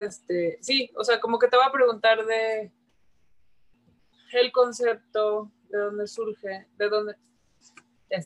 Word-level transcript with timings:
este, 0.00 0.58
sí, 0.62 0.90
o 0.96 1.04
sea, 1.04 1.20
como 1.20 1.38
que 1.38 1.48
te 1.48 1.56
voy 1.56 1.66
a 1.66 1.72
preguntar 1.72 2.24
de 2.24 2.72
el 4.32 4.52
concepto, 4.52 5.50
de 5.68 5.78
dónde 5.78 6.06
surge, 6.06 6.66
de 6.76 6.88
dónde... 6.88 7.16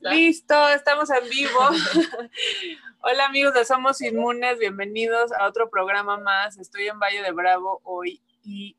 Listo, 0.03 0.71
estamos 0.71 1.11
en 1.11 1.29
vivo. 1.29 1.59
Hola 3.03 3.27
amigos 3.27 3.53
de 3.53 3.67
Somos 3.67 4.01
Inmunes, 4.01 4.59
bienvenidos 4.59 5.31
a 5.33 5.47
otro 5.47 5.69
programa 5.69 6.17
más. 6.17 6.57
Estoy 6.57 6.89
en 6.89 6.99
Valle 6.99 7.23
de 7.23 7.33
Bravo 7.33 7.81
hoy 7.85 8.23
y 8.43 8.79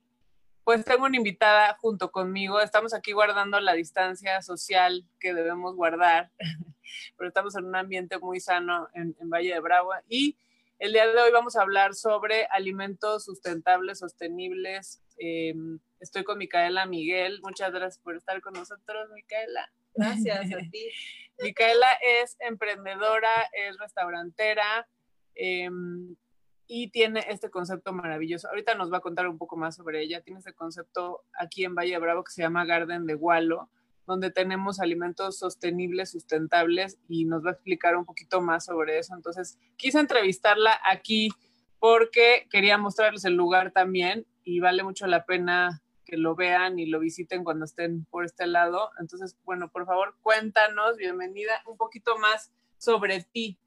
pues 0.64 0.84
tengo 0.84 1.06
una 1.06 1.18
invitada 1.18 1.78
junto 1.80 2.12
conmigo. 2.12 2.60
Estamos 2.60 2.96
aquí 2.96 3.12
guardando 3.12 3.60
la 3.60 3.74
distancia 3.74 4.42
social 4.42 5.08
que 5.20 5.36
debemos 5.36 5.76
guardar, 5.76 6.32
pero 7.18 7.28
estamos 7.28 7.56
en 7.56 7.66
un 7.66 7.76
ambiente 7.76 8.18
muy 8.18 8.40
sano 8.40 8.88
en, 8.96 9.16
en 9.20 9.30
Valle 9.30 9.54
de 9.54 9.60
Bravo 9.60 9.92
y 10.10 10.40
el 10.80 10.94
día 10.94 11.08
de 11.08 11.22
hoy 11.22 11.32
vamos 11.32 11.56
a 11.56 11.62
hablar 11.62 11.94
sobre 11.94 12.48
alimentos 12.52 13.26
sustentables, 13.26 14.00
sostenibles. 14.00 15.02
Em, 15.18 15.80
estoy 16.00 16.24
con 16.24 16.38
Micaela 16.38 16.86
Miguel. 16.86 17.40
Muchas 17.44 17.72
gracias 17.72 18.00
por 18.00 18.16
estar 18.16 18.42
con 18.42 18.54
nosotros, 18.54 19.10
Micaela. 19.14 19.72
Gracias 19.94 20.52
a 20.54 20.58
ti. 20.72 20.90
Micaela 21.42 21.88
es 22.22 22.36
emprendedora, 22.40 23.50
es 23.54 23.78
restaurantera 23.78 24.88
em, 25.36 26.16
y 26.68 26.90
tiene 26.90 27.26
este 27.30 27.50
concepto 27.50 27.94
maravilloso. 27.94 28.50
Ahorita 28.50 28.76
nos 28.76 28.92
va 28.92 28.98
a 28.98 29.02
contar 29.02 29.28
un 29.28 29.38
poco 29.38 29.56
más 29.56 29.76
sobre 29.76 30.02
ella. 30.02 30.22
Tiene 30.22 30.40
este 30.40 30.54
concepto 30.54 31.24
aquí 31.40 31.64
en 31.64 31.76
Valle 31.76 31.92
de 31.92 32.00
Bravo 32.00 32.24
que 32.24 32.32
se 32.32 32.42
llama 32.42 32.66
Garden 32.66 33.06
de 33.06 33.14
Gualo 33.14 33.70
donde 34.06 34.32
tenemos 34.32 34.80
alimentos 34.80 35.40
sostenibles, 35.40 36.12
sustentables, 36.12 36.98
y 37.08 37.26
nos 37.26 37.44
va 37.46 37.50
a 37.50 37.54
explicar 37.54 37.96
un 37.96 38.06
poquito 38.06 38.42
más 38.42 38.66
sobre 38.66 39.00
eso. 39.00 39.16
Entonces, 39.16 39.58
quise 39.78 40.00
entrevistarla 40.00 40.80
aquí 40.84 41.30
porque 41.80 42.48
quería 42.50 42.78
mostrarles 42.78 43.26
el 43.26 43.34
lugar 43.34 43.72
también 43.72 44.26
y 44.44 44.60
vale 44.60 44.84
mucho 44.84 45.08
la 45.08 45.26
pena 45.26 45.82
que 46.06 46.18
lo 46.18 46.36
vean 46.36 46.78
y 46.80 46.86
lo 46.86 47.00
visiten 47.00 47.44
cuando 47.44 47.66
estén 47.66 48.06
por 48.06 48.26
este 48.26 48.48
lado. 48.48 48.92
Entonces, 49.00 49.36
bueno, 49.44 49.70
por 49.72 49.86
favor, 49.86 50.16
cuéntanos, 50.22 50.98
bienvenida, 50.98 51.62
un 51.66 51.78
poquito 51.78 52.18
más 52.18 52.52
sobre 52.78 53.24
ti. 53.24 53.60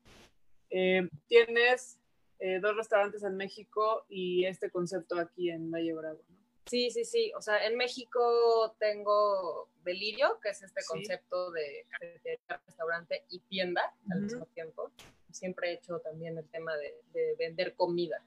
Eh, 0.71 1.09
tienes 1.27 1.99
eh, 2.39 2.61
dos 2.61 2.77
restaurantes 2.77 3.25
en 3.25 3.37
México 3.37 4.05
y 4.09 4.45
este 4.45 4.71
concepto 4.71 5.19
aquí 5.19 5.51
en 5.51 5.71
Valle 5.71 5.95
Bravo. 5.95 6.21
¿no? 6.29 6.38
Sí, 6.69 6.91
sí, 6.91 7.05
sí. 7.05 7.33
O 7.37 7.43
sea, 7.43 7.65
en 7.67 7.77
México 7.77 8.77
tengo 8.79 9.69
Delirio, 9.83 10.39
que 10.43 10.51
es 10.51 10.63
este 10.63 10.83
concepto 10.87 11.51
de 11.51 11.87
cafetería, 11.91 12.61
restaurante 12.67 13.25
y 13.31 13.41
tienda 13.41 13.83
al 14.11 14.23
mismo 14.23 14.47
tiempo. 14.47 14.93
Siempre 15.31 15.71
he 15.71 15.75
hecho 15.75 15.99
también 16.01 16.37
el 16.39 16.49
tema 16.49 16.77
de, 16.77 16.95
de, 17.13 17.35
vender 17.39 17.75
comida. 17.75 18.23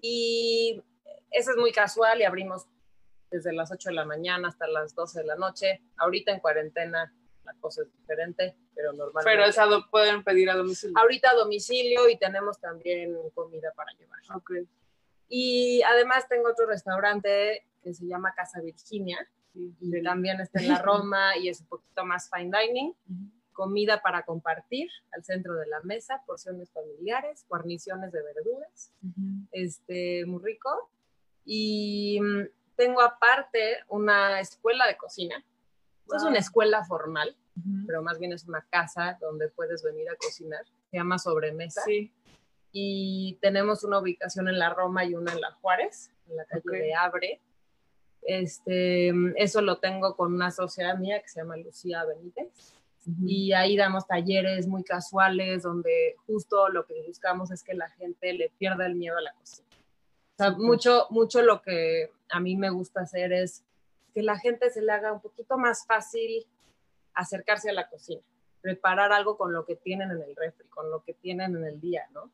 Y 0.00 0.82
eso 1.30 1.52
es 1.52 1.56
muy 1.56 1.72
casual 1.72 2.20
y 2.20 2.24
abrimos 2.24 2.66
desde 3.30 3.52
las 3.52 3.70
8 3.70 3.90
de 3.90 3.94
la 3.94 4.04
mañana 4.04 4.48
hasta 4.48 4.66
las 4.66 4.94
12 4.94 5.20
de 5.20 5.26
la 5.26 5.36
noche. 5.36 5.82
Ahorita 5.96 6.32
en 6.32 6.40
cuarentena 6.40 7.12
la 7.44 7.54
cosa 7.60 7.82
es 7.82 7.92
diferente, 7.92 8.56
pero 8.74 8.92
normalmente. 8.92 9.30
Pero 9.30 9.44
esa 9.44 9.66
pueden 9.90 10.22
pedir 10.22 10.50
a 10.50 10.56
domicilio. 10.56 10.96
Ahorita 10.98 11.30
a 11.30 11.34
domicilio 11.34 12.08
y 12.08 12.18
tenemos 12.18 12.60
también 12.60 13.16
comida 13.34 13.72
para 13.74 13.92
llevar. 13.92 14.18
Okay. 14.36 14.66
Y 15.34 15.80
además 15.84 16.28
tengo 16.28 16.50
otro 16.50 16.66
restaurante 16.66 17.64
que 17.82 17.94
se 17.94 18.06
llama 18.06 18.34
Casa 18.34 18.60
Virginia, 18.60 19.18
y 19.54 20.02
también 20.02 20.38
está 20.42 20.60
en 20.60 20.68
la 20.68 20.78
Roma 20.82 21.38
y 21.38 21.48
es 21.48 21.62
un 21.62 21.68
poquito 21.68 22.04
más 22.04 22.28
fine 22.28 22.50
dining. 22.54 22.92
Comida 23.54 24.02
para 24.02 24.24
compartir 24.24 24.90
al 25.10 25.24
centro 25.24 25.54
de 25.54 25.66
la 25.68 25.80
mesa, 25.84 26.22
porciones 26.26 26.70
familiares, 26.70 27.46
guarniciones 27.48 28.12
de 28.12 28.22
verduras, 28.22 28.92
este, 29.52 30.26
muy 30.26 30.42
rico. 30.42 30.90
Y 31.46 32.20
mm, 32.20 32.48
tengo 32.76 33.00
aparte 33.00 33.78
una 33.88 34.38
escuela 34.38 34.86
de 34.86 34.98
cocina. 34.98 35.42
Es 36.14 36.24
una 36.24 36.40
escuela 36.40 36.84
formal, 36.84 37.34
pero 37.86 38.02
más 38.02 38.18
bien 38.18 38.34
es 38.34 38.44
una 38.44 38.66
casa 38.68 39.16
donde 39.18 39.48
puedes 39.48 39.82
venir 39.82 40.10
a 40.10 40.16
cocinar. 40.16 40.66
Se 40.90 40.98
llama 40.98 41.18
Sobremesa. 41.18 41.80
Sí 41.86 42.12
y 42.72 43.38
tenemos 43.42 43.84
una 43.84 43.98
ubicación 43.98 44.48
en 44.48 44.58
la 44.58 44.70
Roma 44.70 45.04
y 45.04 45.14
una 45.14 45.32
en 45.32 45.40
la 45.40 45.52
Juárez, 45.52 46.10
en 46.28 46.36
la 46.36 46.44
calle 46.46 46.62
de 46.70 46.94
Abre. 46.94 47.40
Este, 48.22 49.12
eso 49.36 49.60
lo 49.60 49.78
tengo 49.78 50.16
con 50.16 50.32
una 50.32 50.50
sociedad 50.50 50.96
mía 50.96 51.20
que 51.20 51.28
se 51.28 51.40
llama 51.40 51.56
Lucía 51.56 52.04
Benítez. 52.04 52.74
Y 53.26 53.52
ahí 53.52 53.76
damos 53.76 54.06
talleres 54.06 54.68
muy 54.68 54.84
casuales 54.84 55.64
donde 55.64 56.14
justo 56.24 56.68
lo 56.68 56.86
que 56.86 57.02
buscamos 57.06 57.50
es 57.50 57.64
que 57.64 57.74
la 57.74 57.88
gente 57.90 58.32
le 58.32 58.50
pierda 58.58 58.86
el 58.86 58.94
miedo 58.94 59.18
a 59.18 59.22
la 59.22 59.32
cocina. 59.32 59.68
O 60.34 60.36
sea, 60.36 60.50
mucho, 60.52 61.08
mucho 61.10 61.42
lo 61.42 61.62
que 61.62 62.12
a 62.30 62.38
mí 62.38 62.56
me 62.56 62.70
gusta 62.70 63.00
hacer 63.00 63.32
es 63.32 63.64
que 64.14 64.22
la 64.22 64.38
gente 64.38 64.70
se 64.70 64.82
le 64.82 64.92
haga 64.92 65.12
un 65.12 65.20
poquito 65.20 65.58
más 65.58 65.84
fácil 65.84 66.46
acercarse 67.12 67.70
a 67.70 67.72
la 67.72 67.88
cocina, 67.88 68.22
preparar 68.60 69.12
algo 69.12 69.36
con 69.36 69.52
lo 69.52 69.64
que 69.64 69.74
tienen 69.74 70.12
en 70.12 70.22
el 70.22 70.36
refri, 70.36 70.68
con 70.68 70.88
lo 70.88 71.02
que 71.02 71.12
tienen 71.12 71.56
en 71.56 71.64
el 71.64 71.80
día, 71.80 72.06
¿no? 72.12 72.30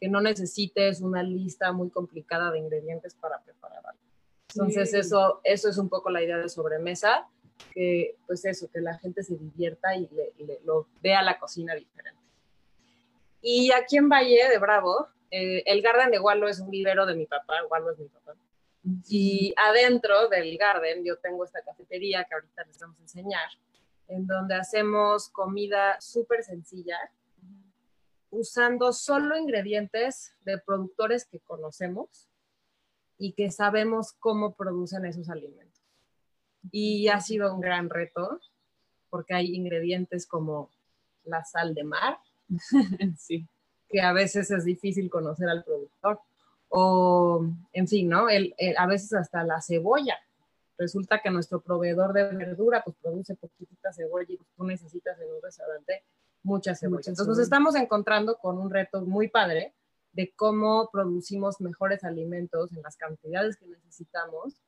Que 0.00 0.08
no 0.08 0.20
necesites 0.20 1.02
una 1.02 1.22
lista 1.22 1.72
muy 1.72 1.90
complicada 1.90 2.50
de 2.50 2.58
ingredientes 2.58 3.14
para 3.14 3.38
preparar 3.40 3.84
algo. 3.84 4.00
Entonces, 4.54 4.94
eso, 4.94 5.40
eso 5.44 5.68
es 5.68 5.78
un 5.78 5.88
poco 5.88 6.10
la 6.10 6.22
idea 6.22 6.38
de 6.38 6.48
sobremesa, 6.48 7.28
que 7.72 8.16
pues 8.26 8.44
eso, 8.44 8.68
que 8.70 8.80
la 8.80 8.98
gente 8.98 9.22
se 9.22 9.36
divierta 9.36 9.94
y, 9.94 10.08
le, 10.08 10.60
lo 10.64 10.88
vea 11.02 11.22
la 11.22 11.38
cocina 11.38 11.74
diferente. 11.74 12.18
Y 13.42 13.70
aquí 13.72 13.98
en 13.98 14.08
Valle 14.08 14.48
de 14.48 14.58
Bravo, 14.58 15.08
eh, 15.30 15.62
el 15.66 15.82
Garden 15.82 16.10
de 16.10 16.18
Gualo 16.18 16.48
es 16.48 16.60
un 16.60 16.70
vivero 16.70 17.06
de 17.06 17.14
mi 17.14 17.26
papá, 17.26 17.60
Gualo 17.68 17.92
es 17.92 17.98
mi 17.98 18.08
papá. 18.08 18.34
Y 19.08 19.54
adentro 19.56 20.28
del 20.28 20.56
Garden 20.56 21.04
yo 21.04 21.16
tengo 21.18 21.44
esta 21.44 21.62
cafetería 21.62 22.24
que 22.24 22.34
ahorita 22.34 22.64
les 22.64 22.78
vamos 22.78 22.98
a 22.98 23.02
enseñar, 23.02 23.48
en 24.08 24.26
donde 24.26 24.54
hacemos 24.54 25.28
comida 25.28 26.00
súper 26.00 26.42
sencilla, 26.42 26.98
usando 28.30 28.92
solo 28.92 29.36
ingredientes 29.36 30.34
de 30.44 30.58
productores 30.58 31.26
que 31.26 31.40
conocemos 31.40 32.28
y 33.18 33.32
que 33.32 33.50
sabemos 33.50 34.12
cómo 34.18 34.54
producen 34.54 35.04
esos 35.04 35.28
alimentos. 35.28 35.82
Y 36.70 37.08
ha 37.08 37.20
sido 37.20 37.54
un 37.54 37.60
gran 37.60 37.90
reto 37.90 38.40
porque 39.10 39.34
hay 39.34 39.54
ingredientes 39.54 40.26
como 40.26 40.70
la 41.24 41.44
sal 41.44 41.74
de 41.74 41.84
mar, 41.84 42.18
sí. 43.18 43.46
que 43.88 44.00
a 44.00 44.12
veces 44.12 44.50
es 44.50 44.64
difícil 44.64 45.10
conocer 45.10 45.48
al 45.48 45.64
productor, 45.64 46.20
o 46.68 47.44
en 47.72 47.88
fin, 47.88 48.08
¿no? 48.08 48.28
El, 48.28 48.54
a 48.78 48.86
veces 48.86 49.12
hasta 49.12 49.42
la 49.44 49.60
cebolla. 49.60 50.16
Resulta 50.78 51.20
que 51.20 51.30
nuestro 51.30 51.60
proveedor 51.60 52.12
de 52.12 52.24
verdura 52.34 52.82
pues 52.82 52.96
produce 53.02 53.34
poquitita 53.34 53.92
cebolla 53.92 54.32
y 54.32 54.38
tú 54.56 54.64
necesitas 54.64 55.20
en 55.20 55.30
un 55.30 55.42
restaurante 55.42 56.04
mucha 56.42 56.74
cebolla. 56.74 57.10
Entonces 57.10 57.26
nos 57.26 57.38
estamos 57.38 57.74
encontrando 57.74 58.38
con 58.38 58.58
un 58.58 58.70
reto 58.70 59.02
muy 59.02 59.28
padre 59.28 59.74
de 60.12 60.32
cómo 60.34 60.90
producimos 60.92 61.60
mejores 61.60 62.04
alimentos 62.04 62.72
en 62.72 62.82
las 62.82 62.96
cantidades 62.96 63.56
que 63.56 63.66
necesitamos 63.66 64.60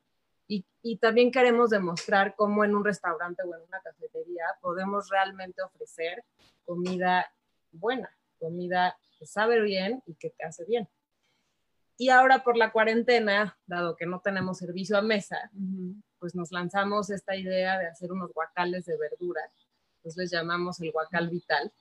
y, 0.47 0.65
y, 0.81 0.97
también 0.97 1.31
queremos 1.31 1.69
demostrar 1.69 2.35
cómo 2.35 2.65
en 2.65 2.75
un 2.75 2.83
restaurante 2.83 3.43
o 3.43 3.55
en 3.55 3.61
una 3.61 3.79
cafetería 3.79 4.43
podemos 4.61 5.09
realmente 5.09 5.61
ofrecer 5.61 6.23
comida 6.65 7.31
buena, 7.71 8.09
comida 8.39 8.97
que 9.17 9.25
sabe 9.25 9.61
bien 9.61 10.03
y 10.05 10.15
que 10.15 10.29
te 10.31 10.43
hace 10.43 10.65
bien. 10.65 10.87
Y 11.97 12.09
ahora 12.09 12.43
por 12.43 12.57
la 12.57 12.71
cuarentena, 12.71 13.57
dado 13.65 13.95
que 13.95 14.05
no 14.05 14.19
tenemos 14.19 14.57
servicio 14.57 14.97
a 14.97 15.01
mesa, 15.01 15.51
pues 16.19 16.35
nos 16.35 16.51
lanzamos 16.51 17.09
esta 17.09 17.35
idea 17.35 17.77
de 17.77 17.87
hacer 17.87 18.11
unos 18.11 18.33
guacales 18.33 18.85
de 18.85 18.97
verduras 18.97 19.51
entonces 20.03 20.17
les 20.17 20.31
llamamos 20.31 20.81
el 20.81 20.91
guacal 20.91 21.29
vital. 21.29 21.71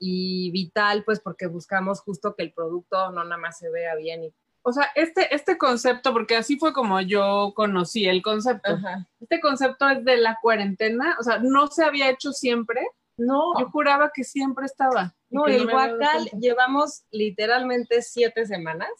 Y 0.00 0.50
vital, 0.50 1.04
pues 1.04 1.20
porque 1.20 1.46
buscamos 1.46 2.00
justo 2.00 2.34
que 2.34 2.42
el 2.42 2.52
producto 2.52 3.12
no 3.12 3.22
nada 3.22 3.36
más 3.36 3.58
se 3.58 3.70
vea 3.70 3.94
bien. 3.94 4.24
Y... 4.24 4.34
O 4.62 4.72
sea, 4.72 4.90
este, 4.96 5.32
este 5.34 5.56
concepto, 5.56 6.12
porque 6.12 6.36
así 6.36 6.58
fue 6.58 6.72
como 6.72 7.00
yo 7.00 7.52
conocí 7.54 8.06
el 8.06 8.22
concepto. 8.22 8.76
Este 9.20 9.40
concepto 9.40 9.88
es 9.88 10.04
de 10.04 10.16
la 10.16 10.38
cuarentena, 10.42 11.16
o 11.20 11.22
sea, 11.22 11.38
no 11.38 11.68
se 11.68 11.84
había 11.84 12.10
hecho 12.10 12.32
siempre. 12.32 12.80
No. 13.16 13.58
Yo 13.58 13.68
juraba 13.70 14.10
que 14.12 14.24
siempre 14.24 14.66
estaba. 14.66 15.14
No, 15.30 15.46
el 15.46 15.66
no 15.66 15.72
guacal 15.72 16.28
llevamos 16.40 17.04
literalmente 17.10 18.02
siete 18.02 18.46
semanas. 18.46 18.90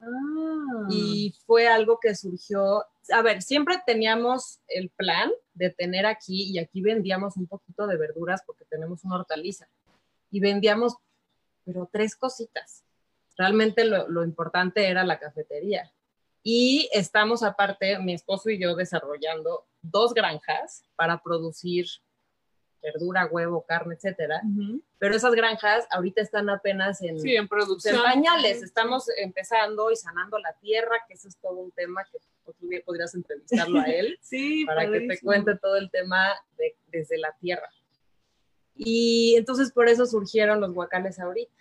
Ah. 0.00 0.86
Y 0.90 1.34
fue 1.46 1.66
algo 1.66 1.98
que 2.00 2.14
surgió, 2.14 2.84
a 3.12 3.22
ver, 3.22 3.42
siempre 3.42 3.76
teníamos 3.86 4.60
el 4.68 4.90
plan 4.90 5.30
de 5.54 5.70
tener 5.70 6.06
aquí 6.06 6.50
y 6.50 6.58
aquí 6.58 6.82
vendíamos 6.82 7.36
un 7.36 7.46
poquito 7.46 7.86
de 7.86 7.96
verduras 7.96 8.42
porque 8.46 8.64
tenemos 8.64 9.04
una 9.04 9.16
hortaliza 9.16 9.68
y 10.30 10.40
vendíamos, 10.40 10.96
pero 11.64 11.88
tres 11.92 12.16
cositas. 12.16 12.84
Realmente 13.36 13.84
lo, 13.84 14.08
lo 14.08 14.24
importante 14.24 14.88
era 14.88 15.04
la 15.04 15.18
cafetería. 15.18 15.92
Y 16.42 16.88
estamos 16.92 17.42
aparte, 17.42 17.98
mi 17.98 18.14
esposo 18.14 18.50
y 18.50 18.60
yo, 18.60 18.74
desarrollando 18.74 19.66
dos 19.82 20.14
granjas 20.14 20.84
para 20.96 21.22
producir 21.22 21.86
verdura, 22.82 23.26
huevo, 23.26 23.64
carne, 23.66 23.94
etcétera. 23.94 24.40
Pero 24.98 25.16
esas 25.16 25.34
granjas 25.34 25.86
ahorita 25.90 26.22
están 26.22 26.48
apenas 26.50 27.02
en, 27.02 27.20
sí, 27.20 27.34
en 27.34 27.48
producción. 27.48 27.96
En 27.96 28.02
pañales. 28.02 28.62
Estamos 28.62 29.06
empezando 29.16 29.90
y 29.90 29.96
sanando 29.96 30.38
la 30.38 30.52
tierra, 30.54 30.96
que 31.06 31.14
eso 31.14 31.28
es 31.28 31.36
todo 31.38 31.56
un 31.58 31.70
tema 31.72 32.04
que 32.10 32.18
otro 32.44 32.68
día 32.68 32.80
podrías 32.84 33.14
entrevistarlo 33.14 33.80
a 33.80 33.84
él. 33.86 34.18
sí, 34.22 34.64
para 34.64 34.90
que 34.90 35.00
te 35.00 35.20
cuente 35.20 35.56
todo 35.56 35.76
el 35.76 35.90
tema 35.90 36.28
de, 36.56 36.76
desde 36.86 37.18
la 37.18 37.34
tierra. 37.40 37.68
Y 38.74 39.34
entonces 39.36 39.72
por 39.72 39.88
eso 39.88 40.06
surgieron 40.06 40.60
los 40.60 40.72
guacales 40.72 41.18
ahorita. 41.18 41.52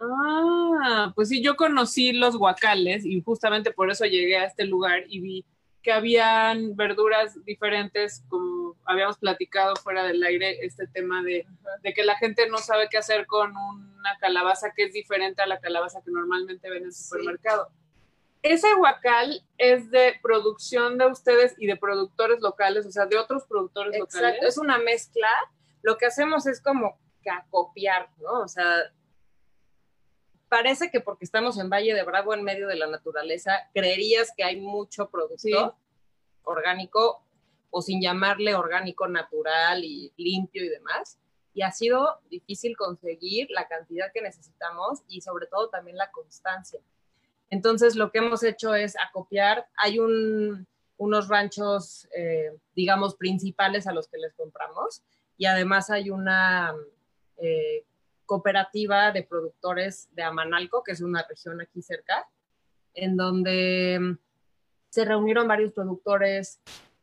Ah, 0.00 1.12
pues 1.14 1.28
sí, 1.28 1.40
yo 1.40 1.56
conocí 1.56 2.12
los 2.12 2.36
guacales 2.36 3.04
y 3.06 3.22
justamente 3.22 3.70
por 3.70 3.90
eso 3.90 4.04
llegué 4.04 4.36
a 4.36 4.44
este 4.44 4.64
lugar 4.64 5.04
y 5.08 5.20
vi 5.20 5.44
que 5.86 5.92
habían 5.92 6.74
verduras 6.74 7.44
diferentes, 7.44 8.24
como 8.28 8.74
habíamos 8.86 9.18
platicado 9.18 9.76
fuera 9.76 10.02
del 10.02 10.20
aire, 10.24 10.66
este 10.66 10.88
tema 10.88 11.22
de, 11.22 11.46
de, 11.80 11.94
que 11.94 12.02
la 12.02 12.16
gente 12.16 12.48
no 12.48 12.58
sabe 12.58 12.88
qué 12.90 12.98
hacer 12.98 13.24
con 13.24 13.56
una 13.56 14.18
calabaza 14.18 14.72
que 14.74 14.82
es 14.82 14.92
diferente 14.92 15.42
a 15.42 15.46
la 15.46 15.60
calabaza 15.60 16.02
que 16.04 16.10
normalmente 16.10 16.68
ven 16.68 16.78
en 16.78 16.84
el 16.86 16.92
supermercado. 16.92 17.68
Ese 18.42 18.66
guacal 18.74 19.44
es 19.58 19.88
de 19.92 20.18
producción 20.20 20.98
de 20.98 21.06
ustedes 21.06 21.54
y 21.56 21.68
de 21.68 21.76
productores 21.76 22.40
locales, 22.40 22.84
o 22.84 22.90
sea, 22.90 23.06
de 23.06 23.16
otros 23.16 23.44
productores 23.44 23.94
Exacto, 23.94 24.26
locales. 24.26 24.42
Es 24.42 24.58
una 24.58 24.78
mezcla. 24.78 25.28
Lo 25.82 25.98
que 25.98 26.06
hacemos 26.06 26.48
es 26.48 26.60
como 26.60 26.98
copiar, 27.50 28.08
¿no? 28.18 28.40
O 28.40 28.48
sea, 28.48 28.92
parece 30.56 30.90
que 30.90 31.02
porque 31.02 31.26
estamos 31.26 31.58
en 31.58 31.68
Valle 31.68 31.92
de 31.92 32.02
Bravo, 32.02 32.32
en 32.32 32.42
medio 32.42 32.66
de 32.66 32.76
la 32.76 32.86
naturaleza, 32.86 33.52
creerías 33.74 34.32
que 34.34 34.42
hay 34.42 34.58
mucho 34.58 35.10
producto 35.10 35.76
orgánico 36.44 37.22
o 37.68 37.82
sin 37.82 38.00
llamarle 38.00 38.54
orgánico 38.54 39.06
natural 39.06 39.84
y 39.84 40.14
limpio 40.16 40.64
y 40.64 40.70
demás. 40.70 41.18
Y 41.52 41.60
ha 41.60 41.72
sido 41.72 42.20
difícil 42.30 42.74
conseguir 42.74 43.48
la 43.50 43.68
cantidad 43.68 44.10
que 44.14 44.22
necesitamos 44.22 45.02
y 45.08 45.20
sobre 45.20 45.46
todo 45.46 45.68
también 45.68 45.98
la 45.98 46.10
constancia. 46.10 46.80
Entonces 47.50 47.94
lo 47.94 48.10
que 48.10 48.20
hemos 48.20 48.42
hecho 48.42 48.74
es 48.74 48.96
acopiar, 48.98 49.66
hay 49.76 49.98
unos 49.98 51.28
ranchos, 51.28 52.08
eh, 52.16 52.50
digamos, 52.74 53.14
principales 53.16 53.86
a 53.86 53.92
los 53.92 54.08
que 54.08 54.16
les 54.16 54.32
compramos 54.32 55.02
y 55.36 55.44
además 55.44 55.90
hay 55.90 56.08
una 56.08 56.74
eh, 57.36 57.84
cooperativa 58.26 59.12
de 59.12 59.22
productores 59.22 60.08
de 60.12 60.22
Amanalco, 60.22 60.82
que 60.82 60.92
es 60.92 61.00
una 61.00 61.24
región 61.28 61.60
aquí 61.60 61.80
cerca, 61.80 62.28
en 62.94 63.16
donde 63.16 63.98
mm, 64.00 64.18
se 64.90 65.04
reunieron 65.04 65.48
varios 65.48 65.72
productores 65.72 66.60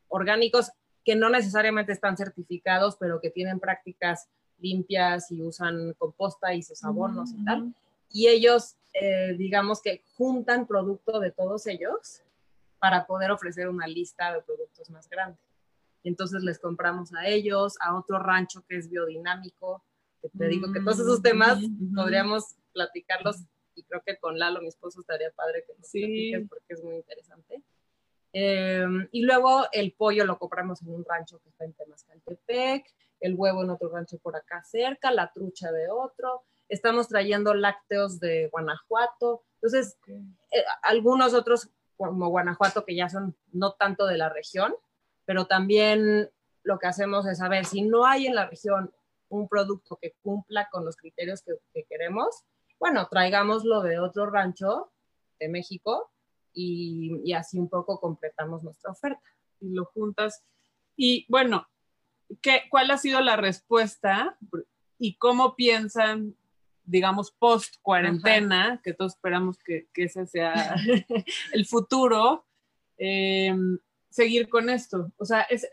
orgánicos 0.09 0.71
que 1.03 1.15
no 1.15 1.29
necesariamente 1.29 1.91
están 1.91 2.17
certificados, 2.17 2.97
pero 2.97 3.19
que 3.19 3.29
tienen 3.29 3.59
prácticas 3.59 4.29
limpias 4.59 5.31
y 5.31 5.41
usan 5.41 5.93
composta 5.97 6.53
y 6.53 6.63
sus 6.63 6.83
abonos 6.83 7.31
y 7.33 7.43
tal. 7.43 7.73
Y 8.09 8.27
ellos, 8.27 8.75
eh, 8.93 9.35
digamos 9.37 9.81
que 9.81 10.03
juntan 10.15 10.67
producto 10.67 11.19
de 11.19 11.31
todos 11.31 11.67
ellos 11.67 12.21
para 12.79 13.05
poder 13.05 13.31
ofrecer 13.31 13.67
una 13.67 13.87
lista 13.87 14.33
de 14.33 14.41
productos 14.41 14.89
más 14.89 15.09
grande. 15.09 15.37
Entonces 16.03 16.43
les 16.43 16.59
compramos 16.59 17.13
a 17.13 17.27
ellos, 17.27 17.75
a 17.81 17.97
otro 17.97 18.19
rancho 18.19 18.63
que 18.67 18.77
es 18.77 18.89
biodinámico, 18.89 19.83
te 20.29 20.47
digo 20.47 20.71
que 20.71 20.79
todos 20.79 20.99
esos 20.99 21.21
temas 21.21 21.59
podríamos 21.95 22.55
platicarlos 22.71 23.43
y 23.75 23.83
creo 23.83 24.01
que 24.05 24.17
con 24.17 24.37
Lalo, 24.37 24.61
mi 24.61 24.67
esposo, 24.67 25.01
estaría 25.01 25.31
padre 25.31 25.63
que 25.65 25.73
nos 25.75 25.87
sí. 25.87 26.33
porque 26.47 26.73
es 26.73 26.83
muy 26.83 26.95
interesante. 26.95 27.63
Em, 28.31 29.07
y 29.11 29.23
luego 29.23 29.67
el 29.71 29.93
pollo 29.93 30.25
lo 30.25 30.39
compramos 30.39 30.81
en 30.81 30.89
un 30.89 31.05
rancho 31.05 31.39
que 31.39 31.49
está 31.49 31.65
en 31.65 31.73
Temascaltepec, 31.73 32.85
el 33.19 33.35
huevo 33.35 33.63
en 33.63 33.69
otro 33.69 33.89
rancho 33.89 34.17
por 34.17 34.35
acá 34.35 34.63
cerca, 34.63 35.11
la 35.11 35.31
trucha 35.31 35.71
de 35.71 35.89
otro. 35.89 36.43
Estamos 36.67 37.07
trayendo 37.07 37.53
lácteos 37.53 38.19
de 38.19 38.49
Guanajuato. 38.51 39.43
Entonces, 39.55 39.97
eh, 40.07 40.63
algunos 40.81 41.33
otros 41.33 41.69
como 41.95 42.29
Guanajuato 42.29 42.85
que 42.85 42.95
ya 42.95 43.09
son 43.09 43.35
no 43.51 43.73
tanto 43.73 44.07
de 44.07 44.17
la 44.17 44.29
región, 44.29 44.75
pero 45.25 45.45
también 45.45 46.31
lo 46.63 46.79
que 46.79 46.87
hacemos 46.87 47.27
es 47.27 47.37
saber 47.37 47.65
si 47.65 47.83
no 47.83 48.05
hay 48.05 48.25
en 48.25 48.35
la 48.35 48.47
región 48.47 48.91
un 49.33 49.47
producto 49.47 49.97
que 50.01 50.15
cumpla 50.21 50.69
con 50.71 50.85
los 50.85 50.95
criterios 50.95 51.44
que, 51.44 51.83
queremos, 51.89 52.44
bueno, 52.80 53.07
traigámoslo 53.09 53.81
de 53.81 54.00
otro 54.00 54.30
rancho 54.30 54.91
de 55.39 55.50
México 55.50 56.12
y, 56.53 57.33
así 57.33 57.57
un 57.57 57.69
poco 57.69 58.00
completamos 58.00 58.63
nuestra 58.63 58.91
oferta. 58.91 59.24
Y 59.59 59.69
lo 59.69 59.85
juntas. 59.85 60.44
Y 60.95 61.25
bueno, 61.30 61.68
¿qué, 62.41 62.63
¿cuál 62.69 62.91
ha 62.91 62.97
sido 62.97 63.21
la 63.21 63.35
respuesta 63.35 64.38
y 65.00 65.15
cómo 65.15 65.56
piensan, 65.56 66.36
digamos, 66.83 67.31
post 67.31 67.77
cuarentena, 67.81 68.81
que 68.83 68.94
todos 68.94 69.13
esperamos 69.13 69.57
que, 69.57 69.88
ese 69.95 70.27
sea 70.27 70.75
el 71.53 71.65
futuro, 71.65 72.45
eh, 72.97 73.56
seguir 74.09 74.50
con 74.50 74.69
esto? 74.69 75.12
O 75.18 75.25
sea, 75.25 75.41
es, 75.44 75.68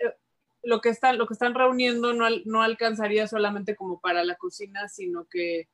lo 0.62 0.80
que 0.80 0.90
están, 0.90 1.18
lo 1.18 1.26
que 1.26 1.34
están 1.34 1.54
reuniendo 1.54 2.12
no, 2.12 2.26
no 2.44 2.62
alcanzaría 2.62 3.26
solamente 3.26 3.76
como 3.76 4.00
para 4.00 4.24
la 4.24 4.36
cocina, 4.36 4.88
sino 4.88 5.26
que 5.26 5.68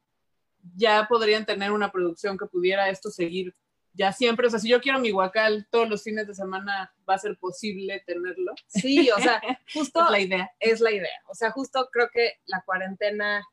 ya 0.74 1.06
podrían 1.08 1.46
tener 1.46 1.72
una 1.72 1.92
producción 1.92 2.38
que 2.38 2.46
pudiera 2.46 2.88
esto 2.88 3.10
seguir 3.10 3.54
ya 3.96 4.12
siempre. 4.12 4.46
O 4.46 4.50
sea, 4.50 4.58
si 4.58 4.68
yo 4.68 4.80
quiero 4.80 4.98
mi 4.98 5.10
guacal 5.10 5.66
todos 5.70 5.88
los 5.88 6.02
fines 6.02 6.26
de 6.26 6.34
semana, 6.34 6.94
va 7.08 7.14
a 7.14 7.18
ser 7.18 7.36
posible 7.38 8.02
tenerlo. 8.06 8.52
Sí, 8.66 9.10
o 9.10 9.18
sea, 9.18 9.40
justo 9.72 10.04
es 10.04 10.10
la 10.10 10.20
idea. 10.20 10.50
Es 10.60 10.80
la 10.80 10.92
idea. 10.92 11.20
O 11.28 11.34
sea, 11.34 11.50
justo 11.50 11.88
creo 11.90 12.10
que 12.12 12.34
la 12.46 12.62
cuarentena, 12.64 13.44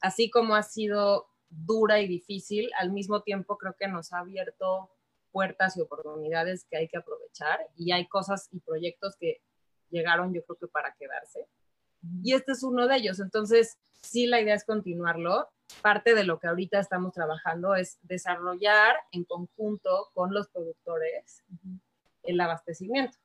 así 0.00 0.30
como 0.30 0.54
ha 0.54 0.62
sido 0.62 1.28
dura 1.48 2.00
y 2.00 2.06
difícil, 2.06 2.70
al 2.78 2.92
mismo 2.92 3.22
tiempo 3.22 3.58
creo 3.58 3.74
que 3.78 3.88
nos 3.88 4.12
ha 4.12 4.20
abierto 4.20 4.90
puertas 5.32 5.76
y 5.76 5.80
oportunidades 5.80 6.66
que 6.68 6.76
hay 6.76 6.88
que 6.88 6.98
aprovechar 6.98 7.60
y 7.76 7.92
hay 7.92 8.06
cosas 8.08 8.48
y 8.52 8.60
proyectos 8.60 9.16
que 9.18 9.40
llegaron 9.90 10.32
yo 10.32 10.42
creo 10.44 10.56
que 10.56 10.68
para 10.68 10.94
quedarse. 10.94 11.46
Y 12.22 12.32
este 12.32 12.52
es 12.52 12.62
uno 12.62 12.88
de 12.88 12.96
ellos. 12.96 13.20
Entonces, 13.20 13.78
sí, 14.00 14.26
la 14.26 14.40
idea 14.40 14.54
es 14.54 14.64
continuarlo. 14.64 15.48
Parte 15.82 16.14
de 16.14 16.24
lo 16.24 16.38
que 16.38 16.48
ahorita 16.48 16.80
estamos 16.80 17.12
trabajando 17.12 17.74
es 17.74 17.98
desarrollar 18.02 18.96
en 19.12 19.24
conjunto 19.24 20.10
con 20.14 20.32
los 20.32 20.48
productores 20.48 21.44
el 22.22 22.40
abastecimiento. 22.40 23.18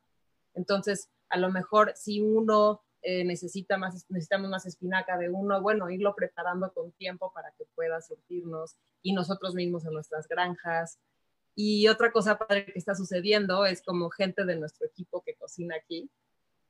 Entonces, 0.53 1.09
a 1.29 1.37
lo 1.37 1.51
mejor 1.51 1.93
si 1.95 2.21
uno 2.21 2.81
eh, 3.01 3.23
necesita 3.23 3.77
más, 3.77 4.05
necesitamos 4.09 4.49
más 4.49 4.65
espinaca 4.65 5.17
de 5.17 5.29
uno, 5.29 5.61
bueno, 5.61 5.89
irlo 5.89 6.15
preparando 6.15 6.71
con 6.73 6.91
tiempo 6.93 7.31
para 7.33 7.51
que 7.51 7.65
pueda 7.75 8.01
surtirnos 8.01 8.77
y 9.01 9.13
nosotros 9.13 9.53
mismos 9.53 9.85
en 9.85 9.93
nuestras 9.93 10.27
granjas. 10.27 10.99
Y 11.55 11.87
otra 11.87 12.11
cosa 12.11 12.37
padre 12.37 12.65
que 12.65 12.79
está 12.79 12.95
sucediendo 12.95 13.65
es 13.65 13.81
como 13.81 14.09
gente 14.09 14.43
de 14.43 14.55
nuestro 14.55 14.87
equipo 14.87 15.21
que 15.21 15.35
cocina 15.35 15.75
aquí, 15.75 16.09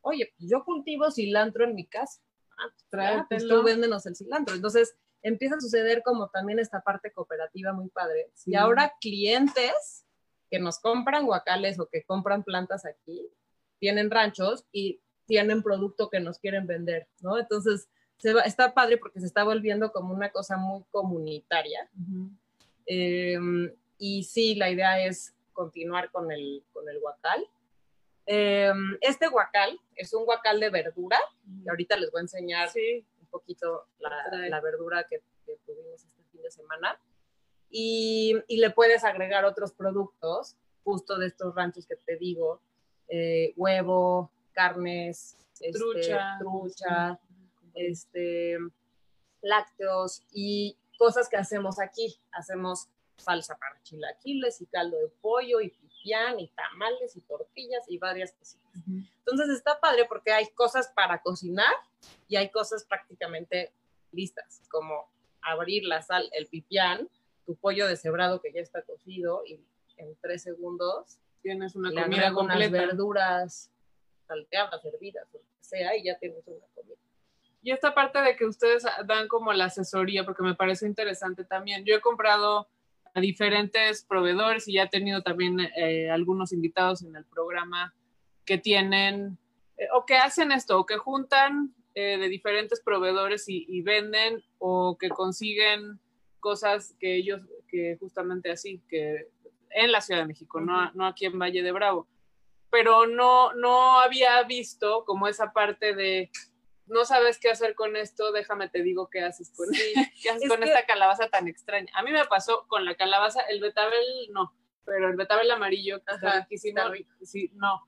oye, 0.05 0.33
pues 0.37 0.49
yo 0.49 0.63
cultivo 0.63 1.11
cilantro 1.11 1.65
en 1.65 1.75
mi 1.75 1.85
casa. 1.85 2.21
Ah, 2.57 3.25
pues, 3.27 3.43
pues 3.43 3.47
tú 3.47 3.63
véndenos 3.63 4.05
el 4.05 4.15
cilantro. 4.15 4.55
Entonces 4.55 4.95
empieza 5.21 5.55
a 5.55 5.59
suceder 5.59 6.03
como 6.03 6.29
también 6.29 6.59
esta 6.59 6.81
parte 6.81 7.11
cooperativa 7.11 7.73
muy 7.73 7.89
padre. 7.89 8.31
Y 8.45 8.55
ahora 8.55 8.93
clientes 9.01 10.05
que 10.49 10.59
nos 10.59 10.79
compran 10.79 11.25
guacales 11.25 11.79
o 11.79 11.87
que 11.87 12.03
compran 12.03 12.43
plantas 12.43 12.85
aquí, 12.85 13.29
tienen 13.79 14.11
ranchos 14.11 14.65
y 14.71 15.01
tienen 15.25 15.63
producto 15.63 16.09
que 16.09 16.19
nos 16.19 16.37
quieren 16.37 16.67
vender, 16.67 17.07
¿no? 17.21 17.39
Entonces, 17.39 17.89
se 18.17 18.33
va, 18.33 18.41
está 18.41 18.73
padre 18.73 18.97
porque 18.97 19.19
se 19.19 19.25
está 19.25 19.43
volviendo 19.43 19.91
como 19.91 20.13
una 20.13 20.29
cosa 20.31 20.57
muy 20.57 20.83
comunitaria. 20.91 21.89
Em, 22.85 23.73
y 23.97 24.23
sí, 24.23 24.55
la 24.55 24.69
idea 24.69 25.03
es 25.03 25.33
continuar 25.53 26.11
con 26.11 26.31
el, 26.31 26.63
con 26.71 26.87
el 26.87 26.99
guacal. 26.99 27.43
Em, 28.25 28.97
este 29.01 29.27
guacal 29.27 29.79
es 29.95 30.13
un 30.13 30.25
guacal 30.25 30.59
de 30.59 30.69
verdura, 30.69 31.19
y 31.63 31.69
ahorita 31.69 31.97
les 31.97 32.11
voy 32.11 32.19
a 32.19 32.21
enseñar 32.23 32.69
un 33.19 33.27
poquito 33.27 33.87
la, 33.99 34.61
verdura 34.61 35.05
que, 35.07 35.21
tuvimos 35.65 36.03
este 36.03 36.23
fin 36.31 36.41
de 36.41 36.51
semana. 36.51 36.99
Y, 37.69 38.35
le 38.47 38.69
puedes 38.71 39.03
agregar 39.03 39.45
otros 39.45 39.73
productos, 39.73 40.55
justo 40.83 41.17
de 41.17 41.27
estos 41.27 41.53
ranchos 41.55 41.85
que 41.85 41.95
te 41.95 42.15
digo, 42.17 42.61
eh, 43.07 43.53
huevo, 43.55 44.31
carnes, 44.53 45.37
este, 45.59 45.71
trucha, 45.71 46.37
trucha 46.39 47.19
este, 47.75 48.57
lácteos 49.41 50.23
y 50.31 50.77
cosas 50.97 51.29
que 51.29 51.37
hacemos 51.37 51.79
aquí. 51.79 52.17
Hacemos 52.31 52.87
salsa 53.17 53.57
para 53.57 53.81
chilaquiles 53.83 54.61
y 54.61 54.65
caldo 54.65 54.97
de 54.97 55.07
pollo 55.21 55.61
y 55.61 55.69
y 56.05 56.47
tamales 56.49 57.15
y 57.15 57.21
tortillas 57.21 57.83
y 57.87 57.97
varias 57.97 58.33
cositas. 58.33 58.71
Entonces 59.19 59.49
está 59.49 59.79
padre 59.79 60.05
porque 60.05 60.31
hay 60.31 60.47
cosas 60.47 60.87
para 60.95 61.21
cocinar 61.21 61.73
y 62.27 62.35
hay 62.35 62.49
cosas 62.49 62.85
prácticamente 62.85 63.73
listas, 64.11 64.61
como 64.69 65.09
abrir 65.41 65.83
la 65.83 66.01
sal, 66.01 66.29
el 66.33 66.47
pipián, 66.47 67.09
tu 67.45 67.55
pollo 67.55 67.87
deshebrado 67.87 68.41
que 68.41 68.51
ya 68.51 68.61
está 68.61 68.81
cocido 68.83 69.43
y 69.45 69.59
en 69.97 70.15
tres 70.21 70.43
segundos 70.43 71.17
tienes 71.41 71.75
una 71.75 71.91
comida 71.91 72.33
con 72.33 72.45
unas 72.45 72.71
verduras 72.71 73.71
salteadas, 74.27 74.83
hervidas, 74.85 75.27
o 75.33 75.37
lo 75.37 75.43
que 75.43 75.63
sea, 75.63 75.95
y 75.95 76.03
ya 76.03 76.17
tienes 76.17 76.45
una 76.47 76.65
comida. 76.73 76.95
Y 77.61 77.71
esta 77.71 77.93
parte 77.93 78.19
de 78.19 78.35
que 78.35 78.45
ustedes 78.45 78.83
dan 79.05 79.27
como 79.27 79.53
la 79.53 79.65
asesoría, 79.65 80.23
porque 80.23 80.43
me 80.43 80.55
parece 80.55 80.85
interesante 80.85 81.43
también. 81.43 81.83
Yo 81.85 81.95
he 81.95 82.01
comprado 82.01 82.67
diferentes 83.21 84.03
proveedores 84.03 84.67
y 84.67 84.73
ya 84.73 84.83
he 84.83 84.89
tenido 84.89 85.21
también 85.21 85.59
eh, 85.59 86.09
algunos 86.09 86.51
invitados 86.51 87.01
en 87.03 87.15
el 87.15 87.25
programa 87.25 87.93
que 88.45 88.57
tienen 88.57 89.37
eh, 89.77 89.87
o 89.93 90.05
que 90.05 90.15
hacen 90.15 90.51
esto, 90.51 90.79
o 90.79 90.85
que 90.85 90.97
juntan 90.97 91.73
eh, 91.93 92.17
de 92.17 92.29
diferentes 92.29 92.81
proveedores 92.81 93.45
y, 93.47 93.81
venden, 93.81 94.43
o 94.57 94.97
que 94.97 95.09
consiguen 95.09 95.99
cosas 96.39 96.95
que 96.99 97.15
ellos, 97.15 97.41
que 97.67 97.97
justamente 97.99 98.51
así, 98.51 98.81
que 98.87 99.29
en 99.71 99.91
la 99.91 100.01
Ciudad 100.01 100.21
de 100.21 100.27
México, 100.27 100.61
no, 100.61 100.91
no 100.93 101.05
aquí 101.05 101.25
en 101.25 101.39
Valle 101.39 101.63
de 101.63 101.71
Bravo. 101.71 102.07
Pero 102.69 103.07
no, 103.07 103.53
no 103.53 103.99
había 103.99 104.43
visto 104.43 105.03
como 105.05 105.27
esa 105.27 105.53
parte 105.53 105.95
de 105.95 106.29
no 106.87 107.05
sabes 107.05 107.39
qué 107.39 107.49
hacer 107.49 107.75
con 107.75 107.95
esto, 107.95 108.31
déjame 108.31 108.69
te 108.69 108.83
digo 108.83 109.09
qué 109.09 109.21
haces 109.21 109.51
con, 109.55 109.67
¿qué 110.21 110.29
haces 110.29 110.49
con 110.49 110.63
esta 110.63 110.85
calabaza 110.85 111.29
tan 111.29 111.47
extraña. 111.47 111.91
A 111.95 112.03
mí 112.03 112.11
me 112.11 112.25
pasó 112.25 112.65
con 112.67 112.85
la 112.85 112.95
calabaza, 112.95 113.41
el 113.41 113.59
betabel 113.59 114.05
no, 114.31 114.53
pero 114.85 115.09
el 115.09 115.15
betabel 115.15 115.49
amarillo, 115.51 116.01
que 116.49 116.57
sí, 116.57 117.51
no. 117.53 117.87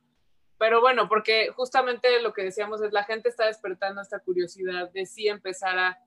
Pero 0.58 0.82
bueno, 0.82 1.08
porque 1.08 1.52
justamente 1.56 2.22
lo 2.22 2.34
que 2.34 2.44
decíamos 2.44 2.82
es 2.82 2.92
la 2.92 3.04
gente 3.04 3.30
está 3.30 3.46
despertando 3.46 4.02
esta 4.02 4.20
curiosidad 4.20 4.92
de 4.92 5.06
sí 5.06 5.28
empezar 5.28 5.78
a, 5.78 6.00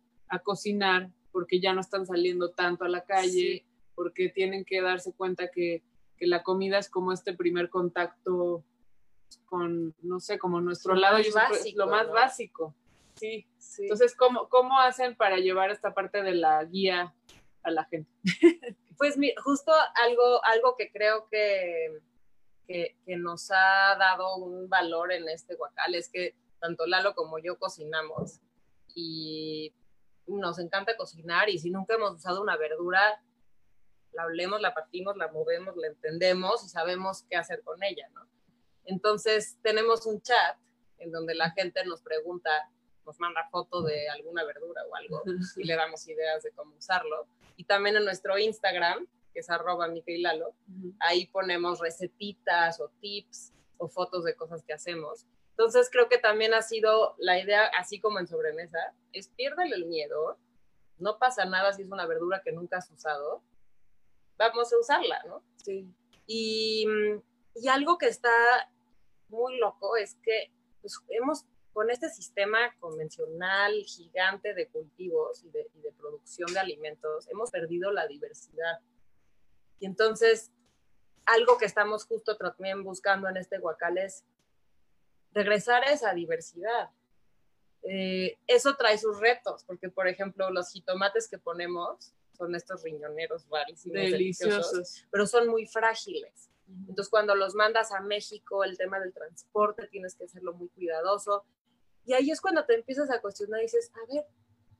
cocinar, 0.44 1.10
porque 1.32 1.60
ya 1.60 1.72
no 1.72 1.80
están 1.80 2.06
saliendo 2.06 2.52
tanto 2.52 2.84
a 2.84 2.88
la 2.88 3.04
calle, 3.04 3.66
porque 3.96 4.28
tienen 4.28 4.64
que 4.64 4.80
darse 4.80 5.12
cuenta 5.12 5.50
que, 5.50 5.82
la 6.20 6.42
comida 6.42 6.78
es 6.78 6.90
como 6.90 7.12
este 7.12 7.32
primer 7.32 7.70
contacto 7.70 8.62
con, 9.46 9.94
no 10.02 10.20
sé, 10.20 10.38
como 10.38 10.60
nuestro 10.60 10.94
lado, 10.94 11.16
lo 11.74 11.86
más 11.86 12.10
básico. 12.10 12.76
Sí. 13.20 13.46
Entonces, 13.78 14.16
¿cómo, 14.16 14.48
¿cómo 14.48 14.78
hacen 14.80 15.14
para 15.14 15.36
llevar 15.36 15.70
esta 15.70 15.92
parte 15.94 16.22
de 16.22 16.34
la 16.34 16.64
guía 16.64 17.14
a 17.62 17.70
la 17.70 17.84
gente? 17.84 18.10
pues 18.96 19.16
justo 19.44 19.72
algo, 19.94 20.44
algo 20.44 20.76
que 20.76 20.90
creo 20.90 21.28
que 21.28 22.00
que, 22.70 23.16
nos 23.16 23.50
ha 23.50 23.96
dado 23.98 24.36
un 24.36 24.68
valor 24.68 25.12
en 25.12 25.28
este 25.28 25.56
guacal 25.56 25.94
es 25.96 26.08
que 26.08 26.36
tanto 26.60 26.86
Lalo 26.86 27.14
como 27.14 27.38
yo 27.40 27.58
cocinamos 27.58 28.40
y 28.94 29.74
nos 30.26 30.58
encanta 30.60 30.96
cocinar 30.96 31.48
y 31.48 31.58
si 31.58 31.70
nunca 31.70 31.94
hemos 31.94 32.12
usado 32.12 32.40
una 32.40 32.56
verdura, 32.56 33.20
la 34.12 34.22
hablemos, 34.22 34.60
la 34.60 34.72
partimos, 34.72 35.16
la 35.16 35.28
movemos, 35.28 35.76
la 35.76 35.88
entendemos 35.88 36.64
y 36.64 36.68
sabemos 36.68 37.24
qué 37.28 37.36
hacer 37.36 37.62
con 37.62 37.82
ella, 37.82 38.08
¿no? 38.14 38.28
Entonces 38.84 39.58
tenemos 39.62 40.06
un 40.06 40.20
chat 40.22 40.56
en 40.98 41.10
donde 41.10 41.34
la 41.34 41.50
gente 41.50 41.84
nos 41.84 42.02
pregunta, 42.02 42.50
nos 43.10 43.18
manda 43.18 43.44
foto 43.50 43.82
de 43.82 44.08
alguna 44.08 44.44
verdura 44.44 44.82
o 44.88 44.94
algo 44.94 45.22
y 45.56 45.64
le 45.64 45.74
damos 45.74 46.06
ideas 46.06 46.44
de 46.44 46.52
cómo 46.52 46.76
usarlo. 46.76 47.26
Y 47.56 47.64
también 47.64 47.96
en 47.96 48.04
nuestro 48.04 48.38
Instagram 48.38 49.04
que 49.32 49.40
es 49.40 49.50
arroba 49.50 49.88
Lalo, 50.06 50.54
ahí 51.00 51.26
ponemos 51.26 51.80
recetitas 51.80 52.80
o 52.80 52.88
tips 53.00 53.52
o 53.78 53.88
fotos 53.88 54.24
de 54.24 54.36
cosas 54.36 54.62
que 54.64 54.72
hacemos. 54.72 55.26
Entonces 55.50 55.88
creo 55.90 56.08
que 56.08 56.18
también 56.18 56.54
ha 56.54 56.62
sido 56.62 57.16
la 57.18 57.40
idea, 57.40 57.66
así 57.76 58.00
como 58.00 58.20
en 58.20 58.28
sobremesa, 58.28 58.78
es 59.12 59.28
piérdale 59.28 59.74
el 59.74 59.86
miedo, 59.86 60.38
no 60.98 61.18
pasa 61.18 61.44
nada 61.44 61.72
si 61.72 61.82
es 61.82 61.90
una 61.90 62.06
verdura 62.06 62.42
que 62.44 62.52
nunca 62.52 62.78
has 62.78 62.90
usado, 62.92 63.42
vamos 64.38 64.72
a 64.72 64.78
usarla, 64.78 65.20
¿no? 65.26 65.42
Sí. 65.64 65.92
Y, 66.26 66.86
y 67.56 67.68
algo 67.68 67.98
que 67.98 68.06
está 68.06 68.30
muy 69.28 69.58
loco 69.58 69.96
es 69.96 70.14
que 70.22 70.52
pues, 70.80 70.98
hemos, 71.08 71.44
con 71.72 71.90
este 71.90 72.08
sistema 72.08 72.74
convencional 72.80 73.72
gigante 73.84 74.54
de 74.54 74.68
cultivos 74.68 75.44
y 75.44 75.50
de, 75.50 75.70
y 75.74 75.80
de 75.80 75.92
producción 75.92 76.52
de 76.52 76.58
alimentos, 76.58 77.28
hemos 77.28 77.50
perdido 77.50 77.92
la 77.92 78.06
diversidad. 78.06 78.80
Y 79.78 79.86
entonces, 79.86 80.50
algo 81.26 81.58
que 81.58 81.66
estamos 81.66 82.04
justo 82.04 82.36
también 82.36 82.82
buscando 82.82 83.28
en 83.28 83.36
este 83.36 83.58
Huacal 83.58 83.98
es 83.98 84.24
regresar 85.32 85.84
a 85.84 85.92
esa 85.92 86.12
diversidad. 86.12 86.90
Eh, 87.82 88.38
eso 88.46 88.76
trae 88.76 88.98
sus 88.98 89.18
retos, 89.20 89.64
porque 89.64 89.88
por 89.88 90.06
ejemplo, 90.08 90.50
los 90.50 90.70
jitomates 90.72 91.28
que 91.28 91.38
ponemos 91.38 92.12
son 92.36 92.54
estos 92.54 92.82
riñoneros 92.82 93.46
rarísimos, 93.48 94.10
deliciosos, 94.10 95.06
pero 95.10 95.26
son 95.26 95.48
muy 95.48 95.66
frágiles. 95.66 96.50
Entonces, 96.88 97.08
cuando 97.10 97.34
los 97.34 97.54
mandas 97.54 97.90
a 97.92 98.00
México, 98.00 98.62
el 98.64 98.78
tema 98.78 99.00
del 99.00 99.12
transporte, 99.12 99.88
tienes 99.88 100.14
que 100.14 100.24
hacerlo 100.24 100.52
muy 100.52 100.68
cuidadoso. 100.68 101.44
Y 102.04 102.12
ahí 102.14 102.30
es 102.30 102.40
cuando 102.40 102.64
te 102.64 102.74
empiezas 102.74 103.10
a 103.10 103.20
cuestionar 103.20 103.60
y 103.60 103.64
dices, 103.64 103.90
a 103.94 104.12
ver, 104.12 104.26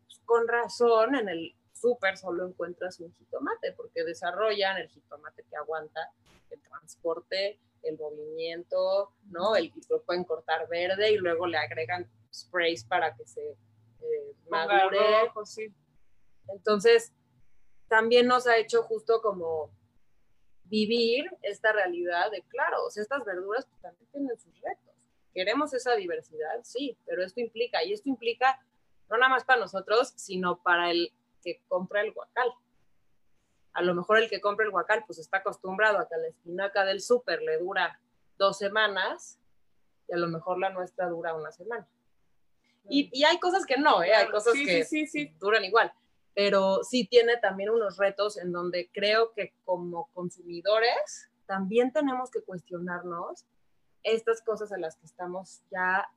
pues, 0.07 0.21
con 0.25 0.49
razón, 0.49 1.15
en 1.15 1.29
el 1.29 1.55
súper 1.73 2.17
solo 2.17 2.47
encuentras 2.47 3.01
un 3.01 3.15
jitomate, 3.15 3.73
porque 3.73 4.05
desarrollan 4.05 4.79
el 4.79 4.89
jitomate 4.89 5.45
que 5.49 5.57
aguanta 5.57 6.13
el 6.51 6.61
transporte, 6.63 7.59
el 7.83 7.97
movimiento, 7.99 9.13
¿no? 9.31 9.57
El 9.57 9.73
lo 9.89 10.03
pueden 10.03 10.25
cortar 10.25 10.69
verde 10.69 11.13
y 11.13 11.17
luego 11.17 11.47
le 11.47 11.57
agregan 11.57 12.11
sprays 12.33 12.85
para 12.85 13.17
que 13.17 13.27
se 13.27 13.51
eh, 13.51 14.35
madure. 14.49 14.99
sí. 15.45 15.73
Entonces, 16.49 17.13
también 17.89 18.27
nos 18.27 18.47
ha 18.47 18.57
hecho 18.57 18.83
justo 18.83 19.21
como 19.23 19.71
vivir 20.65 21.29
esta 21.43 21.73
realidad 21.73 22.31
de, 22.31 22.43
claro, 22.43 22.85
o 22.85 22.91
sea, 22.91 23.03
estas 23.03 23.25
verduras 23.25 23.67
también 23.83 24.09
tienen 24.13 24.39
sus 24.39 24.61
retos. 24.61 24.90
Queremos 25.35 25.73
esa 25.75 25.95
diversidad, 25.95 26.61
sí, 26.63 26.97
pero 27.07 27.25
esto 27.25 27.41
implica, 27.41 27.85
y 27.85 27.93
esto 27.93 28.09
implica 28.09 28.61
no 29.11 29.19
nada 29.19 29.31
más 29.31 29.45
para 29.45 29.61
nosotros, 29.61 30.13
sino 30.17 30.63
para 30.63 30.91
el 30.91 31.13
que 31.43 31.61
compra 31.69 32.01
el 32.03 32.13
guacal. 32.13 32.49
A 33.73 33.83
lo 33.83 33.95
mejor 33.95 34.19
el 34.19 34.31
que 34.31 34.41
compra 34.41 34.65
el 34.65 34.71
guacal 34.71 35.05
pues 35.07 35.19
está 35.19 35.39
acostumbrado 35.39 35.99
a 35.99 36.09
que 36.09 36.17
la 36.17 36.29
espinaca 36.29 36.85
del 36.85 37.01
súper 37.01 37.43
le 37.43 37.59
dura 37.59 38.01
dos 38.39 38.59
semanas 38.59 39.39
y 40.09 40.15
a 40.15 40.17
lo 40.17 40.29
mejor 40.29 40.59
la 40.59 40.71
nuestra 40.71 41.09
dura 41.09 41.35
una 41.35 41.53
semana. 41.53 41.87
Y, 42.89 43.25
hay 43.25 43.39
cosas 43.39 43.67
que 43.67 43.77
no, 43.77 44.03
¿eh? 44.03 44.15
hay 44.15 44.29
cosas 44.31 44.55
que 44.55 45.31
duran 45.39 45.65
igual, 45.65 45.93
pero 46.35 46.83
sí 46.83 47.07
tiene 47.07 47.37
también 47.37 47.71
unos 47.71 47.99
retos 47.99 48.39
en 48.39 48.51
donde 48.51 48.91
creo 48.93 49.33
que 49.33 49.55
como 49.65 50.09
consumidores 50.13 51.31
también 51.47 51.93
tenemos 51.93 52.31
que 52.31 52.43
cuestionarnos 52.43 53.45
estas 54.03 54.43
cosas 54.43 54.73
a 54.73 54.79
las 54.79 54.97
que 54.97 55.07
estamos 55.07 55.63
ya 55.71 56.09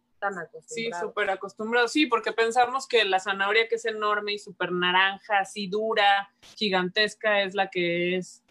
Sí, 0.67 0.89
súper 0.99 1.29
acostumbrados, 1.29 1.91
sí, 1.91 2.05
porque 2.05 2.31
pensamos 2.31 2.87
que 2.87 3.03
la 3.03 3.19
zanahoria 3.19 3.67
que 3.67 3.75
es 3.75 3.85
enorme 3.85 4.33
y 4.33 4.39
súper 4.39 4.71
naranja, 4.71 5.39
así 5.39 5.67
dura, 5.67 6.33
gigantesca, 6.55 7.41
es 7.41 7.55
la 7.55 7.69
que 7.69 8.15
es 8.15 8.43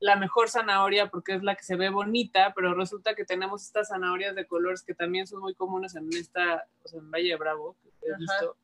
la 0.00 0.16
mejor 0.16 0.48
zanahoria 0.48 1.10
porque 1.10 1.34
es 1.34 1.42
la 1.42 1.54
que 1.54 1.62
se 1.62 1.76
ve 1.76 1.90
bonita, 1.90 2.52
pero 2.54 2.74
resulta 2.74 3.14
que 3.14 3.24
tenemos 3.24 3.62
estas 3.62 3.88
zanahorias 3.88 4.34
de 4.34 4.46
colores 4.46 4.82
que 4.82 4.94
también 4.94 5.26
son 5.26 5.40
muy 5.40 5.54
comunes 5.54 5.94
en 5.94 6.08
esta, 6.14 6.66
o 6.82 6.88
sea, 6.88 7.00
en 7.00 7.10
Valle 7.10 7.28
de 7.28 7.36
Bravo, 7.36 7.76
que 7.82 8.08
he 8.08 8.16
visto, 8.16 8.56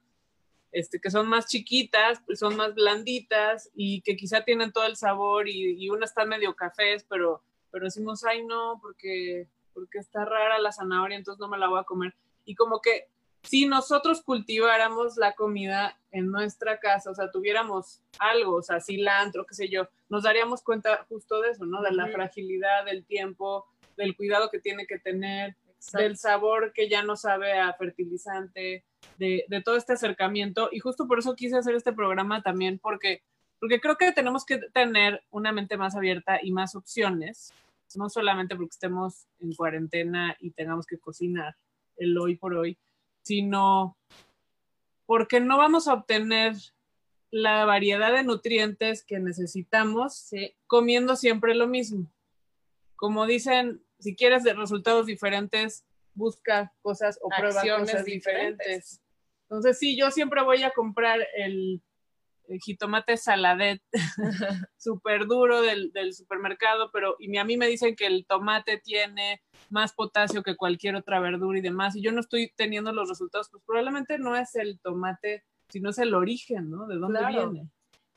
este, 0.73 0.99
que 0.99 1.11
son 1.11 1.29
más 1.29 1.47
chiquitas, 1.47 2.23
pues 2.25 2.39
son 2.39 2.57
más 2.57 2.75
blanditas 2.75 3.71
y 3.75 4.01
que 4.01 4.17
quizá 4.17 4.45
tienen 4.45 4.73
todo 4.73 4.87
el 4.87 4.97
sabor 4.97 5.47
y, 5.49 5.85
y 5.85 5.91
una 5.91 6.07
está 6.07 6.25
medio 6.25 6.57
cafés, 6.57 7.05
pero, 7.09 7.43
pero 7.71 7.85
decimos, 7.85 8.25
ay 8.25 8.45
no, 8.45 8.79
porque, 8.81 9.47
porque 9.77 9.99
está 9.99 10.25
rara 10.25 10.59
la 10.59 10.73
zanahoria, 10.73 11.19
entonces 11.19 11.39
no 11.39 11.49
me 11.49 11.59
la 11.59 11.69
voy 11.69 11.79
a 11.79 11.85
comer 11.85 12.15
y 12.47 12.55
como 12.55 12.81
que 12.81 13.09
si 13.43 13.67
nosotros 13.67 14.23
cultiváramos 14.23 15.17
la 15.17 15.35
comida 15.35 15.97
en 16.11 16.31
nuestra 16.31 16.81
casa, 16.81 17.11
o 17.11 17.15
sea, 17.15 17.31
tuviéramos 17.31 18.01
algo, 18.19 18.57
o 18.57 18.63
sea, 18.63 18.81
cilantro, 18.81 19.47
qué 19.47 19.55
sé 19.55 19.69
yo, 19.69 19.89
nos 20.09 20.25
daríamos 20.25 20.63
cuenta 20.63 21.05
justo 21.09 21.41
de 21.43 21.51
eso, 21.51 21.65
¿no? 21.65 21.83
De 21.83 21.93
la 21.93 22.09
fragilidad 22.09 22.85
del 22.85 23.05
tiempo, 23.05 23.67
del 23.97 24.17
cuidado 24.17 24.51
que 24.51 24.59
tiene 24.59 24.87
que 24.87 24.99
tener, 24.99 25.55
del 25.93 26.17
sabor 26.17 26.73
que 26.73 26.89
ya 26.89 27.03
no 27.03 27.15
sabe 27.15 27.53
a 27.53 27.73
fertilizante, 27.75 28.85
de, 29.19 29.45
de, 29.47 29.63
todo 29.63 29.77
este 29.77 29.93
acercamiento. 29.93 30.69
Y 30.73 30.81
justo 30.81 31.07
por 31.07 31.21
eso 31.21 31.37
quise 31.37 31.57
hacer 31.57 31.77
este 31.77 31.93
programa 31.93 32.43
también, 32.43 32.81
porque, 32.81 33.23
porque 33.61 33.81
creo 33.81 33.97
que 33.97 34.11
tenemos 34.11 34.45
que 34.45 34.59
tener 34.73 35.23
una 35.31 35.53
mente 35.53 35.77
más 35.77 35.95
abierta 35.95 36.41
y 36.43 36.51
más 36.51 36.75
opciones, 36.75 37.53
no 37.95 38.09
solamente 38.09 38.57
porque 38.57 38.73
estemos 38.73 39.27
en 39.41 39.53
cuarentena 39.55 40.37
y 40.41 40.51
tengamos 40.51 40.87
que 40.87 40.99
cocinar, 40.99 41.57
el 41.97 42.19
hoy 42.19 42.37
por 42.37 42.55
hoy, 42.55 42.79
sino 43.23 43.97
porque 45.07 45.41
no 45.41 45.57
vamos 45.57 45.89
a 45.89 45.95
obtener 45.95 46.55
la 47.31 47.65
variedad 47.65 48.13
de 48.13 48.23
nutrientes 48.23 49.05
que 49.05 49.19
necesitamos 49.19 50.31
comiendo 50.67 51.17
siempre 51.17 51.55
lo 51.55 51.67
mismo. 51.67 52.11
Como 52.97 53.27
dicen, 53.27 53.83
si 53.99 54.17
quieres 54.17 54.43
de 54.43 54.55
resultados 54.55 55.07
diferentes, 55.07 55.85
busca 56.15 56.73
cosas 56.83 57.19
o 57.23 57.29
prueba 57.29 57.63
cosas 57.79 58.05
diferentes. 58.05 59.01
Entonces, 59.43 59.79
sí, 59.79 59.97
yo 59.97 60.11
siempre 60.11 60.43
voy 60.43 60.63
a 60.63 60.71
comprar 60.71 61.21
el, 61.37 61.83
jitomate 62.61 63.17
saladet, 63.17 63.83
súper 64.77 65.27
duro 65.27 65.63
del, 65.63 65.93
del, 65.93 66.15
supermercado, 66.15 66.91
pero 66.93 67.17
y 67.19 67.37
a 67.37 67.45
mí 67.45 67.57
me 67.57 67.67
dicen 67.67 67.97
que 67.97 68.07
el 68.07 68.27
tomate 68.27 68.79
tiene 68.79 69.43
más 69.71 69.93
potasio 69.93 70.43
que 70.43 70.57
cualquier 70.57 70.97
otra 70.97 71.21
verdura 71.21 71.59
y 71.59 71.63
demás, 71.63 71.97
y 71.97 72.03
yo 72.03 72.13
no 72.13 72.21
estoy 72.21 72.53
teniendo 72.57 72.93
los 72.93 73.09
resultados, 73.09 73.49
pues 73.51 73.63
probablemente 73.67 74.19
no 74.19 74.37
es 74.37 74.55
el 74.55 74.81
tomate, 74.81 75.45
sino 75.69 75.91
es 75.91 75.99
el 75.99 76.15
origen, 76.15 76.71
¿no? 76.71 76.87
¿De 76.87 76.97
dónde 76.97 77.27
viene? 77.27 77.71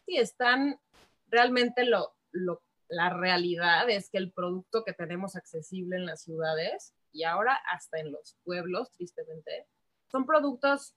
Sí, 0.05 0.17
están 0.17 0.79
realmente 1.27 1.85
lo, 1.85 2.15
lo, 2.31 2.61
la 2.87 3.09
realidad 3.09 3.89
es 3.89 4.09
que 4.09 4.17
el 4.17 4.31
producto 4.31 4.83
que 4.83 4.93
tenemos 4.93 5.35
accesible 5.35 5.95
en 5.95 6.05
las 6.05 6.23
ciudades 6.23 6.93
y 7.11 7.23
ahora 7.23 7.59
hasta 7.71 7.99
en 7.99 8.11
los 8.11 8.37
pueblos, 8.43 8.91
tristemente, 8.91 9.67
son 10.11 10.25
productos 10.25 10.95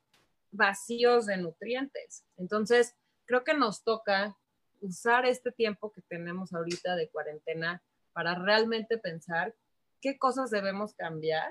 vacíos 0.50 1.26
de 1.26 1.38
nutrientes. 1.38 2.24
Entonces, 2.36 2.96
creo 3.32 3.44
que 3.44 3.54
nos 3.54 3.82
toca 3.82 4.36
usar 4.82 5.24
este 5.24 5.52
tiempo 5.52 5.90
que 5.90 6.02
tenemos 6.02 6.52
ahorita 6.52 6.96
de 6.96 7.08
cuarentena 7.08 7.82
para 8.12 8.34
realmente 8.34 8.98
pensar 8.98 9.54
qué 10.02 10.18
cosas 10.18 10.50
debemos 10.50 10.92
cambiar 10.92 11.50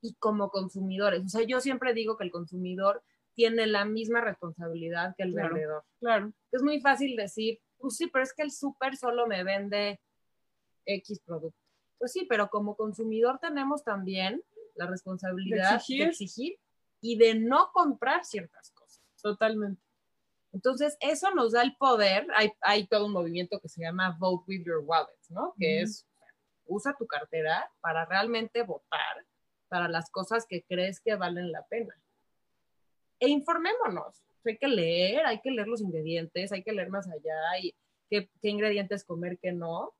y 0.00 0.14
como 0.14 0.50
consumidores. 0.50 1.24
O 1.24 1.28
sea, 1.28 1.42
yo 1.46 1.60
siempre 1.60 1.94
digo 1.94 2.16
que 2.16 2.24
el 2.24 2.32
consumidor 2.32 3.04
tiene 3.34 3.68
la 3.68 3.84
misma 3.84 4.20
responsabilidad 4.20 5.14
que 5.16 5.22
el 5.22 5.34
vendedor. 5.34 5.84
Claro. 6.00 6.32
Es 6.50 6.64
muy 6.64 6.80
fácil 6.80 7.14
decir, 7.14 7.60
pues 7.78 7.94
sí, 7.96 8.08
pero 8.08 8.24
es 8.24 8.32
que 8.32 8.42
el 8.42 8.50
súper 8.50 8.96
solo 8.96 9.28
me 9.28 9.44
vende 9.44 10.00
X 10.84 11.20
producto. 11.20 11.60
Pues 11.96 12.10
sí, 12.10 12.26
pero 12.28 12.50
como 12.50 12.74
consumidor 12.74 13.38
tenemos 13.38 13.84
también 13.84 14.42
la 14.74 14.88
responsabilidad 14.88 15.80
de 15.86 16.02
exigir, 16.02 16.58
y 17.00 17.16
de 17.18 17.36
no 17.36 17.70
comprar 17.72 18.24
ciertas 18.24 18.72
cosas. 18.72 19.00
Totalmente. 19.22 19.87
Entonces, 20.52 20.96
eso 21.00 21.30
nos 21.32 21.52
da 21.52 21.62
el 21.62 21.76
poder. 21.76 22.26
Hay, 22.34 22.52
hay 22.60 22.86
todo 22.86 23.06
un 23.06 23.12
movimiento 23.12 23.60
que 23.60 23.68
se 23.68 23.82
llama 23.82 24.16
Vote 24.18 24.44
with 24.48 24.64
Your 24.64 24.82
Wallet, 24.84 25.18
¿no? 25.28 25.54
Que 25.58 25.82
es, 25.82 26.06
usa 26.66 26.94
tu 26.98 27.06
cartera 27.06 27.70
para 27.80 28.04
realmente 28.04 28.62
votar 28.62 29.26
para 29.68 29.88
las 29.88 30.10
cosas 30.10 30.46
que 30.46 30.64
crees 30.64 31.00
que 31.00 31.14
valen 31.14 31.52
la 31.52 31.66
pena. 31.66 31.94
E 33.20 33.28
informémonos. 33.28 34.22
Hay 34.44 34.56
que 34.56 34.68
leer, 34.68 35.26
hay 35.26 35.40
que 35.40 35.50
leer 35.50 35.68
los 35.68 35.82
ingredientes, 35.82 36.52
hay 36.52 36.62
que 36.62 36.72
leer 36.72 36.88
más 36.88 37.06
allá 37.08 37.58
y 37.60 37.74
qué, 38.08 38.30
qué 38.40 38.48
ingredientes 38.48 39.04
comer, 39.04 39.38
qué 39.38 39.52
no. 39.52 39.94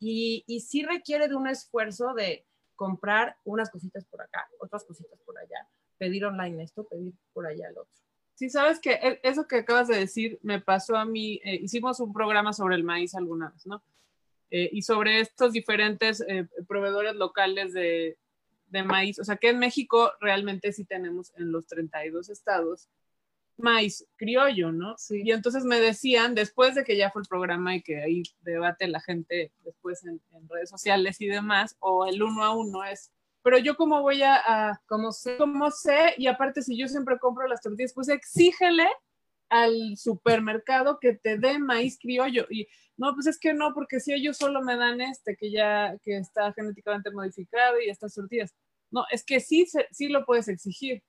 Y, 0.00 0.42
y 0.48 0.60
sí 0.60 0.82
requiere 0.82 1.28
de 1.28 1.36
un 1.36 1.46
esfuerzo 1.46 2.12
de 2.14 2.44
comprar 2.74 3.36
unas 3.44 3.70
cositas 3.70 4.04
por 4.06 4.22
acá, 4.22 4.48
otras 4.58 4.84
cositas 4.84 5.20
por 5.20 5.38
allá, 5.38 5.68
pedir 5.98 6.24
online 6.24 6.64
esto, 6.64 6.84
pedir 6.88 7.14
por 7.32 7.46
allá 7.46 7.68
el 7.68 7.78
otro. 7.78 7.92
Sí, 8.34 8.50
sabes 8.50 8.80
que 8.80 8.92
e, 8.92 9.20
eso 9.22 9.46
que 9.46 9.56
acabas 9.56 9.88
de 9.88 9.98
decir 9.98 10.38
me 10.42 10.60
pasó 10.60 10.96
a 10.96 11.04
mí, 11.04 11.40
eh, 11.44 11.56
hicimos 11.62 12.00
un 12.00 12.12
programa 12.12 12.52
sobre 12.52 12.76
el 12.76 12.84
maíz 12.84 13.14
alguna 13.14 13.50
vez, 13.50 13.66
¿no? 13.66 13.82
Eh, 14.50 14.68
y 14.72 14.82
sobre 14.82 15.20
estos 15.20 15.52
diferentes 15.52 16.22
eh, 16.28 16.46
proveedores 16.68 17.14
locales 17.14 17.72
de, 17.72 18.18
de, 18.66 18.82
maíz, 18.82 19.18
o 19.18 19.24
sea 19.24 19.36
que 19.36 19.48
en 19.48 19.58
México 19.58 20.12
realmente 20.20 20.72
sí 20.72 20.84
tenemos 20.84 21.32
en 21.36 21.52
los 21.52 21.66
32 21.66 22.28
estados 22.28 22.88
maíz 23.62 24.06
criollo, 24.16 24.72
¿no? 24.72 24.96
Sí. 24.98 25.22
Y 25.24 25.32
entonces 25.32 25.64
me 25.64 25.80
decían, 25.80 26.34
después 26.34 26.74
de 26.74 26.84
que 26.84 26.96
ya 26.96 27.10
fue 27.10 27.22
el 27.22 27.28
programa 27.28 27.74
y 27.74 27.82
que 27.82 28.02
ahí 28.02 28.22
debate 28.42 28.88
la 28.88 29.00
gente 29.00 29.52
después 29.64 30.04
en, 30.04 30.20
redes 30.48 30.70
sociales 30.70 31.20
y 31.20 31.26
demás, 31.26 31.76
o 31.78 32.06
el 32.06 32.22
uno 32.22 32.44
a 32.44 32.54
uno 32.54 32.84
es, 32.84 33.10
pero 33.42 33.58
yo 33.58 33.76
cómo 33.76 34.02
voy 34.02 34.22
a, 34.22 34.80
como 34.86 35.12
sé, 35.12 35.36
cómo 35.36 35.70
sé, 35.70 36.14
y 36.16 36.26
aparte 36.26 36.62
si 36.62 36.76
yo 36.76 36.88
siempre 36.88 37.18
compro 37.18 37.46
las 37.48 37.60
tortillas, 37.60 37.92
pues 37.94 38.08
exígele 38.08 38.88
al 39.48 39.96
supermercado 39.96 40.98
que 41.00 41.14
te 41.14 41.36
dé 41.38 41.58
maíz 41.58 41.98
criollo. 41.98 42.46
Y 42.48 42.68
no, 42.96 43.14
pues 43.14 43.26
es 43.26 43.38
que 43.38 43.52
no, 43.52 43.74
porque 43.74 44.00
si 44.00 44.12
ellos 44.12 44.38
solo 44.38 44.62
me 44.62 44.76
dan 44.76 45.00
este 45.00 45.36
que 45.36 45.50
ya, 45.50 45.96
que 46.02 46.16
está 46.16 46.52
genéticamente 46.52 47.10
modificado 47.10 47.80
y 47.80 47.90
estas 47.90 48.14
tortillas. 48.14 48.54
No, 48.90 49.04
es 49.10 49.24
que 49.24 49.40
sí, 49.40 49.66
sí 49.90 50.08
lo 50.08 50.24
puedes 50.24 50.48
exigir, 50.48 51.02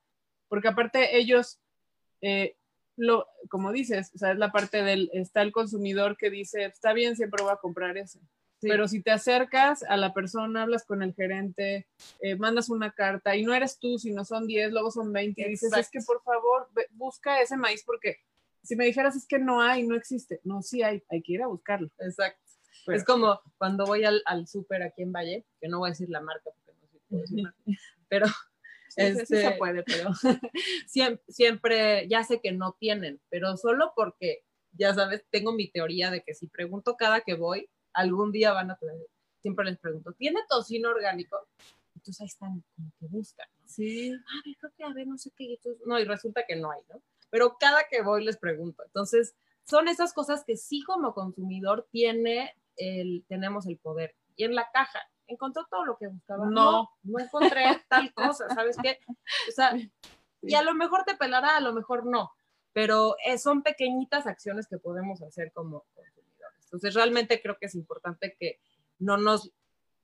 porque 0.48 0.70
aparte 0.70 1.18
ellos 1.18 1.62
eh, 2.22 2.56
lo, 2.96 3.28
como 3.50 3.72
dices, 3.72 4.12
o 4.16 4.18
sea, 4.18 4.32
es 4.32 4.38
la 4.38 4.52
parte 4.52 4.84
del, 4.84 5.10
está 5.13 5.42
el 5.42 5.52
consumidor 5.52 6.18
que 6.18 6.30
dice, 6.30 6.66
está 6.66 6.94
bien, 6.94 7.16
siempre 7.16 7.44
voy 7.44 7.52
a 7.52 7.58
comprar 7.58 7.98
ese. 7.98 8.20
Pero 8.70 8.88
si 8.88 9.01
te 9.01 9.12
acercas 9.12 9.84
a 9.84 9.98
la 9.98 10.13
persona, 10.13 10.63
hablas 10.63 10.86
con 10.86 11.03
el 11.03 11.13
gerente, 11.13 11.88
eh, 12.22 12.36
mandas 12.36 12.70
una 12.70 12.91
carta 12.91 13.36
y 13.36 13.43
no 13.43 13.53
eres 13.53 13.80
tú, 13.80 13.97
sino 13.99 14.26
son 14.26 14.47
10, 14.47 14.71
luego 14.71 14.91
son 14.91 15.12
20, 15.12 15.41
y 15.41 15.49
dices, 15.49 15.71
es 15.78 15.89
que 15.89 15.99
por 16.06 16.23
favor, 16.23 16.69
busca 16.91 17.41
ese 17.41 17.58
maíz 17.58 17.84
porque 17.86 18.17
si 18.63 18.76
me 18.76 18.86
dijeras 18.86 19.15
es 19.15 19.28
que 19.28 19.39
no 19.39 19.62
hay, 19.62 19.86
no 19.86 19.95
existe. 19.95 20.39
No, 20.43 20.62
sí 20.62 20.82
hay, 20.82 21.04
hay 21.10 21.21
que 21.21 21.34
ir 21.34 21.43
a 21.43 21.47
buscarlo. 21.47 21.89
Exacto. 21.99 22.39
es 22.88 23.04
como 23.04 23.41
cuando 23.58 23.86
voy 23.86 24.06
al, 24.06 24.21
al 24.26 24.47
súper 24.47 24.84
aquí 24.84 25.04
en 25.04 25.12
Valle, 25.12 25.45
que 25.60 25.67
no 25.67 25.80
voy 25.80 25.89
a 25.89 25.91
decir 25.91 26.10
la 26.10 26.21
marca 26.21 26.49
porque 26.52 26.80
no 27.10 27.19
sé 27.19 27.36
decir 27.36 27.45
pero 28.13 28.28
este, 28.95 29.41
se 29.41 29.52
puede, 29.52 29.84
pero 29.84 30.12
siempre, 31.28 32.08
ya 32.08 32.23
sé 32.23 32.41
que 32.41 32.52
no 32.52 32.78
tienen, 32.80 33.19
pero 33.30 33.58
solo 33.58 33.91
porque, 33.95 34.43
ya 34.71 34.93
sabes, 34.93 35.26
tengo 35.32 35.52
mi 35.52 35.67
teoría 35.71 36.12
de 36.12 36.21
que 36.23 36.36
si 36.36 36.47
pregunto 36.47 36.95
cada 36.95 37.21
que 37.21 37.34
voy, 37.34 37.69
algún 37.93 38.32
día 38.32 38.51
van 38.53 38.71
a 38.71 38.77
tener, 38.77 38.97
siempre 39.41 39.65
les 39.65 39.77
pregunto, 39.77 40.13
¿tiene 40.13 40.41
tocino 40.49 40.89
orgánico? 40.89 41.47
Entonces 41.95 42.21
ahí 42.21 42.27
están 42.27 42.63
como 42.75 42.91
que 42.99 43.08
buscan, 43.08 43.47
¿no? 43.60 43.67
Sí. 43.67 44.12
A 44.12 44.41
ver, 44.45 44.58
creo 44.60 44.71
que 44.75 44.84
a 44.84 44.93
ver, 44.93 45.08
no 45.08 45.17
sé 45.17 45.32
qué. 45.36 45.60
no, 45.86 45.99
y 45.99 46.06
resulta 46.06 46.45
que 46.47 46.56
no 46.56 46.71
hay, 46.71 46.82
¿no? 46.89 47.01
Pero 47.29 47.58
cada 47.60 47.84
que 47.89 48.01
voy 48.01 48.23
les 48.23 48.38
pregunto. 48.38 48.84
Entonces, 48.86 49.36
son 49.63 49.88
esas 49.88 50.13
cosas 50.13 50.43
que 50.45 50.58
sí 50.58 50.84
como 50.84 51.13
consumidor 51.13 51.88
tiene 51.91 52.56
el, 52.75 53.25
tenemos 53.27 53.65
el 53.67 53.77
poder. 53.77 54.15
Y 54.36 54.43
en 54.43 54.56
la 54.56 54.69
caja, 54.71 54.99
encontró 55.27 55.65
todo 55.69 55.86
lo 55.86 55.97
que 55.97 56.08
buscaba. 56.08 56.45
No, 56.45 56.89
no, 57.03 57.19
encontré 57.19 57.63
tal 57.89 58.13
cosa, 58.13 58.47
¿sabes 58.53 58.77
qué? 58.82 58.99
O 59.08 59.51
sea, 59.51 59.73
y 60.41 60.56
a 60.56 60.63
lo 60.63 60.73
mejor 60.75 61.03
te 61.06 61.15
pelará, 61.15 61.58
a 61.58 61.62
lo 61.62 61.73
mejor 61.73 62.06
no, 62.06 62.32
pero 62.73 63.15
eh, 63.25 63.38
son 63.38 63.63
pequeñitas 63.63 64.27
acciones 64.27 64.67
que 64.67 64.77
podemos 64.77 65.21
hacer 65.21 65.51
como. 65.53 65.86
Entonces, 66.73 66.95
realmente 66.95 67.39
creo 67.41 67.57
que 67.57 67.67
es 67.67 67.75
importante 67.75 68.36
que 68.38 68.59
no 68.97 69.17
nos 69.17 69.53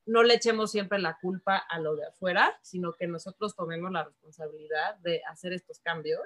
no 0.06 0.22
le 0.22 0.34
echemos 0.34 0.70
siempre 0.70 0.98
la 0.98 1.18
culpa 1.20 1.56
a 1.56 1.78
lo 1.78 1.94
de 1.94 2.06
afuera, 2.06 2.58
sino 2.62 2.92
que 2.94 3.06
nosotros 3.06 3.54
tomemos 3.54 3.92
la 3.92 4.04
responsabilidad 4.04 4.96
de 4.98 5.22
hacer 5.30 5.52
estos 5.52 5.78
cambios. 5.80 6.22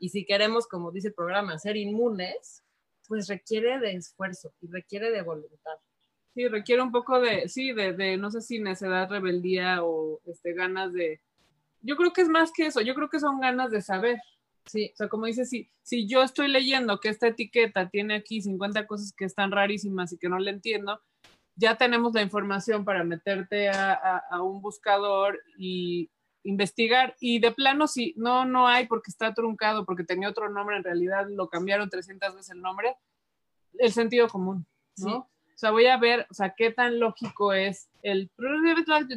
Y 0.00 0.10
si 0.10 0.24
queremos, 0.24 0.66
como 0.66 0.92
dice 0.92 1.08
el 1.08 1.14
programa, 1.14 1.58
ser 1.58 1.76
inmunes, 1.76 2.64
pues 3.06 3.28
requiere 3.28 3.78
de 3.80 3.92
esfuerzo 3.92 4.54
y 4.60 4.68
requiere 4.68 5.10
de 5.10 5.22
voluntad. 5.22 5.78
Sí, 6.34 6.46
requiere 6.48 6.82
un 6.82 6.92
poco 6.92 7.20
de, 7.20 7.48
sí, 7.48 7.72
de, 7.72 7.92
de, 7.92 8.16
no 8.16 8.30
sé 8.30 8.40
si 8.40 8.60
necedad, 8.60 9.10
rebeldía 9.10 9.82
o 9.82 10.20
este, 10.24 10.52
ganas 10.52 10.92
de... 10.92 11.20
Yo 11.80 11.96
creo 11.96 12.12
que 12.12 12.22
es 12.22 12.28
más 12.28 12.52
que 12.52 12.66
eso, 12.66 12.80
yo 12.80 12.94
creo 12.94 13.08
que 13.10 13.20
son 13.20 13.40
ganas 13.40 13.70
de 13.70 13.82
saber. 13.82 14.18
Sí, 14.68 14.90
o 14.92 14.96
sea, 14.96 15.08
como 15.08 15.26
dices, 15.26 15.48
si, 15.48 15.70
si 15.82 16.06
yo 16.06 16.22
estoy 16.22 16.48
leyendo 16.48 17.00
que 17.00 17.08
esta 17.08 17.28
etiqueta 17.28 17.88
tiene 17.88 18.16
aquí 18.16 18.42
50 18.42 18.86
cosas 18.86 19.12
que 19.12 19.24
están 19.24 19.50
rarísimas 19.50 20.12
y 20.12 20.18
que 20.18 20.28
no 20.28 20.38
le 20.38 20.50
entiendo, 20.50 21.00
ya 21.56 21.76
tenemos 21.76 22.12
la 22.14 22.22
información 22.22 22.84
para 22.84 23.02
meterte 23.02 23.68
a, 23.68 23.92
a, 23.92 24.18
a, 24.30 24.42
un 24.42 24.60
buscador 24.60 25.40
y 25.56 26.10
investigar. 26.44 27.16
Y 27.18 27.40
de 27.40 27.50
plano, 27.50 27.88
si 27.88 28.14
no, 28.16 28.44
no 28.44 28.68
hay 28.68 28.86
porque 28.86 29.10
está 29.10 29.34
truncado, 29.34 29.84
porque 29.84 30.04
tenía 30.04 30.28
otro 30.28 30.48
nombre, 30.50 30.76
en 30.76 30.84
realidad 30.84 31.26
lo 31.28 31.48
cambiaron 31.48 31.88
300 31.88 32.34
veces 32.34 32.50
el 32.50 32.60
nombre, 32.60 32.96
el 33.78 33.92
sentido 33.92 34.28
común, 34.28 34.66
¿no? 34.98 35.28
Sí. 35.30 35.37
O 35.58 35.60
sea, 35.60 35.72
voy 35.72 35.86
a 35.86 35.96
ver, 35.96 36.24
o 36.30 36.34
sea, 36.34 36.54
qué 36.56 36.70
tan 36.70 37.00
lógico 37.00 37.52
es 37.52 37.90
el 38.02 38.30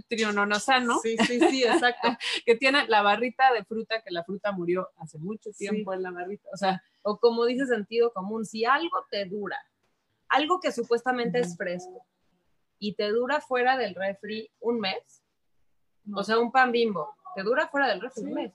triononosano. 0.08 0.98
Sí, 0.98 1.16
sí, 1.28 1.40
sí, 1.40 1.64
exacto. 1.64 2.18
que 2.48 2.56
tiene 2.56 2.88
la 2.88 3.04
barrita 3.04 3.54
de 3.54 3.64
fruta, 3.64 4.02
que 4.02 4.10
la 4.10 4.24
fruta 4.24 4.52
murió 4.52 4.90
hace 4.98 5.20
mucho 5.20 5.52
tiempo 5.52 5.92
sí. 5.92 5.98
en 5.98 6.02
la 6.02 6.10
barrita. 6.10 6.50
O 6.52 6.58
sea, 6.58 6.82
o 7.04 7.20
como 7.20 7.46
dice 7.46 7.68
sentido 7.68 8.12
común, 8.12 8.44
si 8.44 8.66
algo 8.66 9.06
te 9.12 9.26
dura, 9.26 9.56
algo 10.30 10.60
que 10.60 10.72
supuestamente 10.72 11.38
uh 11.38 11.44
-huh. 11.44 11.46
es 11.46 11.56
fresco, 11.56 12.08
y 12.80 12.96
te 12.96 13.10
dura 13.10 13.40
fuera 13.40 13.78
del 13.78 13.94
refri 13.94 14.50
un 14.62 14.80
mes, 14.80 15.24
no. 16.06 16.22
o 16.22 16.24
sea, 16.24 16.40
un 16.40 16.52
pan 16.52 16.72
bimbo, 16.72 17.16
te 17.36 17.44
dura 17.44 17.68
fuera 17.68 17.88
del 17.88 18.02
refri 18.02 18.24
sí. 18.24 18.28
un 18.28 18.34
mes. 18.34 18.54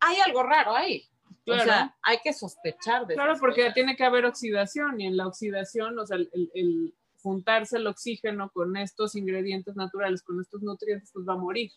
Hay 0.00 0.18
algo 0.18 0.42
raro 0.42 0.76
ahí. 0.76 1.08
Claro. 1.44 1.62
O 1.62 1.64
sea, 1.64 1.96
hay 2.02 2.18
que 2.22 2.32
sospechar 2.32 3.06
de 3.06 3.14
Claro, 3.14 3.34
porque 3.40 3.62
cosas. 3.62 3.74
tiene 3.74 3.96
que 3.96 4.04
haber 4.04 4.24
oxidación 4.26 5.00
y 5.00 5.06
en 5.06 5.16
la 5.16 5.26
oxidación, 5.26 5.98
o 5.98 6.06
sea, 6.06 6.16
el, 6.16 6.30
el, 6.32 6.50
el, 6.54 6.94
juntarse 7.20 7.76
el 7.78 7.86
oxígeno 7.86 8.50
con 8.50 8.76
estos 8.76 9.16
ingredientes 9.16 9.74
naturales, 9.76 10.22
con 10.22 10.40
estos 10.40 10.62
nutrientes, 10.62 11.10
pues 11.12 11.26
va 11.26 11.34
a 11.34 11.38
morir. 11.38 11.70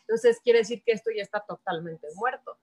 Entonces 0.00 0.40
quiere 0.42 0.60
decir 0.60 0.82
que 0.84 0.92
esto 0.92 1.10
ya 1.16 1.22
está 1.22 1.40
totalmente 1.40 2.08
muerto. 2.14 2.58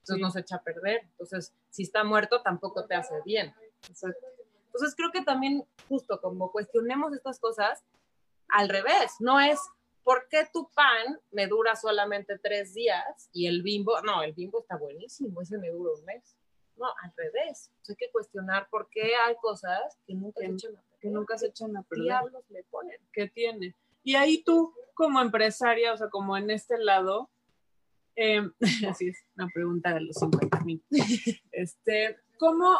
Entonces 0.00 0.16
sí. 0.16 0.20
nos 0.22 0.36
echa 0.36 0.56
a 0.56 0.62
perder. 0.62 1.00
Entonces, 1.02 1.52
si 1.70 1.82
está 1.82 2.04
muerto, 2.04 2.42
tampoco 2.42 2.84
te 2.86 2.94
hace 2.94 3.14
bien. 3.24 3.54
Exacto. 3.88 4.26
Entonces 4.66 4.94
creo 4.96 5.10
que 5.10 5.22
también 5.22 5.64
justo 5.88 6.20
como 6.20 6.50
cuestionemos 6.52 7.14
estas 7.14 7.38
cosas, 7.38 7.82
al 8.48 8.68
revés, 8.68 9.12
no 9.20 9.40
es 9.40 9.58
¿por 10.04 10.28
qué 10.28 10.46
tu 10.52 10.68
pan 10.74 11.18
me 11.32 11.46
dura 11.46 11.74
solamente 11.74 12.38
tres 12.38 12.74
días 12.74 13.28
y 13.32 13.46
el 13.46 13.62
bimbo, 13.62 14.00
no, 14.02 14.22
el 14.22 14.34
bimbo 14.34 14.60
está 14.60 14.76
buenísimo, 14.76 15.40
ese 15.42 15.58
me 15.58 15.70
dura 15.70 15.94
un 15.98 16.04
mes? 16.04 16.36
No, 16.76 16.86
al 17.02 17.12
revés. 17.16 17.72
hay 17.88 17.96
que 17.96 18.10
cuestionar 18.10 18.68
por 18.68 18.88
qué 18.90 19.14
hay 19.16 19.34
cosas 19.40 19.98
que 20.06 20.14
nunca 20.14 20.40
se 20.40 20.52
echan 20.52 20.76
a 20.76 20.82
perder. 20.82 21.00
Que 21.00 21.08
nunca 21.08 21.38
se 21.38 21.46
echan 21.46 21.76
a 21.76 21.82
perder. 21.82 22.04
diablos 22.04 22.44
le 22.50 22.64
ponen? 22.64 23.00
¿Qué 23.12 23.28
tiene? 23.28 23.74
Y 24.02 24.16
ahí 24.16 24.42
tú, 24.42 24.74
como 24.94 25.20
empresaria, 25.20 25.92
o 25.92 25.96
sea, 25.96 26.08
como 26.10 26.36
en 26.36 26.50
este 26.50 26.76
lado, 26.78 27.30
eh, 28.16 28.42
así 28.88 29.08
es, 29.08 29.24
una 29.36 29.48
pregunta 29.52 29.94
de 29.94 30.00
los 30.02 30.16
50 30.16 30.60
mil. 30.60 30.84
Este, 31.52 32.18
¿cómo, 32.38 32.76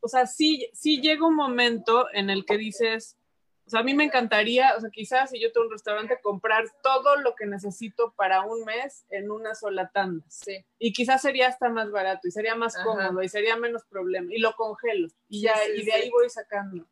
o 0.00 0.08
sea, 0.08 0.26
sí, 0.26 0.68
sí 0.72 1.00
llega 1.00 1.26
un 1.26 1.36
momento 1.36 2.06
en 2.12 2.30
el 2.30 2.44
que 2.44 2.56
dices, 2.56 3.18
o 3.64 3.70
sea, 3.70 3.80
a 3.80 3.84
mí 3.84 3.94
me 3.94 4.04
encantaría, 4.04 4.74
o 4.76 4.80
sea, 4.80 4.90
quizás 4.90 5.30
si 5.30 5.40
yo 5.40 5.52
tengo 5.52 5.66
un 5.66 5.72
restaurante, 5.72 6.18
comprar 6.20 6.64
todo 6.82 7.16
lo 7.16 7.34
que 7.34 7.46
necesito 7.46 8.12
para 8.16 8.42
un 8.42 8.64
mes 8.64 9.06
en 9.10 9.30
una 9.30 9.54
sola 9.54 9.90
tanda. 9.90 10.24
Sí. 10.28 10.64
Y 10.78 10.92
quizás 10.92 11.22
sería 11.22 11.48
hasta 11.48 11.68
más 11.68 11.90
barato 11.90 12.26
y 12.26 12.32
sería 12.32 12.56
más 12.56 12.76
cómodo 12.76 13.22
y 13.22 13.28
sería 13.28 13.56
menos 13.56 13.84
problema. 13.84 14.32
Y 14.34 14.38
lo 14.38 14.54
congelo 14.54 15.08
y 15.28 15.42
ya, 15.42 15.54
y 15.74 15.84
de 15.84 15.92
ahí 15.92 16.10
voy 16.10 16.28
sacando. 16.28 16.86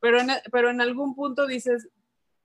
Pero 0.00 0.20
en, 0.20 0.28
pero 0.50 0.68
en 0.70 0.80
algún 0.80 1.14
punto 1.14 1.46
dices, 1.46 1.88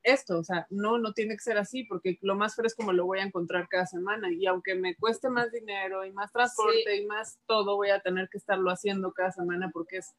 esto, 0.02 0.40
o 0.40 0.44
sea, 0.44 0.66
no, 0.70 0.98
no 0.98 1.12
tiene 1.12 1.36
que 1.36 1.44
ser 1.44 1.58
así, 1.58 1.84
porque 1.84 2.18
lo 2.22 2.36
más 2.36 2.56
fresco 2.56 2.84
me 2.84 2.94
lo 2.94 3.06
voy 3.06 3.20
a 3.20 3.24
encontrar 3.24 3.68
cada 3.68 3.86
semana 3.86 4.32
y 4.32 4.46
aunque 4.46 4.76
me 4.76 4.96
cueste 4.96 5.30
más 5.30 5.52
dinero 5.52 6.06
y 6.06 6.14
más 6.14 6.32
transporte 6.32 6.96
y 6.96 7.06
más 7.06 7.40
todo, 7.46 7.76
voy 7.76 7.90
a 7.90 8.00
tener 8.00 8.30
que 8.30 8.38
estarlo 8.38 8.72
haciendo 8.72 9.12
cada 9.12 9.32
semana 9.32 9.70
porque 9.74 9.98
es, 9.98 10.16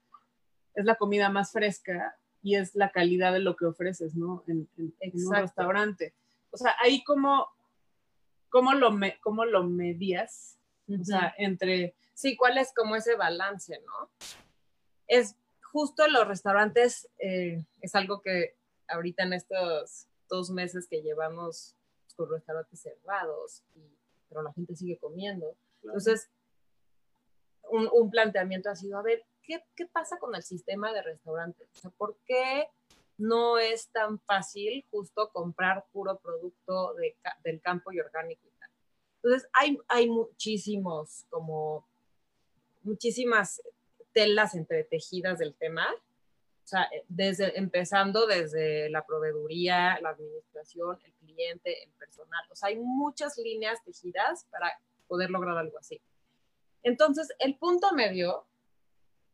es 0.75 0.85
la 0.85 0.97
comida 0.97 1.31
más 1.31 1.53
fresca 1.53 2.19
y 2.43 2.57
es 2.57 2.75
la 2.75 2.91
calidad 2.91 3.33
de 3.33 3.41
lo 3.41 3.57
que 3.57 3.67
ofreces, 3.67 4.15
¿no? 4.15 4.45
En, 4.47 4.69
en, 4.77 5.27
un 5.27 5.35
restaurante. 5.35 6.15
O 6.51 6.57
sea, 6.57 6.75
ahí 6.81 7.03
como, 7.05 7.49
¿cómo 8.49 8.73
lo, 8.75 8.91
me, 8.91 9.19
cómo 9.21 9.45
lo 9.45 9.65
medías? 9.65 10.59
O 10.89 11.05
sea, 11.05 11.35
entre... 11.39 11.95
Sí, 12.15 12.37
¿cuál 12.37 12.59
es 12.59 12.73
como 12.75 12.97
ese 12.97 13.15
balance, 13.17 13.81
no? 13.87 14.11
Es 15.07 15.37
justo 15.73 16.09
los 16.09 16.27
restaurantes, 16.27 17.09
eh, 17.19 17.65
es 17.81 17.95
algo 17.95 18.21
que 18.21 18.57
ahorita 18.89 19.23
en 19.25 19.35
estos 19.35 20.09
dos 20.29 20.51
meses 20.51 20.87
que 20.89 21.03
llevamos 21.03 21.75
con 22.17 22.31
restaurantes 22.31 22.81
cerrados, 22.81 23.63
pero 24.29 24.43
la 24.43 24.53
gente 24.53 24.75
sigue 24.75 24.99
comiendo. 24.99 25.57
Entonces, 25.83 26.29
un, 27.71 28.11
planteamiento 28.11 28.71
ha 28.71 28.77
sido, 28.77 28.99
a 28.99 29.03
ver, 29.03 29.25
¿qué, 29.75 29.87
pasa 29.87 30.19
con 30.19 30.35
el 30.35 30.43
sistema 30.43 30.93
de 30.93 31.03
restaurantes? 31.03 31.69
O 31.75 31.79
sea, 31.81 31.91
¿por 31.91 32.17
qué 32.27 32.69
no 33.17 33.59
es 33.59 33.89
tan 33.89 34.21
fácil 34.21 34.85
justo 34.91 35.31
comprar 35.33 35.87
puro 35.93 36.19
producto 36.19 36.95
del 37.43 37.61
campo 37.61 37.91
y 37.91 37.99
orgánico 37.99 38.47
y 38.47 38.59
tal? 38.61 38.71
Entonces, 39.23 39.49
hay, 39.53 39.79
hay 39.89 40.09
muchísimos, 40.09 41.25
como, 41.31 41.89
muchísimas 42.83 43.61
telas 44.13 44.55
entretejidas 44.55 45.39
del 45.39 45.55
tema 45.55 45.89
o 46.69 46.71
sea, 46.71 46.83
eh, 46.93 47.03
desde, 47.09 47.59
empezando 47.59 48.27
desde 48.27 48.91
la 48.91 49.07
proveeduría, 49.07 49.99
la 50.03 50.11
administración, 50.11 50.99
el 51.03 51.13
cliente, 51.15 51.83
el 51.83 51.91
personal. 51.93 52.45
O 52.51 52.55
sea, 52.55 52.69
hay 52.69 52.77
muchas 52.77 53.39
líneas 53.39 53.83
tejidas 53.83 54.45
para 54.51 54.79
poder 55.07 55.31
lograr 55.31 55.57
algo 55.57 55.79
así. 55.79 55.99
Entonces, 56.83 57.33
el 57.39 57.57
punto 57.57 57.91
medio 57.95 58.45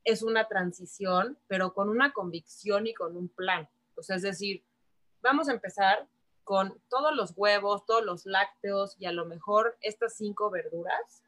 es 0.05 0.23
una 0.23 0.47
transición, 0.49 1.39
pero 1.49 1.73
con 1.73 1.89
una 1.89 2.13
convicción 2.13 2.87
y 2.87 2.95
con 2.95 3.17
un 3.17 3.29
plan. 3.29 3.69
O 3.97 4.03
sea, 4.03 4.17
es 4.17 4.23
decir, 4.23 4.65
vamos 5.23 5.49
a 5.49 5.53
empezar 5.53 6.07
con 6.45 6.79
todos 6.89 7.15
los 7.15 7.33
huevos, 7.37 7.87
todos 7.87 8.05
los 8.05 8.27
lácteos 8.27 8.97
y 8.99 9.07
a 9.07 9.13
lo 9.13 9.25
mejor 9.25 9.77
estas 9.81 10.15
cinco 10.17 10.51
verduras 10.51 11.25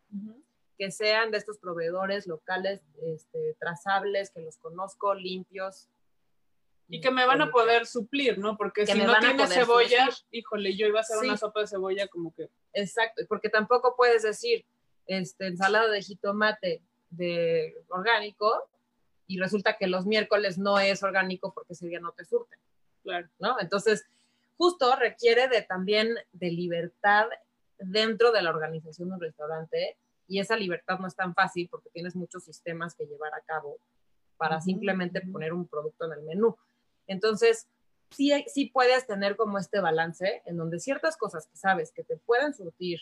que 0.78 0.90
sean 0.90 1.30
de 1.30 1.38
estos 1.38 1.58
proveedores 1.58 2.26
locales, 2.26 2.82
este, 3.02 3.56
trazables, 3.58 4.30
que 4.30 4.40
los 4.40 4.58
conozco, 4.58 5.14
limpios, 5.14 5.88
y 6.88 7.00
que 7.00 7.10
me 7.10 7.26
van 7.26 7.42
a 7.42 7.50
poder 7.50 7.86
suplir, 7.86 8.38
¿no? 8.38 8.56
Porque 8.56 8.86
si 8.86 8.98
no 9.00 9.18
tiene 9.18 9.46
cebolla, 9.48 10.08
híjole, 10.30 10.76
yo 10.76 10.86
iba 10.86 11.00
a 11.00 11.02
hacer 11.02 11.18
una 11.18 11.36
sopa 11.36 11.60
de 11.60 11.66
cebolla 11.66 12.06
como 12.06 12.32
que... 12.32 12.48
Exacto, 12.74 13.22
porque 13.28 13.48
tampoco 13.48 13.94
puedes 13.96 14.22
decir, 14.22 14.64
este, 15.06 15.48
ensalada 15.48 15.90
de 15.90 16.02
jitomate 16.02 16.82
de 17.10 17.74
orgánico 17.88 18.68
y 19.26 19.38
resulta 19.38 19.76
que 19.76 19.86
los 19.86 20.06
miércoles 20.06 20.58
no 20.58 20.78
es 20.78 21.02
orgánico 21.02 21.52
porque 21.52 21.72
ese 21.72 21.88
día 21.88 22.00
no 22.00 22.12
te 22.12 22.24
surten. 22.24 22.58
Claro. 23.02 23.28
¿No? 23.38 23.60
Entonces, 23.60 24.04
justo 24.56 24.94
requiere 24.96 25.48
de 25.48 25.62
también 25.62 26.14
de 26.32 26.50
libertad 26.50 27.26
dentro 27.78 28.32
de 28.32 28.42
la 28.42 28.50
organización 28.50 29.08
de 29.08 29.14
un 29.14 29.20
restaurante 29.20 29.96
y 30.28 30.40
esa 30.40 30.56
libertad 30.56 30.98
no 30.98 31.06
es 31.06 31.14
tan 31.14 31.34
fácil 31.34 31.68
porque 31.70 31.90
tienes 31.90 32.16
muchos 32.16 32.44
sistemas 32.44 32.94
que 32.94 33.06
llevar 33.06 33.32
a 33.34 33.42
cabo 33.42 33.78
para 34.36 34.60
simplemente 34.60 35.20
poner 35.20 35.52
un 35.52 35.66
producto 35.66 36.06
en 36.06 36.12
el 36.18 36.22
menú. 36.22 36.56
Entonces, 37.06 37.68
sí, 38.10 38.32
sí 38.48 38.66
puedes 38.66 39.06
tener 39.06 39.36
como 39.36 39.58
este 39.58 39.80
balance 39.80 40.42
en 40.44 40.56
donde 40.56 40.80
ciertas 40.80 41.16
cosas 41.16 41.46
que 41.46 41.56
sabes 41.56 41.92
que 41.92 42.04
te 42.04 42.16
pueden 42.16 42.54
surtir 42.54 43.00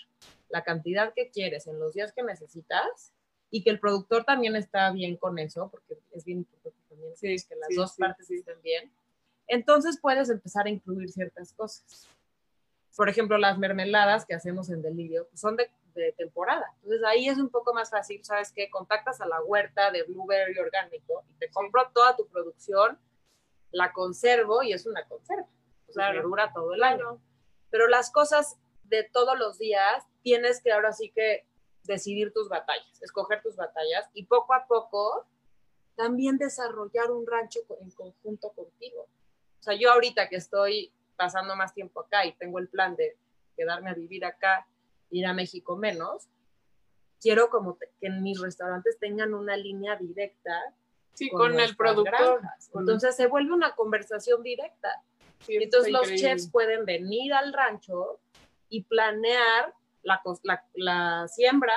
la 0.49 0.62
cantidad 0.64 1.12
que 1.14 1.31
quieres 1.31 1.67
en 1.67 1.79
los 1.79 1.95
días 1.95 2.12
que 2.12 2.23
necesitas 2.23 3.12
y 3.55 3.62
que 3.62 3.71
el 3.71 3.79
productor 3.79 4.25
también 4.25 4.57
está 4.57 4.90
bien 4.90 5.17
con 5.17 5.38
eso, 5.38 5.69
porque 5.71 5.97
es 6.11 6.25
bien 6.25 6.38
importante 6.38 6.77
también 6.88 7.12
que 7.21 7.55
las 7.55 7.69
dos 7.77 7.95
partes 7.97 8.29
estén 8.29 8.61
bien. 8.62 8.93
Entonces 9.47 9.97
puedes 10.03 10.29
empezar 10.29 10.67
a 10.67 10.71
incluir 10.71 11.09
ciertas 11.12 11.53
cosas. 11.53 12.09
Por 12.97 13.09
ejemplo, 13.09 13.38
las 13.38 13.57
mermeladas 13.57 14.27
que 14.27 14.35
hacemos 14.35 14.71
en 14.71 14.83
Delirio 14.83 15.29
pues 15.29 15.40
son 15.40 15.55
de, 15.55 15.71
de, 15.95 16.11
temporada. 16.14 16.67
Entonces 16.83 17.05
ahí 17.07 17.29
es 17.29 17.38
un 17.38 17.49
poco 17.49 17.73
más 17.73 17.90
fácil, 17.90 18.25
¿sabes 18.25 18.51
qué? 18.51 18.69
Contactas 18.71 19.21
a 19.21 19.27
la 19.29 19.40
huerta 19.40 19.93
de 19.93 20.03
Blueberry 20.03 20.59
Orgánico 20.59 21.23
y 21.31 21.35
te 21.35 21.49
compro 21.51 21.88
toda 21.95 22.17
tu 22.17 22.27
producción 22.27 22.99
la 23.71 23.93
conservo 23.93 24.64
y 24.64 24.73
es 24.73 24.85
una 24.85 25.07
conserva. 25.07 25.47
O 25.88 25.93
sea, 25.93 26.12
dura 26.21 26.53
todo 26.53 26.75
el 26.75 26.83
año. 26.83 27.21
Pero 27.71 27.87
las 27.87 28.11
cosas 28.11 28.57
de 28.83 29.05
todos 29.05 29.38
los 29.38 29.59
días 29.59 30.05
tienes 30.23 30.61
que 30.61 30.73
ahora 30.73 30.93
sí 30.93 31.12
que 31.14 31.47
decidir 31.85 32.33
tus 32.33 32.49
batallas, 32.49 33.03
escoger 33.03 33.42
tus 33.42 33.57
batallas 33.57 34.09
y 34.14 34.25
poco 34.27 34.55
a 34.55 34.66
poco 34.66 35.27
también 35.97 36.38
desarrollar 36.38 37.11
un 37.11 37.27
rancho 37.27 37.61
en 37.81 37.90
conjunto 37.90 38.51
contigo. 38.53 39.03
O 39.61 39.62
sea, 39.62 39.75
yo 39.75 39.92
ahorita 39.92 40.29
que 40.29 40.37
estoy 40.37 40.92
pasando 41.16 41.55
más 41.57 41.73
tiempo 41.73 42.01
acá 42.01 42.27
y 42.27 42.35
tengo 42.35 42.59
el 42.59 42.68
plan 42.68 42.97
de 42.97 43.16
quedarme 43.57 43.90
a 43.90 43.94
vivir 43.94 44.25
acá, 44.25 44.66
ir 45.11 45.27
a 45.27 45.33
México 45.33 45.77
menos, 45.77 46.29
quiero 47.20 47.49
como 47.49 47.79
que 47.79 48.11
mis 48.11 48.40
restaurantes 48.40 48.99
tengan 48.99 49.33
una 49.35 49.57
línea 49.57 49.97
directa 49.97 50.75
Sí, 51.14 51.31
con, 51.31 51.59
el 51.59 51.77
productor. 51.77 52.42
Entonces 52.75 53.16
se 53.16 53.29
vuelve 53.29 53.53
una 53.53 53.75
conversación 53.75 54.42
directa. 54.42 55.03
Entonces 55.47 55.92
los 55.92 56.12
chefs 56.14 56.51
pueden 56.51 56.85
venir 56.85 57.33
al 57.33 57.53
rancho 57.53 58.18
y 58.68 58.83
planear 58.83 59.73
la, 60.05 60.23
la, 60.75 61.29
siembra 61.29 61.75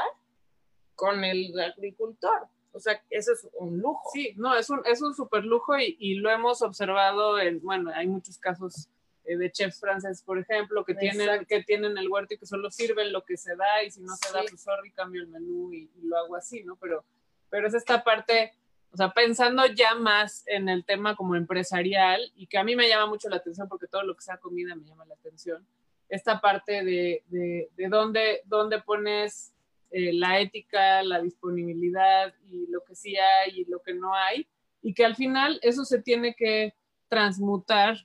con 0.95 1.23
el 1.23 1.59
agricultor. 1.59 2.47
O 2.71 2.79
sea, 2.79 3.01
eso 3.09 3.31
es 3.33 3.47
un 3.53 3.79
lujo. 3.79 4.09
Sí, 4.13 4.33
no, 4.37 4.55
es 4.55 4.69
un, 4.69 4.81
es 4.85 5.01
un 5.01 5.15
super 5.15 5.43
lujo 5.43 5.77
y, 5.79 5.97
y 5.99 6.15
lo 6.15 6.29
hemos 6.29 6.61
observado 6.61 7.39
en, 7.39 7.61
bueno, 7.61 7.91
hay 7.93 8.07
muchos 8.07 8.37
casos 8.37 8.89
eh, 9.23 9.37
de 9.37 9.51
chefs 9.51 9.79
franceses, 9.79 10.21
por 10.21 10.37
ejemplo, 10.37 10.85
que 10.85 10.93
tienen, 10.93 11.45
que 11.45 11.63
tienen 11.63 11.97
el 11.97 12.09
huerto 12.09 12.35
y 12.35 12.37
que 12.37 12.45
solo 12.45 12.69
sirven 12.69 13.11
lo 13.11 13.23
que 13.23 13.37
se 13.37 13.55
da 13.55 13.83
y 13.83 13.89
si 13.89 14.01
no 14.01 14.15
se 14.15 14.31
da, 14.31 14.41
pues 14.47 14.61
sorry, 14.61 14.91
cambio 14.91 15.21
el 15.21 15.27
menú 15.27 15.73
y, 15.73 15.89
y, 15.95 16.01
lo 16.03 16.17
hago 16.17 16.35
así, 16.35 16.63
¿no? 16.63 16.75
Pero, 16.75 17.03
pero 17.49 17.67
es 17.67 17.73
esta 17.73 18.03
parte 18.03 18.53
o 18.91 18.97
sea, 18.97 19.11
pensando 19.11 19.65
ya 19.65 19.95
más 19.95 20.43
en 20.47 20.69
el 20.69 20.85
tema 20.85 21.15
como 21.15 21.35
empresarial 21.35 22.31
y 22.35 22.47
que 22.47 22.57
a 22.57 22.63
mí 22.63 22.75
me 22.75 22.87
llama 22.87 23.07
mucho 23.07 23.29
la 23.29 23.37
atención 23.37 23.67
porque 23.67 23.87
todo 23.87 24.03
lo 24.03 24.15
que 24.15 24.21
sea 24.21 24.37
comida 24.37 24.75
me 24.75 24.85
llama 24.85 25.05
la 25.05 25.15
atención, 25.15 25.65
esta 26.09 26.39
parte 26.39 26.83
de, 26.83 27.23
de, 27.27 27.69
de 27.75 27.87
dónde, 27.89 28.41
dónde 28.45 28.81
pones 28.81 29.53
eh, 29.89 30.11
la 30.11 30.39
ética, 30.39 31.01
la 31.03 31.21
disponibilidad 31.21 32.33
y 32.49 32.67
lo 32.67 32.83
que 32.83 32.93
sí 32.93 33.15
hay 33.15 33.61
y 33.61 33.65
lo 33.65 33.81
que 33.81 33.93
no 33.93 34.13
hay, 34.13 34.45
y 34.81 34.93
que 34.93 35.05
al 35.05 35.15
final 35.15 35.59
eso 35.61 35.85
se 35.85 36.01
tiene 36.01 36.35
que 36.35 36.73
transmutar 37.07 37.95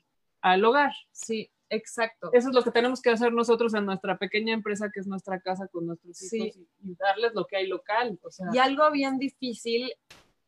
al 0.40 0.64
hogar. 0.64 0.92
Sí, 1.10 1.50
exacto. 1.68 2.30
Eso 2.32 2.50
es 2.50 2.54
lo 2.54 2.62
que 2.62 2.70
tenemos 2.70 3.02
que 3.02 3.10
hacer 3.10 3.32
nosotros 3.32 3.74
en 3.74 3.84
nuestra 3.84 4.16
pequeña 4.16 4.54
empresa 4.54 4.90
que 4.92 5.00
es 5.00 5.08
nuestra 5.08 5.40
casa 5.40 5.66
con 5.66 5.86
nuestros 5.86 6.32
hijos 6.32 6.56
y, 6.56 6.68
y, 6.90 6.94
darles 6.94 7.34
lo 7.34 7.46
que 7.46 7.56
hay 7.56 7.66
local. 7.66 8.16
O 8.22 8.30
sea. 8.30 8.46
Y 8.52 8.58
algo 8.58 8.88
bien 8.92 9.18
difícil 9.18 9.92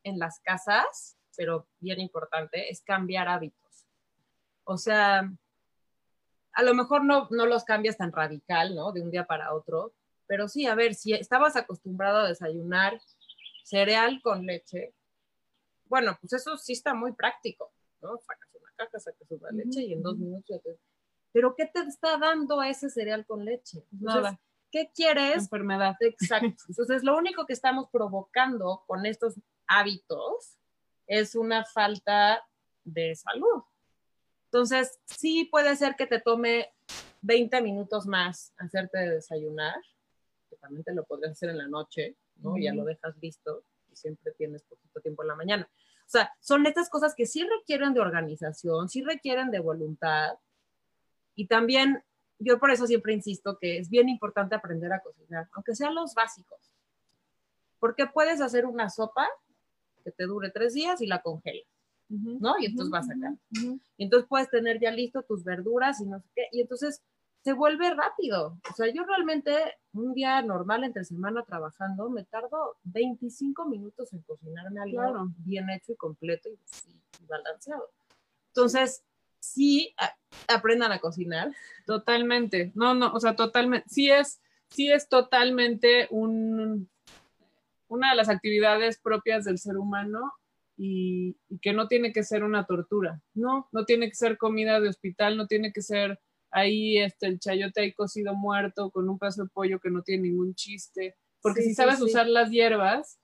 en 0.04 0.20
las 0.20 0.38
casas, 0.38 1.16
pero 1.36 1.66
bien 1.80 1.98
importante, 1.98 2.70
es 2.70 2.80
cambiar 2.80 3.26
hábitos. 3.28 3.86
O 4.62 4.78
sea, 4.78 5.32
a 6.54 6.62
lo 6.62 6.74
mejor 6.74 7.04
no, 7.04 7.28
no 7.30 7.46
los 7.46 7.64
cambias 7.64 7.96
tan 7.96 8.12
radical, 8.12 8.74
¿no? 8.74 8.92
De 8.92 9.02
un 9.02 9.10
día 9.10 9.26
para 9.26 9.54
otro, 9.54 9.92
pero 10.26 10.48
sí, 10.48 10.66
a 10.66 10.74
ver, 10.74 10.94
si 10.94 11.12
estabas 11.12 11.56
acostumbrado 11.56 12.18
a 12.18 12.28
desayunar 12.28 13.00
cereal 13.64 14.20
con 14.22 14.46
leche, 14.46 14.94
bueno, 15.86 16.16
pues 16.20 16.32
eso 16.34 16.56
sí 16.56 16.72
está 16.72 16.94
muy 16.94 17.12
práctico, 17.12 17.72
¿no? 18.00 18.18
Sacas 18.18 18.48
una 18.54 18.70
caja, 18.76 18.98
sacas 18.98 19.30
una 19.30 19.50
leche 19.50 19.82
y 19.82 19.92
en 19.92 20.02
dos 20.02 20.16
minutos 20.16 20.46
ya 20.48 20.58
te... 20.58 20.78
Pero 21.32 21.54
¿qué 21.56 21.66
te 21.66 21.80
está 21.80 22.16
dando 22.16 22.62
ese 22.62 22.88
cereal 22.88 23.26
con 23.26 23.44
leche? 23.44 23.84
Nada. 23.90 24.38
¿qué 24.74 24.90
quieres? 24.92 25.44
Enfermedad. 25.44 25.94
Exacto. 26.00 26.64
Entonces, 26.68 27.04
lo 27.04 27.16
único 27.16 27.46
que 27.46 27.52
estamos 27.52 27.88
provocando 27.92 28.82
con 28.88 29.06
estos 29.06 29.34
hábitos 29.68 30.58
es 31.06 31.36
una 31.36 31.64
falta 31.64 32.42
de 32.82 33.14
salud. 33.14 33.62
Entonces, 34.54 35.00
sí 35.06 35.48
puede 35.50 35.74
ser 35.74 35.96
que 35.96 36.06
te 36.06 36.20
tome 36.20 36.72
20 37.22 37.60
minutos 37.60 38.06
más 38.06 38.54
hacerte 38.56 38.98
desayunar, 38.98 39.74
que 40.48 40.54
también 40.54 40.84
te 40.84 40.94
lo 40.94 41.02
podrías 41.02 41.32
hacer 41.32 41.50
en 41.50 41.58
la 41.58 41.66
noche, 41.66 42.14
¿no? 42.36 42.56
Ya 42.56 42.72
lo 42.72 42.84
dejas 42.84 43.16
listo 43.20 43.64
y 43.90 43.96
siempre 43.96 44.30
tienes 44.38 44.62
poquito 44.62 45.00
tiempo 45.00 45.22
en 45.22 45.28
la 45.28 45.34
mañana. 45.34 45.68
O 46.06 46.08
sea, 46.08 46.32
son 46.38 46.64
estas 46.66 46.88
cosas 46.88 47.16
que 47.16 47.26
sí 47.26 47.42
requieren 47.42 47.94
de 47.94 48.00
organización, 48.00 48.88
sí 48.88 49.02
requieren 49.02 49.50
de 49.50 49.58
voluntad. 49.58 50.38
Y 51.34 51.48
también, 51.48 52.04
yo 52.38 52.60
por 52.60 52.70
eso 52.70 52.86
siempre 52.86 53.12
insisto 53.12 53.58
que 53.58 53.78
es 53.78 53.90
bien 53.90 54.08
importante 54.08 54.54
aprender 54.54 54.92
a 54.92 55.00
cocinar, 55.00 55.48
aunque 55.50 55.74
sean 55.74 55.96
los 55.96 56.14
básicos. 56.14 56.60
Porque 57.80 58.06
puedes 58.06 58.40
hacer 58.40 58.66
una 58.66 58.88
sopa 58.88 59.26
que 60.04 60.12
te 60.12 60.26
dure 60.26 60.50
tres 60.50 60.74
días 60.74 61.00
y 61.00 61.08
la 61.08 61.22
congelas. 61.22 61.73
¿No? 62.40 62.54
Y 62.58 62.66
entonces 62.66 62.90
vas 62.90 63.08
acá. 63.10 63.34
Y 63.96 64.04
entonces 64.04 64.28
puedes 64.28 64.50
tener 64.50 64.80
ya 64.80 64.90
listo 64.90 65.22
tus 65.22 65.44
verduras 65.44 66.00
y 66.00 66.06
no 66.06 66.20
sé 66.20 66.28
qué. 66.34 66.48
Y 66.52 66.60
entonces 66.60 67.02
se 67.44 67.52
vuelve 67.52 67.92
rápido. 67.92 68.58
O 68.70 68.74
sea, 68.74 68.90
yo 68.92 69.04
realmente 69.04 69.54
un 69.92 70.14
día 70.14 70.40
normal 70.40 70.82
entre 70.82 71.04
semana 71.04 71.44
trabajando 71.44 72.08
me 72.08 72.24
tardo 72.24 72.78
25 72.84 73.66
minutos 73.66 74.12
en 74.14 74.22
cocinarme 74.22 74.80
algo 74.80 75.28
bien 75.38 75.68
hecho 75.68 75.92
y 75.92 75.96
completo 75.96 76.48
y, 76.48 77.26
balanceado. 77.26 77.90
Entonces, 78.48 79.04
sí, 79.40 79.94
aprendan 80.48 80.92
a 80.92 81.00
cocinar. 81.00 81.52
Totalmente. 81.86 82.72
No, 82.74 82.94
no, 82.94 83.12
o 83.12 83.20
sea, 83.20 83.36
totalmente. 83.36 83.88
Sí 83.90 84.10
es, 84.10 84.40
sí 84.68 84.90
es 84.90 85.08
totalmente 85.08 86.08
un, 86.10 86.88
una 87.88 88.10
de 88.10 88.16
las 88.16 88.30
actividades 88.30 88.98
propias 88.98 89.44
del 89.44 89.58
ser 89.58 89.76
humano 89.76 90.32
y, 90.76 91.36
que 91.60 91.72
no 91.72 91.88
tiene 91.88 92.12
que 92.12 92.24
ser 92.24 92.44
una 92.44 92.66
tortura, 92.66 93.20
no, 93.34 93.68
no 93.72 93.84
tiene 93.84 94.08
que 94.08 94.14
ser 94.14 94.36
comida 94.36 94.80
de 94.80 94.88
hospital, 94.88 95.36
no 95.36 95.46
tiene 95.46 95.72
que 95.72 95.82
ser 95.82 96.18
ahí 96.50 96.98
este, 96.98 97.26
el 97.26 97.40
chayote 97.40 97.80
ahí 97.80 97.92
cocido 97.92 98.34
muerto 98.34 98.90
con 98.90 99.08
un 99.08 99.18
pedazo 99.18 99.44
de 99.44 99.50
pollo 99.50 99.80
que 99.80 99.90
no 99.90 100.02
tiene 100.02 100.24
ningún 100.24 100.54
chiste, 100.54 101.16
porque 101.40 101.62
si 101.62 101.74
sabes 101.74 102.00
usar 102.00 102.26
las 102.26 102.50
hierbas, 102.50 103.18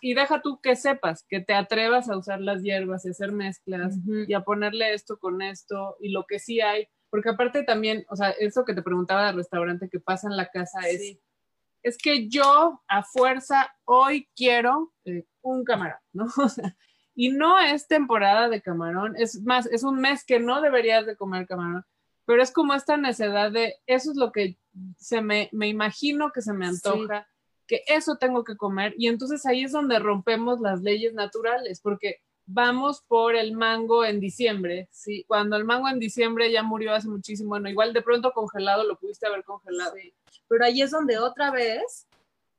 y 0.00 0.14
deja 0.14 0.42
tú 0.42 0.60
que 0.60 0.74
sepas, 0.74 1.24
que 1.28 1.40
te 1.40 1.54
atrevas 1.54 2.08
a 2.08 2.16
usar 2.16 2.40
las 2.40 2.62
hierbas 2.62 3.04
y 3.04 3.10
hacer 3.10 3.32
mezclas 3.32 3.96
y 4.26 4.32
a 4.34 4.40
ponerle 4.40 4.94
esto 4.94 5.18
con 5.18 5.42
esto 5.42 5.96
y 6.00 6.10
lo 6.10 6.24
que 6.26 6.38
sí 6.38 6.60
hay, 6.60 6.88
porque 7.10 7.28
aparte 7.28 7.62
también, 7.62 8.04
o 8.08 8.16
sea, 8.16 8.30
eso 8.30 8.64
que 8.64 8.74
te 8.74 8.82
preguntaba 8.82 9.26
del 9.26 9.36
restaurante 9.36 9.88
que 9.88 10.00
pasa 10.00 10.28
en 10.28 10.36
la 10.36 10.48
casa 10.48 10.80
es 10.88 11.18
es 11.82 11.98
que 11.98 12.28
yo 12.28 12.82
a 12.88 13.02
fuerza 13.02 13.74
hoy 13.84 14.28
quiero 14.36 14.92
eh, 15.04 15.24
un 15.42 15.64
camarón, 15.64 15.98
¿no? 16.12 16.26
y 17.14 17.30
no 17.30 17.58
es 17.58 17.88
temporada 17.88 18.48
de 18.48 18.62
camarón, 18.62 19.14
es 19.16 19.42
más, 19.42 19.66
es 19.66 19.82
un 19.82 20.00
mes 20.00 20.24
que 20.24 20.38
no 20.38 20.60
deberías 20.60 21.06
de 21.06 21.16
comer 21.16 21.46
camarón, 21.46 21.84
pero 22.24 22.42
es 22.42 22.52
como 22.52 22.74
esta 22.74 22.96
necesidad 22.96 23.50
de, 23.50 23.76
eso 23.86 24.12
es 24.12 24.16
lo 24.16 24.32
que 24.32 24.56
se 24.96 25.20
me, 25.20 25.48
me 25.52 25.68
imagino 25.68 26.30
que 26.32 26.40
se 26.40 26.52
me 26.52 26.66
antoja, 26.66 27.26
que 27.66 27.82
eso 27.86 28.16
tengo 28.16 28.44
que 28.44 28.56
comer, 28.56 28.94
y 28.96 29.08
entonces 29.08 29.44
ahí 29.46 29.64
es 29.64 29.72
donde 29.72 29.98
rompemos 29.98 30.60
las 30.60 30.80
leyes 30.82 31.14
naturales, 31.14 31.80
porque 31.80 32.20
vamos 32.46 33.02
por 33.02 33.34
el 33.36 33.52
mango 33.52 34.04
en 34.04 34.20
diciembre, 34.20 34.88
¿sí? 34.90 35.24
Cuando 35.26 35.56
el 35.56 35.64
mango 35.64 35.88
en 35.88 35.98
diciembre 35.98 36.50
ya 36.50 36.62
murió 36.62 36.92
hace 36.94 37.08
muchísimo, 37.08 37.50
bueno, 37.50 37.68
igual 37.68 37.92
de 37.92 38.02
pronto 38.02 38.32
congelado 38.32 38.84
lo 38.84 38.98
pudiste 38.98 39.26
haber 39.26 39.44
congelado. 39.44 39.94
Sí. 39.96 40.12
Pero 40.48 40.64
ahí 40.64 40.82
es 40.82 40.90
donde 40.90 41.18
otra 41.18 41.50
vez 41.50 42.06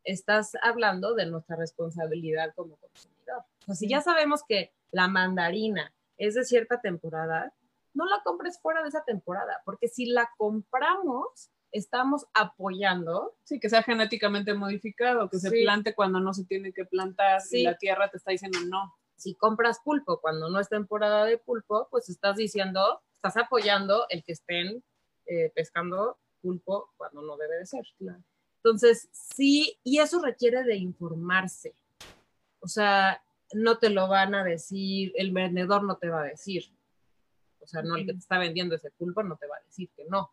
estás 0.03 0.53
hablando 0.61 1.13
de 1.13 1.25
nuestra 1.25 1.55
responsabilidad 1.55 2.53
como 2.55 2.75
consumidor. 2.77 3.43
O 3.61 3.65
sea, 3.65 3.75
si 3.75 3.87
ya 3.87 4.01
sabemos 4.01 4.41
que 4.47 4.73
la 4.91 5.07
mandarina 5.07 5.93
es 6.17 6.35
de 6.35 6.43
cierta 6.43 6.81
temporada, 6.81 7.53
no 7.93 8.05
la 8.05 8.21
compres 8.23 8.59
fuera 8.59 8.81
de 8.81 8.89
esa 8.89 9.03
temporada, 9.03 9.61
porque 9.65 9.87
si 9.87 10.05
la 10.05 10.31
compramos, 10.37 11.51
estamos 11.71 12.25
apoyando. 12.33 13.35
Sí, 13.43 13.59
que 13.59 13.69
sea 13.69 13.83
genéticamente 13.83 14.53
modificado, 14.53 15.29
que 15.29 15.39
se 15.39 15.51
plante 15.51 15.93
cuando 15.95 16.19
no 16.19 16.33
se 16.33 16.45
tiene 16.45 16.71
que 16.73 16.85
plantar 16.85 17.41
y 17.51 17.63
la 17.63 17.77
tierra 17.77 18.09
te 18.09 18.17
está 18.17 18.31
diciendo 18.31 18.59
no 18.67 18.93
si 19.15 19.35
compras 19.35 19.79
pulpo 19.83 20.19
cuando 20.19 20.49
no 20.49 20.59
es 20.59 20.69
temporada 20.69 21.25
de 21.25 21.37
pulpo, 21.37 21.87
pues 21.89 22.09
estás 22.09 22.37
diciendo, 22.37 23.01
estás 23.15 23.37
apoyando 23.37 24.05
el 24.09 24.23
que 24.23 24.33
estén 24.33 24.83
eh, 25.25 25.51
pescando 25.55 26.17
pulpo 26.41 26.89
cuando 26.97 27.21
no 27.21 27.37
debe 27.37 27.57
de 27.57 27.65
ser. 27.65 27.85
Entonces, 28.57 29.09
sí, 29.11 29.77
y 29.83 29.99
eso 29.99 30.21
requiere 30.21 30.63
de 30.63 30.75
informarse. 30.75 31.75
O 32.59 32.67
sea, 32.67 33.23
no 33.53 33.77
te 33.77 33.89
lo 33.89 34.07
van 34.07 34.35
a 34.35 34.43
decir, 34.43 35.13
el 35.15 35.31
vendedor 35.31 35.83
no 35.83 35.97
te 35.97 36.09
va 36.09 36.21
a 36.21 36.25
decir. 36.25 36.65
O 37.59 37.67
sea, 37.67 37.81
no 37.81 37.95
el 37.95 38.05
que 38.05 38.13
te 38.13 38.19
está 38.19 38.37
vendiendo 38.37 38.75
ese 38.75 38.91
pulpo 38.91 39.23
no 39.23 39.37
te 39.37 39.47
va 39.47 39.57
a 39.57 39.63
decir 39.63 39.89
que 39.95 40.05
no. 40.05 40.31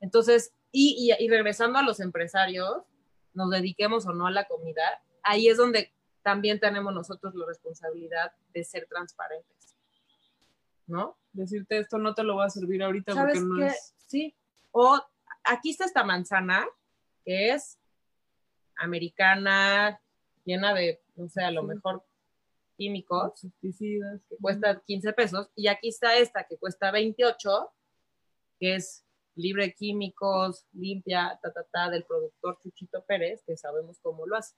Entonces, 0.00 0.52
y, 0.72 1.12
y, 1.18 1.24
y 1.24 1.28
regresando 1.28 1.78
a 1.78 1.82
los 1.82 2.00
empresarios, 2.00 2.82
nos 3.34 3.50
dediquemos 3.50 4.06
o 4.06 4.12
no 4.12 4.26
a 4.26 4.30
la 4.30 4.44
comida, 4.44 5.02
ahí 5.22 5.48
es 5.48 5.56
donde 5.56 5.92
también 6.24 6.58
tenemos 6.58 6.92
nosotros 6.92 7.34
la 7.34 7.46
responsabilidad 7.46 8.32
de 8.52 8.64
ser 8.64 8.86
transparentes. 8.86 9.76
¿No? 10.86 11.16
Decirte 11.32 11.78
esto 11.78 11.98
no 11.98 12.14
te 12.14 12.24
lo 12.24 12.34
voy 12.34 12.46
a 12.46 12.50
servir 12.50 12.82
ahorita 12.82 13.14
porque 13.14 13.40
no 13.40 13.64
es. 13.64 13.94
Sí. 14.06 14.34
O 14.72 15.00
aquí 15.44 15.70
está 15.70 15.84
esta 15.84 16.02
manzana 16.02 16.66
que 17.24 17.50
es 17.50 17.78
americana, 18.76 20.00
llena 20.44 20.74
de, 20.74 21.02
no 21.14 21.28
sé, 21.28 21.42
a 21.42 21.50
lo 21.50 21.62
mejor 21.62 22.04
químicos, 22.76 23.40
pesticidas, 23.42 24.20
que 24.28 24.36
cuesta 24.36 24.82
15 24.84 25.12
pesos, 25.12 25.50
y 25.54 25.68
aquí 25.68 25.88
está 25.88 26.16
esta 26.16 26.44
que 26.44 26.58
cuesta 26.58 26.90
28, 26.90 27.72
que 28.58 28.74
es 28.74 29.06
libre 29.36 29.66
de 29.66 29.74
químicos, 29.74 30.66
limpia, 30.72 31.38
ta, 31.42 31.52
ta, 31.52 31.64
ta, 31.70 31.90
del 31.90 32.04
productor 32.04 32.58
Chuchito 32.62 33.04
Pérez, 33.04 33.42
que 33.46 33.56
sabemos 33.56 33.98
cómo 34.00 34.26
lo 34.26 34.36
hace. 34.36 34.54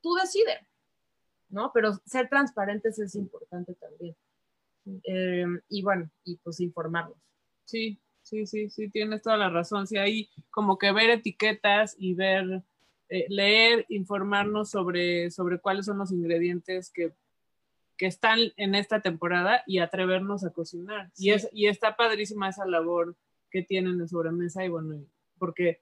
Tú 0.00 0.14
decides. 0.14 0.60
¿No? 1.48 1.70
Pero 1.72 1.94
ser 2.04 2.28
transparentes 2.28 2.98
es 2.98 3.14
importante 3.14 3.74
también. 3.74 4.16
Em, 5.04 5.60
y 5.68 5.82
bueno, 5.82 6.10
y 6.24 6.36
pues 6.36 6.60
informarnos. 6.60 7.18
Sí, 7.64 8.00
sí, 8.22 8.46
sí, 8.46 8.70
sí, 8.70 8.88
tienes 8.90 9.22
toda 9.22 9.36
la 9.36 9.50
razón. 9.50 9.86
Sí, 9.86 9.96
hay 9.96 10.28
como 10.50 10.78
que 10.78 10.92
ver 10.92 11.10
etiquetas 11.10 11.96
y 11.98 12.14
ver, 12.14 12.62
eh, 13.08 13.26
leer, 13.28 13.86
informarnos 13.88 14.70
sobre, 14.70 15.30
sobre 15.30 15.58
cuáles 15.58 15.86
son 15.86 15.98
los 15.98 16.12
ingredientes 16.12 16.90
que, 16.90 17.12
que 17.96 18.06
están 18.06 18.38
en 18.56 18.74
esta 18.74 19.00
temporada 19.00 19.62
y 19.66 19.78
atrevernos 19.78 20.44
a 20.44 20.52
cocinar. 20.52 21.10
Y, 21.16 21.30
es, 21.30 21.48
y 21.52 21.66
está 21.66 21.96
padrísima 21.96 22.48
esa 22.48 22.66
labor 22.66 23.16
que 23.50 23.62
tienen 23.62 23.98
de 23.98 24.08
sobremesa 24.08 24.64
y 24.64 24.68
bueno, 24.68 25.04
porque, 25.38 25.80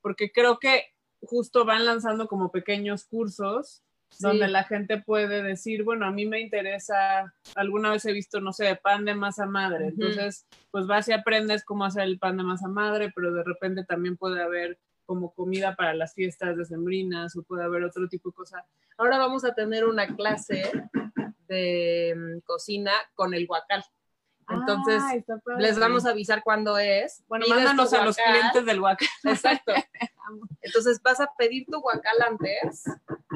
porque 0.00 0.32
creo 0.32 0.58
que 0.58 0.94
justo 1.20 1.64
van 1.64 1.86
lanzando 1.86 2.28
como 2.28 2.50
pequeños 2.50 3.04
cursos 3.04 3.82
donde 4.18 4.48
la 4.48 4.64
gente 4.64 4.98
puede 4.98 5.42
decir, 5.42 5.84
bueno, 5.84 6.06
a 6.06 6.10
mí 6.10 6.26
me 6.26 6.40
interesa, 6.40 7.34
alguna 7.54 7.90
vez 7.90 8.04
he 8.04 8.12
visto, 8.12 8.40
no 8.40 8.52
sé, 8.52 8.78
pan 8.82 9.04
de 9.04 9.14
masa 9.14 9.46
madre, 9.46 9.88
entonces, 9.88 10.46
pues 10.70 10.86
vas 10.86 11.08
y 11.08 11.12
aprendes 11.12 11.64
cómo 11.64 11.84
hacer 11.84 12.04
el 12.04 12.18
pan 12.18 12.36
de 12.36 12.44
masa 12.44 12.68
madre, 12.68 13.12
pero 13.14 13.32
de 13.32 13.44
repente 13.44 13.84
también 13.84 14.16
puede 14.16 14.42
haber 14.42 14.78
como 15.06 15.34
comida 15.34 15.76
para 15.76 15.94
las 15.94 16.14
fiestas 16.14 16.56
decembrinas 16.56 17.36
o 17.36 17.42
puede 17.42 17.64
haber 17.64 17.84
otro 17.84 18.08
tipo 18.08 18.30
de 18.30 18.34
cosa. 18.34 18.64
Ahora 18.96 19.18
vamos 19.18 19.44
a 19.44 19.54
tener 19.54 19.84
una 19.84 20.06
clase 20.06 20.70
de 21.48 22.14
mm, 22.16 22.40
cocina 22.40 22.92
con 23.14 23.34
el 23.34 23.46
guacal. 23.46 23.84
Entonces, 24.48 25.02
les 25.58 25.78
vamos 25.78 26.06
a 26.06 26.10
avisar 26.10 26.42
cuándo 26.42 26.78
es. 26.78 27.24
Bueno, 27.28 27.46
mándanos 27.48 27.92
a 27.92 28.04
los 28.04 28.16
clientes 28.16 28.64
del 28.64 28.80
guacal. 28.80 29.08
Exacto. 29.24 29.72
Entonces, 30.60 31.00
vas 31.02 31.20
a 31.20 31.30
pedir 31.36 31.66
tu 31.66 31.80
guacal 31.80 32.16
antes 32.28 32.84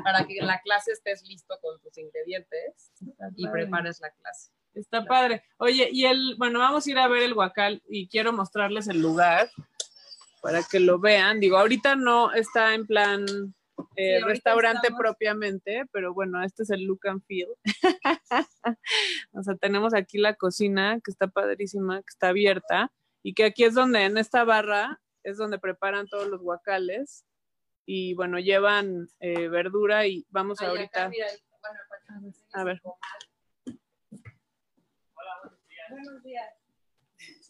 para 0.04 0.26
que 0.26 0.38
en 0.38 0.46
la 0.46 0.60
clase 0.60 0.92
estés 0.92 1.22
listo 1.24 1.58
con 1.60 1.78
tus 1.80 1.96
ingredientes 1.98 2.92
y 3.36 3.48
prepares 3.48 4.00
la 4.00 4.10
clase. 4.10 4.50
Está 4.74 5.04
padre. 5.04 5.42
Oye, 5.58 5.88
y 5.90 6.04
el, 6.04 6.36
bueno, 6.38 6.60
vamos 6.60 6.86
a 6.86 6.90
ir 6.90 6.98
a 6.98 7.08
ver 7.08 7.22
el 7.22 7.34
guacal 7.34 7.82
y 7.88 8.08
quiero 8.08 8.32
mostrarles 8.32 8.86
el 8.88 9.00
lugar 9.00 9.50
para 10.40 10.62
que 10.62 10.78
lo 10.78 10.98
vean. 10.98 11.40
Digo, 11.40 11.58
ahorita 11.58 11.96
no 11.96 12.32
está 12.32 12.74
en 12.74 12.86
plan 12.86 13.54
eh, 13.96 14.20
restaurante 14.24 14.88
propiamente, 14.96 15.84
pero 15.92 16.14
bueno, 16.14 16.42
este 16.42 16.62
es 16.62 16.70
el 16.70 16.84
look 16.84 17.06
and 17.08 17.22
feel. 17.24 17.48
o 19.32 19.42
sea, 19.42 19.56
tenemos 19.56 19.94
aquí 19.94 20.18
la 20.18 20.34
cocina 20.34 21.00
que 21.02 21.10
está 21.10 21.28
padrísima, 21.28 22.00
que 22.00 22.08
está 22.08 22.28
abierta 22.28 22.92
y 23.22 23.34
que 23.34 23.44
aquí 23.44 23.64
es 23.64 23.74
donde 23.74 24.04
en 24.04 24.18
esta 24.18 24.44
barra 24.44 25.00
es 25.22 25.36
donde 25.36 25.58
preparan 25.58 26.06
todos 26.06 26.28
los 26.28 26.40
guacales 26.40 27.24
y 27.84 28.14
bueno, 28.14 28.38
llevan 28.38 29.08
eh, 29.20 29.48
verdura 29.48 30.06
y 30.06 30.26
vamos 30.30 30.60
ahorita. 30.60 31.10
a 32.52 32.64
ver. 32.64 32.80
Hola, 35.14 35.58
buenos 35.90 36.22
días. 36.22 36.57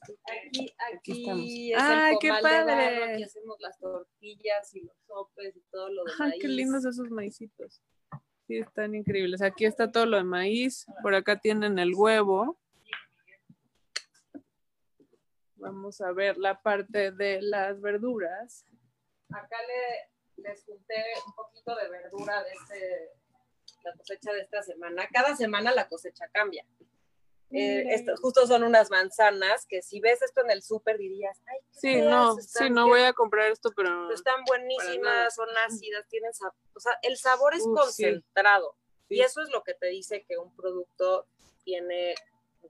Aquí, 0.00 0.18
Aquí 0.28 0.74
aquí, 0.92 1.20
estamos. 1.22 1.44
es 1.44 1.50
el 1.50 1.74
¡Ay, 1.98 2.16
qué 2.20 2.26
de 2.28 2.32
barro, 2.32 2.42
padre! 2.66 3.12
Aquí 3.14 3.22
hacemos 3.24 3.56
las 3.60 3.78
tortillas 3.78 4.74
y 4.74 4.80
los 4.82 4.96
sopes 5.06 5.56
y 5.56 5.60
todo 5.70 5.88
lo 5.90 6.04
de 6.04 6.12
Ay, 6.12 6.28
maíz. 6.30 6.42
qué 6.42 6.48
lindos 6.48 6.84
esos 6.84 7.10
maicitos. 7.10 7.82
Sí, 8.46 8.58
están 8.58 8.94
increíbles. 8.94 9.42
Aquí 9.42 9.64
está 9.66 9.90
todo 9.90 10.06
lo 10.06 10.16
de 10.16 10.24
maíz. 10.24 10.86
Por 11.02 11.14
acá 11.14 11.38
tienen 11.38 11.78
el 11.78 11.94
huevo. 11.94 12.58
Vamos 15.56 16.00
a 16.00 16.12
ver 16.12 16.38
la 16.38 16.62
parte 16.62 17.10
de 17.10 17.42
las 17.42 17.80
verduras. 17.80 18.64
Acá 19.30 19.56
le, 19.66 20.42
les 20.48 20.64
junté 20.64 20.94
un 21.26 21.34
poquito 21.34 21.74
de 21.74 21.88
verdura 21.90 22.42
de 22.44 22.50
este, 22.52 23.10
la 23.84 23.92
cosecha 23.94 24.32
de 24.32 24.40
esta 24.42 24.62
semana. 24.62 25.08
Cada 25.12 25.36
semana 25.36 25.72
la 25.72 25.88
cosecha 25.88 26.28
cambia. 26.32 26.64
Eh, 27.50 27.84
estas 27.94 28.20
justo 28.20 28.46
son 28.46 28.62
unas 28.62 28.90
manzanas 28.90 29.64
que 29.66 29.80
si 29.80 30.00
ves 30.00 30.20
esto 30.20 30.42
en 30.42 30.50
el 30.50 30.62
súper 30.62 30.98
dirías, 30.98 31.40
ay, 31.46 31.58
qué 31.72 31.80
Sí, 31.80 32.02
no, 32.02 32.38
están, 32.38 32.68
sí, 32.68 32.72
no 32.72 32.88
voy 32.88 33.00
a 33.00 33.14
comprar 33.14 33.50
esto, 33.50 33.72
pero 33.74 34.12
están 34.12 34.44
buenísimas, 34.46 35.34
son 35.34 35.48
ácidas, 35.66 36.06
tienen 36.08 36.34
sabor, 36.34 36.54
o 36.74 36.80
sea, 36.80 36.92
el 37.02 37.16
sabor 37.16 37.54
es 37.54 37.62
sí. 37.62 37.70
concentrado 37.74 38.76
y 39.08 39.22
eso 39.22 39.40
es 39.40 39.48
lo 39.50 39.62
que 39.62 39.72
te 39.72 39.86
dice 39.86 40.24
que 40.28 40.36
un 40.36 40.54
producto 40.54 41.26
tiene 41.64 42.14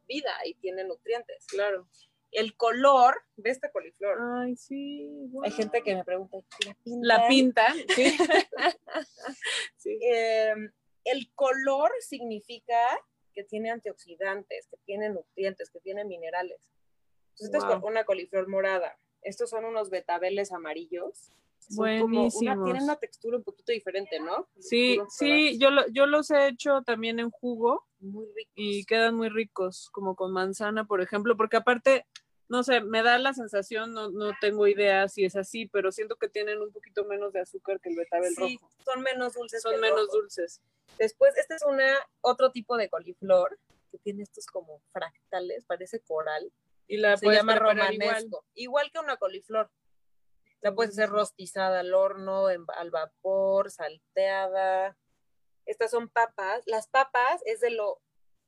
vida 0.07 0.33
y 0.45 0.55
tiene 0.55 0.85
nutrientes. 0.85 1.45
claro. 1.47 1.89
El 2.31 2.59
color 2.59 3.23
de 3.37 3.49
este 3.49 3.71
coliflor. 3.73 4.19
Ay, 4.43 4.55
sí. 4.55 5.31
Hay 5.43 5.51
gente 5.51 5.83
que 5.83 5.95
me 5.95 6.05
pregunta, 6.05 6.37
La 6.85 7.21
¿la 7.21 7.27
pintan?". 7.29 7.73
pinta, 7.73 7.85
sí. 7.97 8.19
sí. 9.79 9.99
Eh, 10.03 10.53
el 11.05 11.33
color 11.35 11.91
significa 12.01 13.01
que 13.39 13.45
tiene 13.45 13.71
antioxidantes, 13.71 14.67
que 14.67 14.77
tiene 14.85 15.11
nutrientes, 15.11 15.71
que 15.71 15.79
tiene 15.79 16.05
minerales. 16.05 16.61
Entonces, 17.39 17.55
es 17.55 17.65
Wow. 17.65 17.81
con- 17.83 17.93
una 17.93 18.05
coliflor 18.05 18.49
morada. 18.49 18.99
Estos 19.23 19.51
son 19.51 19.65
unos 19.65 19.91
betabeles 19.91 20.51
amarillos. 20.51 21.31
Buenísimos. 21.71 22.65
tienen 22.65 22.83
una 22.83 22.97
textura 22.97 23.37
un 23.37 23.45
poquito 23.45 23.71
diferente, 23.71 24.19
¿no? 24.19 24.49
Sí, 24.59 24.99
sí, 25.11 25.57
yo, 25.61 25.71
lo- 25.71 25.87
yo 25.89 26.07
los 26.07 26.31
he 26.33 26.49
hecho 26.49 26.83
también 26.83 27.21
en 27.21 27.31
jugo 27.31 27.87
Muy 28.01 28.27
ricos. 28.35 28.53
y 28.57 28.85
quedan 28.87 29.15
muy 29.15 29.29
ricos, 29.29 29.89
como 29.93 30.17
con 30.17 30.33
manzana, 30.33 30.85
por 30.87 31.01
ejemplo, 31.01 31.37
porque 31.37 31.59
aparte, 31.59 32.07
no 32.49 32.63
sé, 32.63 32.81
me 32.81 33.03
da 33.03 33.19
la 33.19 33.35
sensación, 33.35 33.93
no, 33.93 34.11
no 34.11 34.33
tengo 34.41 34.67
idea 34.67 35.09
si 35.09 35.25
es 35.25 35.37
así, 35.37 35.67
pero 35.67 35.93
siento 35.93 36.17
que 36.17 36.29
tienen 36.29 36.61
un 36.63 36.73
poquito 36.73 37.05
menos 37.05 37.33
de 37.33 37.41
azúcar 37.41 37.81
que 37.81 37.91
el 37.91 37.97
betabel 37.97 38.35
Sí, 38.35 38.57
rojo. 38.59 38.71
son 38.85 39.03
menos 39.03 39.35
dulces. 39.35 39.63
Son 39.63 39.79
menos 39.81 40.01
rojo. 40.07 40.17
dulces. 40.19 40.61
Después, 40.99 41.37
este 41.37 41.55
es 41.57 41.63
una, 41.65 41.95
otro 42.23 42.51
tipo 42.51 42.77
de 42.77 42.89
coliflor 42.89 43.59
que 43.91 43.99
tiene 43.99 44.23
estos 44.23 44.47
como 44.47 44.81
fractales, 44.93 45.65
parece 45.67 46.01
coral. 46.01 46.53
Y 46.87 46.97
la 46.97 47.17
se 47.19 47.27
llama 47.31 47.57
romanesco. 47.59 48.45
Igual. 48.55 48.91
que 48.91 48.99
una 48.99 49.17
coliflor. 49.19 49.71
La 50.61 50.75
puedes 50.75 50.93
hacer 50.93 51.11
Buenísimo. 51.11 51.19
rostizada 51.21 51.81
al 51.81 51.95
horno, 51.95 52.51
en- 52.51 52.65
al 52.77 52.91
vapor, 52.91 53.71
salteada. 53.71 54.97
Estas 55.67 55.91
son 55.91 56.09
papas. 56.09 56.63
Las 56.67 56.89
papas 56.89 57.43
es 57.45 57.61
de 57.61 57.71
lo 57.71 58.01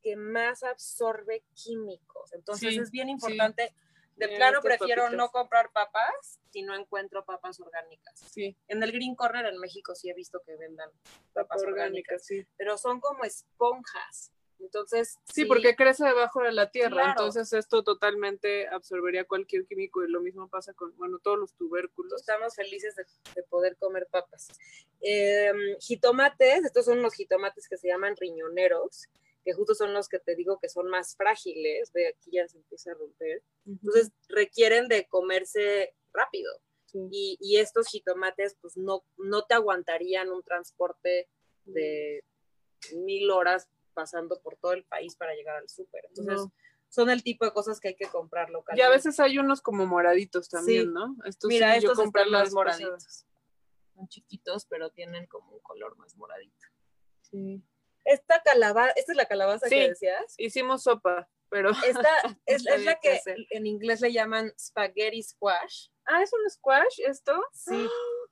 que 0.02 0.16
más 0.16 0.62
absorbe 0.62 1.44
químicos. 1.54 2.32
Entonces 2.32 2.70
Sí, 2.74 2.78
es 2.80 2.90
bien 2.90 3.10
importante. 3.10 3.74
De 4.16 4.26
Bien, 4.26 4.38
plano 4.38 4.60
prefiero 4.60 5.02
papitas. 5.04 5.16
no 5.16 5.30
comprar 5.30 5.70
papas 5.72 6.40
si 6.50 6.62
no 6.62 6.74
encuentro 6.74 7.24
papas 7.24 7.58
orgánicas. 7.60 8.18
Sí, 8.30 8.56
En 8.68 8.82
el 8.82 8.92
Green 8.92 9.14
Corner 9.14 9.46
en 9.46 9.58
México 9.58 9.94
sí 9.94 10.10
he 10.10 10.14
visto 10.14 10.42
que 10.44 10.56
vendan 10.56 10.90
papa 11.32 11.48
papas 11.48 11.62
orgánica, 11.62 12.14
orgánicas, 12.14 12.26
sí. 12.26 12.46
pero 12.56 12.76
son 12.76 13.00
como 13.00 13.24
esponjas. 13.24 14.32
Entonces, 14.58 15.16
Sí, 15.32 15.46
porque 15.46 15.74
crece 15.74 16.04
debajo 16.04 16.42
de 16.42 16.52
la 16.52 16.70
tierra, 16.70 16.90
Claro. 16.96 17.10
entonces 17.12 17.50
esto 17.54 17.82
totalmente 17.82 18.68
absorbería 18.68 19.24
cualquier 19.24 19.64
químico 19.64 20.04
y 20.04 20.10
lo 20.10 20.20
mismo 20.20 20.48
pasa 20.50 20.74
con, 20.74 20.94
bueno, 20.98 21.18
todos 21.18 21.38
los 21.38 21.54
tubérculos. 21.54 22.20
estamos 22.20 22.54
felices 22.56 22.94
de, 22.96 23.06
de 23.34 23.42
poder 23.44 23.78
comer 23.78 24.06
papas. 24.10 24.48
Eh, 25.00 25.50
jitomates, 25.80 26.64
estos 26.66 26.84
son 26.84 27.00
los 27.00 27.14
jitomates 27.14 27.68
que 27.68 27.78
se 27.78 27.88
llaman 27.88 28.16
riñoneros, 28.16 29.08
que 29.44 29.52
justo 29.54 29.74
son 29.74 29.92
los 29.94 30.08
que 30.08 30.18
te 30.18 30.34
digo 30.36 30.58
que 30.60 30.68
son 30.68 30.88
más 30.88 31.16
frágiles, 31.16 31.92
ve 31.92 32.08
aquí 32.08 32.30
ya 32.32 32.46
se 32.48 32.58
empieza 32.58 32.92
a 32.92 32.94
romper, 32.94 33.42
entonces 33.66 34.10
requieren 34.28 34.88
de 34.88 35.06
comerse 35.08 35.94
rápido. 36.12 36.52
Sí. 36.86 36.98
Y, 37.12 37.36
y 37.40 37.56
estos 37.58 37.86
jitomates 37.88 38.56
pues 38.60 38.76
no, 38.76 39.04
no 39.16 39.44
te 39.46 39.54
aguantarían 39.54 40.28
un 40.30 40.42
transporte 40.42 41.28
de 41.64 42.24
mil 43.04 43.30
horas 43.30 43.68
pasando 43.94 44.40
por 44.42 44.56
todo 44.56 44.72
el 44.72 44.84
país 44.84 45.14
para 45.16 45.34
llegar 45.34 45.56
al 45.56 45.68
súper. 45.68 46.04
Entonces 46.08 46.34
No. 46.40 46.52
son 46.88 47.10
el 47.10 47.22
tipo 47.22 47.44
de 47.44 47.52
cosas 47.52 47.78
que 47.80 47.88
hay 47.88 47.94
que 47.96 48.08
comprar 48.08 48.48
Y 48.48 48.52
localmente. 48.52 48.82
a 48.84 48.90
veces 48.90 49.20
hay 49.20 49.38
unos 49.38 49.60
como 49.62 49.86
moraditos 49.86 50.48
también, 50.48 50.86
Sí. 50.86 50.90
¿no? 50.92 51.16
Estos 51.24 51.48
Mira, 51.48 51.74
sí, 51.74 51.82
yo 51.82 51.92
estos 51.92 52.04
compré 52.04 52.24
vez 52.24 52.32
pasada. 52.32 52.54
moraditos. 52.54 53.26
Son 53.94 54.08
chiquitos, 54.08 54.66
pero 54.66 54.90
tienen 54.90 55.26
como 55.26 55.52
un 55.52 55.60
color 55.60 55.96
más 55.96 56.16
moradito. 56.16 56.66
Sí. 57.22 57.62
Esta 58.10 58.42
calabaza, 58.42 58.92
esta 58.96 59.12
es 59.12 59.16
la 59.16 59.26
calabaza 59.26 59.68
Sí. 59.68 59.74
que 59.76 59.88
decías. 59.90 60.34
Hicimos 60.36 60.82
sopa, 60.82 61.28
pero... 61.48 61.70
Esta 61.86 62.08
es, 62.46 62.64
la 62.64 62.98
que 62.98 63.20
en 63.50 63.66
inglés 63.66 64.00
le 64.00 64.12
llaman 64.12 64.52
spaghetti 64.58 65.22
squash. 65.22 65.88
Ah, 66.06 66.22
¿es 66.22 66.32
un 66.32 66.50
squash 66.50 67.00
esto? 67.06 67.40
Sí. 67.52 67.86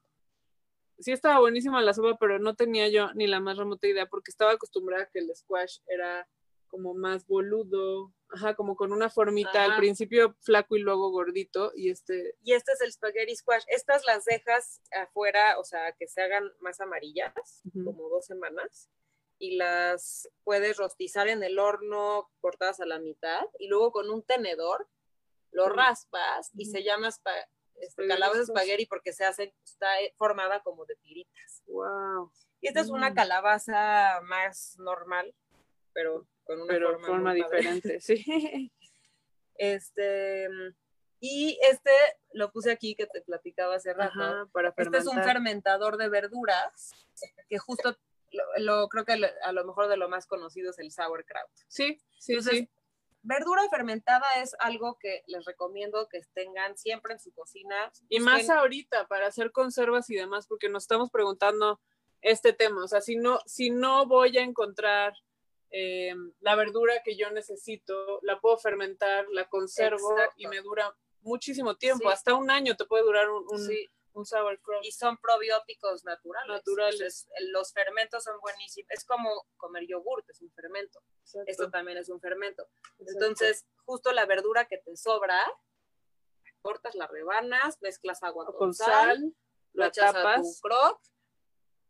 Sí 1.00 1.12
estaba 1.12 1.38
buenísima 1.38 1.80
la 1.80 1.94
sopa, 1.94 2.16
pero 2.18 2.40
no 2.40 2.56
tenía 2.56 2.88
yo 2.88 3.14
ni 3.14 3.28
la 3.28 3.38
más 3.38 3.56
remota 3.56 3.86
idea 3.86 4.06
porque 4.06 4.32
estaba 4.32 4.50
acostumbrada 4.50 5.04
a 5.04 5.08
que 5.08 5.20
el 5.20 5.32
squash 5.32 5.78
era 5.86 6.28
como 6.66 6.92
más 6.92 7.24
boludo, 7.24 8.12
ajá, 8.30 8.56
como 8.56 8.74
con 8.74 8.92
una 8.92 9.08
formita 9.08 9.62
al 9.62 9.70
Ajá. 9.70 9.78
principio 9.78 10.34
flaco 10.40 10.74
y 10.76 10.80
luego 10.80 11.12
gordito 11.12 11.70
y 11.76 11.90
este, 11.90 12.34
Y 12.42 12.52
este 12.52 12.72
es 12.72 12.80
el 12.80 12.90
spaghetti 12.92 13.36
squash. 13.36 13.62
Estas 13.68 14.04
las 14.06 14.24
dejas 14.24 14.82
afuera, 14.90 15.60
o 15.60 15.64
sea, 15.64 15.92
que 15.92 16.08
se 16.08 16.20
hagan 16.20 16.50
más 16.60 16.80
amarillas, 16.80 17.62
como 17.84 18.08
dos 18.08 18.26
semanas. 18.26 18.90
Y 19.38 19.56
las 19.56 20.28
puedes 20.44 20.76
rostizar 20.76 21.28
en 21.28 21.42
el 21.42 21.58
horno, 21.58 22.30
cortadas 22.40 22.80
a 22.80 22.86
la 22.86 22.98
mitad. 22.98 23.42
Y 23.58 23.68
luego 23.68 23.92
con 23.92 24.10
un 24.10 24.22
tenedor 24.22 24.88
lo 25.52 25.68
raspas 25.68 26.50
y 26.54 26.64
Ujú. 26.64 26.72
se 26.72 26.82
llama 26.84 27.08
este, 27.80 28.08
calabaza 28.08 28.44
spaghetti 28.44 28.86
porque 28.86 29.12
se 29.12 29.24
hace, 29.24 29.54
está 29.64 30.00
eh, 30.00 30.12
formada 30.16 30.60
como 30.62 30.84
de 30.84 30.96
tiritas. 30.96 31.62
wow, 31.66 32.30
Y 32.60 32.68
esta 32.68 32.80
es 32.80 32.90
una 32.90 33.10
Mm. 33.10 33.14
calabaza 33.14 34.20
más 34.24 34.76
normal, 34.78 35.34
pero 35.92 36.26
con 36.44 36.60
una 36.60 36.74
pero 36.74 36.90
forma, 36.90 37.06
forma 37.06 37.34
diferente, 37.34 38.00
sí. 38.00 38.24
Este, 39.60 40.48
y 41.18 41.58
este 41.62 41.90
lo 42.32 42.52
puse 42.52 42.70
aquí 42.70 42.94
que 42.94 43.06
te 43.06 43.22
platicaba 43.22 43.74
hace 43.74 43.92
rato. 43.92 44.20
Ajá, 44.22 44.48
para 44.52 44.72
Este 44.76 44.98
es 44.98 45.06
un 45.06 45.20
fermentador 45.22 45.96
de 45.96 46.08
verduras 46.08 46.92
que 47.48 47.58
justo 47.58 47.96
lo, 48.30 48.44
lo- 48.58 48.88
creo 48.88 49.04
que 49.04 49.16
lo- 49.16 49.28
a 49.42 49.52
lo 49.52 49.64
mejor 49.64 49.88
de 49.88 49.96
lo 49.96 50.08
más 50.08 50.26
conocido 50.26 50.70
es 50.70 50.78
el 50.78 50.90
sauerkraut. 50.92 51.50
Sí, 51.68 52.00
sí, 52.18 52.32
Entonces, 52.34 52.58
sí. 52.60 52.68
Verdura 53.22 53.62
fermentada 53.68 54.26
es 54.40 54.54
algo 54.60 54.96
que 54.98 55.22
les 55.26 55.44
recomiendo 55.44 56.08
que 56.08 56.20
tengan 56.34 56.78
siempre 56.78 57.12
en 57.14 57.18
su 57.20 57.32
cocina. 57.32 57.90
Y 58.08 58.18
Busquen- 58.20 58.24
más 58.24 58.48
ahorita 58.48 59.08
para 59.08 59.26
hacer 59.26 59.50
conservas 59.50 60.08
y 60.08 60.14
demás, 60.14 60.46
porque 60.46 60.68
nos 60.68 60.84
estamos 60.84 61.10
preguntando 61.10 61.80
este 62.22 62.52
tema. 62.52 62.84
O 62.84 62.88
sea, 62.88 63.00
si 63.00 63.16
no, 63.16 63.40
si 63.44 63.70
no 63.70 64.06
voy 64.06 64.38
a 64.38 64.42
encontrar 64.42 65.14
eh, 65.70 66.14
la 66.40 66.54
verdura 66.54 67.02
que 67.04 67.16
yo 67.16 67.30
necesito, 67.30 68.20
la 68.22 68.40
puedo 68.40 68.56
fermentar, 68.56 69.26
la 69.32 69.46
conservo 69.48 70.12
Exacto. 70.12 70.34
y 70.38 70.46
me 70.46 70.60
dura 70.62 70.94
muchísimo 71.20 71.76
tiempo. 71.76 72.08
Sí. 72.08 72.12
Hasta 72.14 72.34
un 72.34 72.50
año 72.50 72.74
te 72.76 72.86
puede 72.86 73.02
durar 73.02 73.28
un, 73.28 73.44
un, 73.50 73.58
Sí, 73.66 73.86
un 74.12 74.26
sauerkraut. 74.26 74.84
y 74.84 74.92
son 74.92 75.16
probióticos 75.18 76.04
naturales. 76.04 76.48
Naturales. 76.48 77.00
Entonces, 77.00 77.28
los 77.52 77.72
fermentos 77.72 78.24
son 78.24 78.40
buenísimos. 78.40 78.90
Es 78.90 79.04
como 79.04 79.46
comer 79.56 79.86
yogur, 79.86 80.24
es 80.28 80.40
un 80.42 80.52
fermento. 80.52 81.00
Exacto, 81.22 81.50
Esto 81.50 81.70
también 81.70 81.98
es 81.98 82.08
un 82.08 82.20
fermento. 82.20 82.68
exacto. 82.98 83.12
Entonces, 83.12 83.66
justo 83.84 84.12
la 84.12 84.26
verdura 84.26 84.66
que 84.66 84.78
te 84.78 84.96
sobra, 84.96 85.40
cortas 86.60 86.94
las 86.94 87.10
rebanas, 87.10 87.80
mezclas 87.80 88.22
agua 88.22 88.46
con, 88.46 88.56
con 88.56 88.74
sal, 88.74 88.90
sal, 88.90 89.34
lo 89.72 89.84
echas 89.84 90.14
a 90.14 90.36
tu 90.36 90.54
croc, 90.60 91.00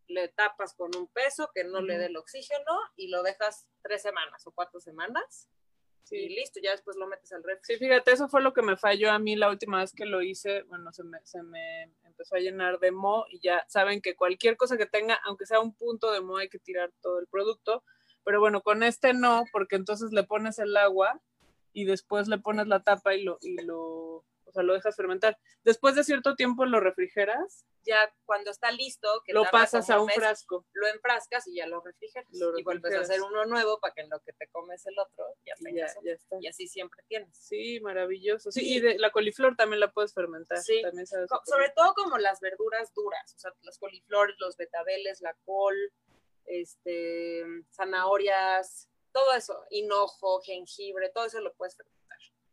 le 0.09 0.28
tapas 0.28 0.74
con 0.74 0.94
un 0.96 1.09
peso 1.09 1.50
que 1.54 1.64
no 1.64 1.81
le 1.81 1.98
dé 1.98 2.07
el 2.07 2.16
oxígeno 2.16 2.72
y 2.96 3.09
lo 3.09 3.22
dejas 3.22 3.66
tres 3.83 4.02
semanas 4.02 4.46
o 4.46 4.52
cuatro 4.52 4.81
semanas 4.81 5.48
y 6.12 6.29
Sí. 6.29 6.29
listo, 6.29 6.61
ya 6.62 6.73
después 6.73 6.97
lo 6.97 7.07
metes 7.07 7.33
al 7.33 7.42
refri. 7.42 7.62
Sí, 7.64 7.77
fíjate, 7.77 8.12
eso 8.12 8.29
fue 8.29 8.42
lo 8.42 8.53
que 8.53 8.62
me 8.62 8.77
falló 8.77 9.11
a 9.11 9.18
mí 9.18 9.37
la 9.37 9.51
última 9.51 9.79
vez 9.81 9.92
que 9.92 10.07
lo 10.07 10.23
hice. 10.23 10.62
Bueno, 10.64 10.92
se 10.92 11.05
me, 11.05 11.18
se 11.25 11.42
me 11.42 11.83
empezó 12.05 12.37
a 12.37 12.40
llenar 12.40 12.79
de 12.79 12.90
mo 12.92 13.25
y 13.31 13.40
ya 13.40 13.64
saben 13.68 14.01
que 14.01 14.16
cualquier 14.16 14.57
cosa 14.57 14.77
que 14.77 14.87
tenga, 14.87 15.18
aunque 15.25 15.47
sea 15.47 15.61
un 15.61 15.75
punto 15.75 16.11
de 16.12 16.21
mo, 16.21 16.37
hay 16.38 16.48
que 16.48 16.59
tirar 16.59 16.92
todo 17.02 17.19
el 17.21 17.27
producto. 17.27 17.85
Pero 18.25 18.40
bueno, 18.40 18.63
con 18.63 18.83
este 18.83 19.15
no, 19.15 19.44
porque 19.52 19.77
entonces 19.77 20.13
le 20.13 20.25
pones 20.25 20.59
el 20.59 20.77
agua 20.77 21.21
y 21.73 21.85
después 21.85 22.29
le 22.29 22.38
pones 22.38 22.67
la 22.67 22.83
tapa 22.83 23.15
y 23.15 23.23
lo, 23.23 23.38
y 23.40 23.63
lo 23.63 24.25
O 24.49 24.53
sea, 24.53 24.63
lo 24.63 24.73
dejas 24.73 24.96
fermentar. 24.96 25.38
Después 25.63 25.94
de 25.94 26.05
cierto 26.05 26.35
tiempo 26.35 26.65
lo 26.65 26.81
refrigeras. 26.81 27.65
Ya 27.85 28.13
cuando 28.25 28.51
está 28.51 28.71
listo, 28.71 29.23
que 29.25 29.33
lo 29.33 29.44
pasas 29.44 29.88
a 29.90 30.01
un 30.01 30.07
mes, 30.07 30.17
frasco. 30.17 30.67
lo 30.73 30.87
enfrascas 30.88 31.46
y 31.46 31.57
ya 31.57 31.67
lo 31.67 31.81
refrigeras. 31.81 32.27
Lo 32.33 32.59
y 32.59 32.63
vuelves 32.63 32.94
a 32.94 33.01
hacer 33.01 33.23
uno 33.23 33.44
nuevo 33.46 33.79
para 33.79 33.94
que 33.94 34.01
en 34.03 34.11
lo 34.11 34.21
que 34.21 34.33
te 34.33 34.49
comes 34.49 34.85
el 34.87 34.99
otro 34.99 35.25
ya 35.44 35.55
Y 35.61 35.75
ya, 35.77 35.87
ya 36.03 36.13
está. 36.13 36.37
Y 36.40 36.46
así 36.46 36.67
siempre 36.67 37.03
tienes. 37.09 37.37
Sí, 37.37 37.81
maravilloso. 37.81 38.51
Sí, 38.51 38.61
Sí. 38.61 38.75
y 38.77 38.81
de, 38.81 38.99
la 38.99 39.11
coliflor 39.11 39.57
también 39.57 39.81
la 39.81 39.90
puedes 39.92 40.13
fermentar. 40.15 40.59
Sí. 40.59 40.83
También 40.83 41.07
sabe 41.07 41.27
Co- 41.29 41.40
súper 41.44 41.55
Sobre 41.55 41.73
todo 41.77 41.94
como 41.94 42.19
las 42.19 42.40
verduras 42.40 42.92
duras, 42.94 43.35
o 43.35 43.38
sea, 43.38 43.53
los 43.63 43.79
coliflores, 43.79 44.37
los 44.38 44.57
betabeles, 44.57 45.21
la 45.21 45.35
col, 45.44 45.77
este, 46.46 47.44
zanahorias, 47.75 48.88
todo 49.13 49.33
eso, 49.35 49.65
hinojo, 49.71 50.40
jengibre, 50.42 51.11
todo 51.11 51.27
eso 51.27 51.40
lo 51.40 51.53
puedes 51.55 51.77
fermentar. 51.77 51.98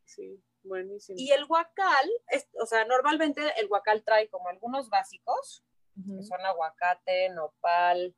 Sí, 0.06 0.42
buenísimo. 0.64 1.18
Y 1.20 1.32
el 1.32 1.46
guacal, 1.46 2.10
es- 2.28 2.48
o 2.62 2.66
sea, 2.66 2.86
normalmente 2.86 3.42
el 3.60 3.68
guacal 3.68 4.04
trae 4.04 4.30
como 4.30 4.50
algunos 4.50 4.90
básicos, 4.90 5.64
que 5.96 6.24
son 6.24 6.42
aguacate, 6.46 7.30
nopal, 7.30 8.14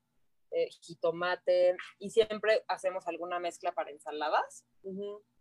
eh, 0.50 0.68
jitomate, 0.82 1.76
y 2.00 2.10
siempre 2.10 2.64
hacemos 2.68 3.08
alguna 3.08 3.40
mezcla 3.40 3.72
para 3.72 3.92
ensaladas 3.92 4.66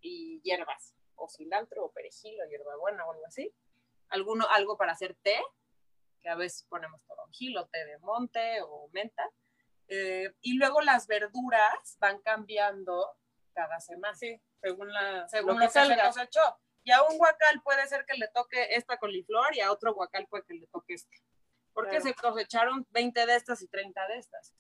y 0.00 0.40
hierbas, 0.42 0.94
o 1.14 1.28
cilantro, 1.30 1.86
o 1.86 1.92
perejil, 1.92 2.38
o 2.42 2.48
hierbabuena, 2.48 3.06
o 3.06 3.12
algo 3.12 3.26
así. 3.26 3.54
Alguno, 4.08 4.46
algo 4.50 4.76
para 4.76 4.92
hacer 4.92 5.16
té, 5.22 5.40
que 6.20 6.28
a 6.28 6.34
veces 6.34 6.64
ponemos 6.68 7.02
toronjil, 7.06 7.56
o 7.56 7.66
té 7.68 7.84
de 7.86 7.98
monte, 8.00 8.60
o 8.62 8.90
menta. 8.92 9.30
Eh, 9.88 10.34
y 10.42 10.58
luego 10.58 10.80
las 10.82 11.06
verduras 11.06 11.96
van 12.00 12.20
cambiando 12.20 13.16
cada 13.54 13.80
semana. 13.80 14.14
Sí, 14.14 14.40
según 14.60 14.92
la 14.92 15.28
según 15.28 15.54
lo 15.54 15.60
que 15.60 15.66
que 15.66 15.72
se 15.72 15.78
salga. 15.80 16.06
cosechó. 16.06 16.40
Y 16.84 16.92
a 16.92 17.02
un 17.02 17.18
guacal 17.18 17.60
puede 17.62 17.86
ser 17.88 18.04
que 18.06 18.16
le 18.16 18.28
toque 18.28 18.68
esta 18.74 18.96
coliflor 18.96 19.54
y 19.56 19.60
a 19.60 19.72
otro 19.72 19.92
guacal 19.94 20.26
puede 20.28 20.44
que 20.44 20.54
le 20.54 20.66
toque 20.68 20.94
este. 20.94 21.16
Porque 21.72 21.98
Claro. 21.98 22.04
se 22.04 22.14
cosecharon 22.14 22.86
20 22.90 23.26
de 23.26 23.34
estas 23.34 23.60
y 23.62 23.68
30 23.68 24.06
de 24.06 24.18
estas. 24.18 24.54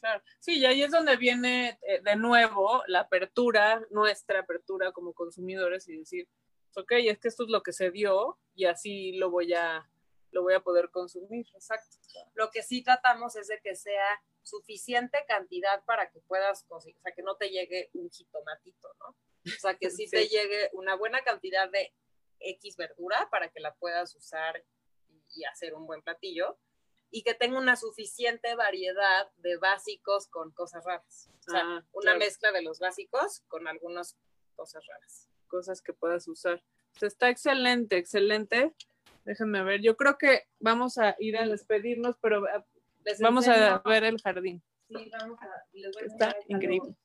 Claro. 0.00 0.22
Sí, 0.40 0.58
y 0.58 0.66
ahí 0.66 0.82
es 0.82 0.90
donde 0.90 1.16
viene 1.16 1.78
eh, 1.82 2.00
de 2.02 2.16
nuevo 2.16 2.82
la 2.86 3.00
apertura, 3.00 3.80
nuestra 3.90 4.40
apertura 4.40 4.92
como 4.92 5.14
consumidores 5.14 5.88
y 5.88 5.96
decir, 5.96 6.28
ok, 6.76 6.92
es 6.92 7.18
que 7.18 7.28
esto 7.28 7.44
es 7.44 7.48
lo 7.48 7.62
que 7.62 7.72
se 7.72 7.90
dio 7.90 8.38
y 8.54 8.66
así 8.66 9.12
lo 9.12 9.30
voy 9.30 9.54
a, 9.54 9.88
lo 10.36 10.42
voy 10.42 10.52
a 10.54 10.60
poder 10.60 10.90
consumir. 10.90 11.46
Exacto. 11.54 11.96
Lo 12.34 12.50
que 12.50 12.62
sí 12.62 12.82
tratamos 12.82 13.36
es 13.36 13.48
de 13.48 13.58
que 13.62 13.74
sea 13.74 14.22
suficiente 14.42 15.18
cantidad 15.26 15.82
para 15.86 16.10
que 16.10 16.20
puedas 16.20 16.62
cocinar, 16.64 16.98
o 16.98 17.02
sea, 17.02 17.12
que 17.12 17.22
no 17.22 17.36
te 17.36 17.48
llegue 17.48 17.88
un 17.94 18.10
jitomatito, 18.10 18.88
¿no? 19.00 19.06
O 19.08 19.58
sea, 19.60 19.76
que 19.76 19.90
sí, 19.90 20.06
Sí. 20.10 20.10
te 20.10 20.28
llegue 20.28 20.68
una 20.74 20.94
buena 20.94 21.22
cantidad 21.24 21.70
de 21.70 21.94
X 22.40 22.76
verdura 22.76 23.28
para 23.30 23.48
que 23.48 23.60
la 23.60 23.74
puedas 23.74 24.14
usar 24.14 24.62
y, 25.34 25.44
hacer 25.44 25.72
un 25.74 25.86
buen 25.86 26.02
platillo 26.02 26.58
y 27.10 27.22
que 27.22 27.32
tenga 27.34 27.58
una 27.58 27.76
suficiente 27.76 28.54
variedad 28.56 29.30
de 29.36 29.56
básicos 29.56 30.28
con 30.28 30.52
cosas 30.52 30.84
raras. 30.84 31.30
O 31.46 31.50
sea, 31.50 31.60
Ah, 31.62 31.84
una 31.92 32.02
claro. 32.12 32.18
mezcla 32.18 32.52
de 32.52 32.60
los 32.62 32.78
básicos 32.78 33.40
con 33.48 33.66
algunas 33.68 34.16
cosas 34.54 34.84
raras. 34.86 35.28
cosas 35.48 35.80
que 35.80 35.92
puedas 35.94 36.28
usar. 36.28 36.62
Pues 36.92 37.04
está 37.12 37.30
excelente, 37.30 37.96
excelente. 37.96 38.74
Déjenme 39.26 39.64
ver, 39.64 39.80
yo 39.82 39.96
creo 39.96 40.16
que 40.18 40.44
vamos 40.60 40.98
a 40.98 41.16
ir 41.18 41.36
a 41.36 41.46
despedirnos, 41.48 42.16
pero 42.22 42.44
Les 43.04 43.18
vamos 43.20 43.48
a 43.48 43.82
ver 43.84 44.04
el 44.04 44.20
jardín. 44.22 44.62
Sí, 44.88 45.10
vamos 45.18 45.36
a, 45.42 45.48
les 45.72 45.92
voy 45.92 46.02
a 46.04 46.06
Está 46.06 46.26
enseñar 46.26 46.44
increíble. 46.62 46.96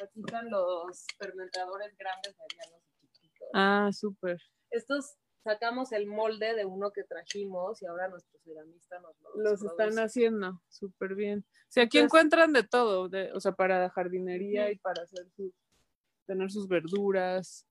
Aquí 0.00 0.20
están 0.20 0.48
los 0.48 1.04
fermentadores 1.18 1.96
grandes, 1.98 2.36
medianos 2.38 2.82
y 3.02 3.08
chiquitos. 3.08 3.48
Ah, 3.52 3.90
súper. 3.92 4.40
Estos 4.70 5.16
sacamos 5.42 5.90
el 5.90 6.06
molde 6.06 6.54
de 6.54 6.64
uno 6.64 6.92
que 6.92 7.02
trajimos 7.02 7.82
y 7.82 7.86
ahora 7.86 8.06
nuestro 8.08 8.38
ceramista 8.44 9.00
nos 9.00 9.20
los, 9.20 9.34
Los 9.60 9.64
están 9.64 9.98
haciendo 9.98 10.62
súper 10.68 11.16
bien. 11.16 11.44
Si 11.68 11.80
aquí 11.80 11.98
Entonces- 11.98 12.04
encuentran 12.04 12.52
de 12.52 12.62
todo, 12.62 13.08
de, 13.08 13.32
o 13.32 13.40
sea, 13.40 13.52
para 13.52 13.90
jardinería 13.90 14.64
Ujú. 14.66 14.72
y 14.72 14.78
para 14.78 15.02
hacer 15.02 15.26
sus, 15.34 15.52
tener 16.26 16.48
sus 16.52 16.68
verduras, 16.68 17.66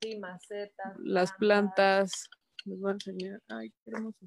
Sí, 0.00 0.18
macetas. 0.18 0.94
las 0.98 1.32
plantas. 1.34 2.28
Les 2.64 2.78
voy 2.80 2.90
a 2.90 2.94
enseñar. 2.94 3.40
Ay, 3.48 3.70
qué 3.70 3.90
hermoso. 3.90 4.26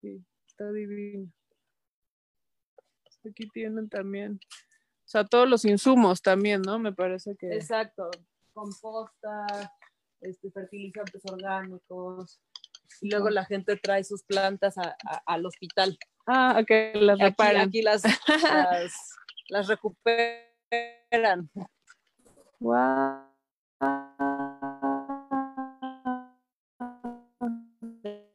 Sí, 0.00 0.24
está 0.46 0.70
divino. 0.72 1.30
Aquí 3.28 3.48
tienen 3.52 3.88
también, 3.88 4.38
o 4.42 5.08
sea, 5.08 5.24
todos 5.24 5.48
los 5.48 5.64
insumos 5.64 6.22
también, 6.22 6.62
¿no? 6.62 6.78
Me 6.78 6.92
parece 6.92 7.36
que. 7.36 7.48
Exacto. 7.54 8.10
Composta, 8.52 9.46
este, 10.20 10.50
fertilizantes 10.50 11.22
orgánicos. 11.30 12.40
Y 13.00 13.10
luego 13.10 13.28
la 13.30 13.44
gente 13.44 13.76
trae 13.76 14.02
sus 14.04 14.22
plantas 14.24 14.78
a- 14.78 14.96
a- 15.06 15.22
al 15.26 15.44
hospital. 15.46 15.98
Ah, 16.26 16.62
que 16.66 16.92
las 16.94 17.16
Aquí, 17.20 17.24
reparan. 17.24 17.68
aquí 17.68 17.82
las, 17.82 18.02
las, 18.28 18.92
las 19.48 19.68
recuperan. 19.68 21.50
Guau. 22.60 23.28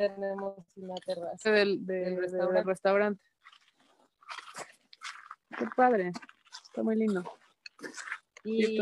Tenemos 0.09 0.65
una 0.77 0.95
terraza. 0.95 1.51
Del, 1.51 1.85
de- 1.85 1.93
Del 1.93 2.15
de- 2.15 2.21
restaurante. 2.21 2.55
del 2.57 2.65
restaurante. 2.65 3.23
Qué 5.57 5.65
padre. 5.75 6.11
Está 6.63 6.83
muy 6.83 6.95
lindo. 6.95 7.23
Y, 8.43 8.79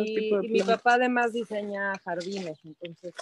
mi 0.49 0.61
papá 0.63 0.93
además 0.95 1.33
diseña 1.33 1.93
jardines, 1.99 2.59
entonces 2.63 3.13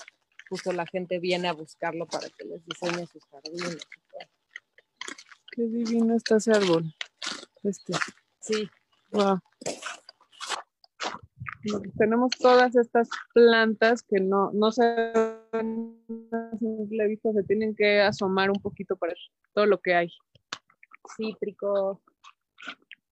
justo 0.50 0.72
la 0.72 0.86
gente 0.86 1.20
viene 1.20 1.48
a 1.50 1.54
buscarlo 1.54 2.06
para 2.08 2.30
que 2.30 2.46
les 2.46 2.64
diseñe 2.66 3.06
sus 3.08 3.26
jardines. 3.26 3.78
Qué 5.52 5.64
divino 5.64 6.16
está 6.16 6.38
ese 6.38 6.52
árbol. 6.52 6.94
Este. 7.64 7.94
Sí, 8.40 8.70
Wow. 9.12 9.40
Tenemos 11.98 12.32
todas 12.40 12.76
estas 12.76 13.10
plantas 13.34 14.02
que 14.04 14.22
no, 14.22 14.52
no 14.54 14.72
se 14.72 15.29
simple 15.52 17.08
vista, 17.08 17.32
se 17.34 17.44
tienen 17.44 17.76
que 17.76 18.02
asomar 18.02 18.50
un 18.50 18.62
poquito 18.62 18.96
para 18.96 19.12
ver 19.12 19.20
todo 19.54 19.66
lo 19.66 19.80
que 19.80 19.94
hay. 19.94 20.10
cítricos. 21.18 22.00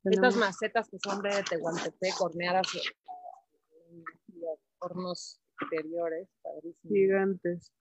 Estas 0.03 0.37
macetas 0.37 0.89
que 0.89 0.97
son 0.99 1.21
de 1.21 1.29
Tehuantepec, 1.49 2.21
horneadas 2.21 2.67
en 2.75 4.03
hornos 4.79 5.41
exteriores, 5.59 6.29
padrísimo. 6.41 6.93
gigantes. 6.93 7.71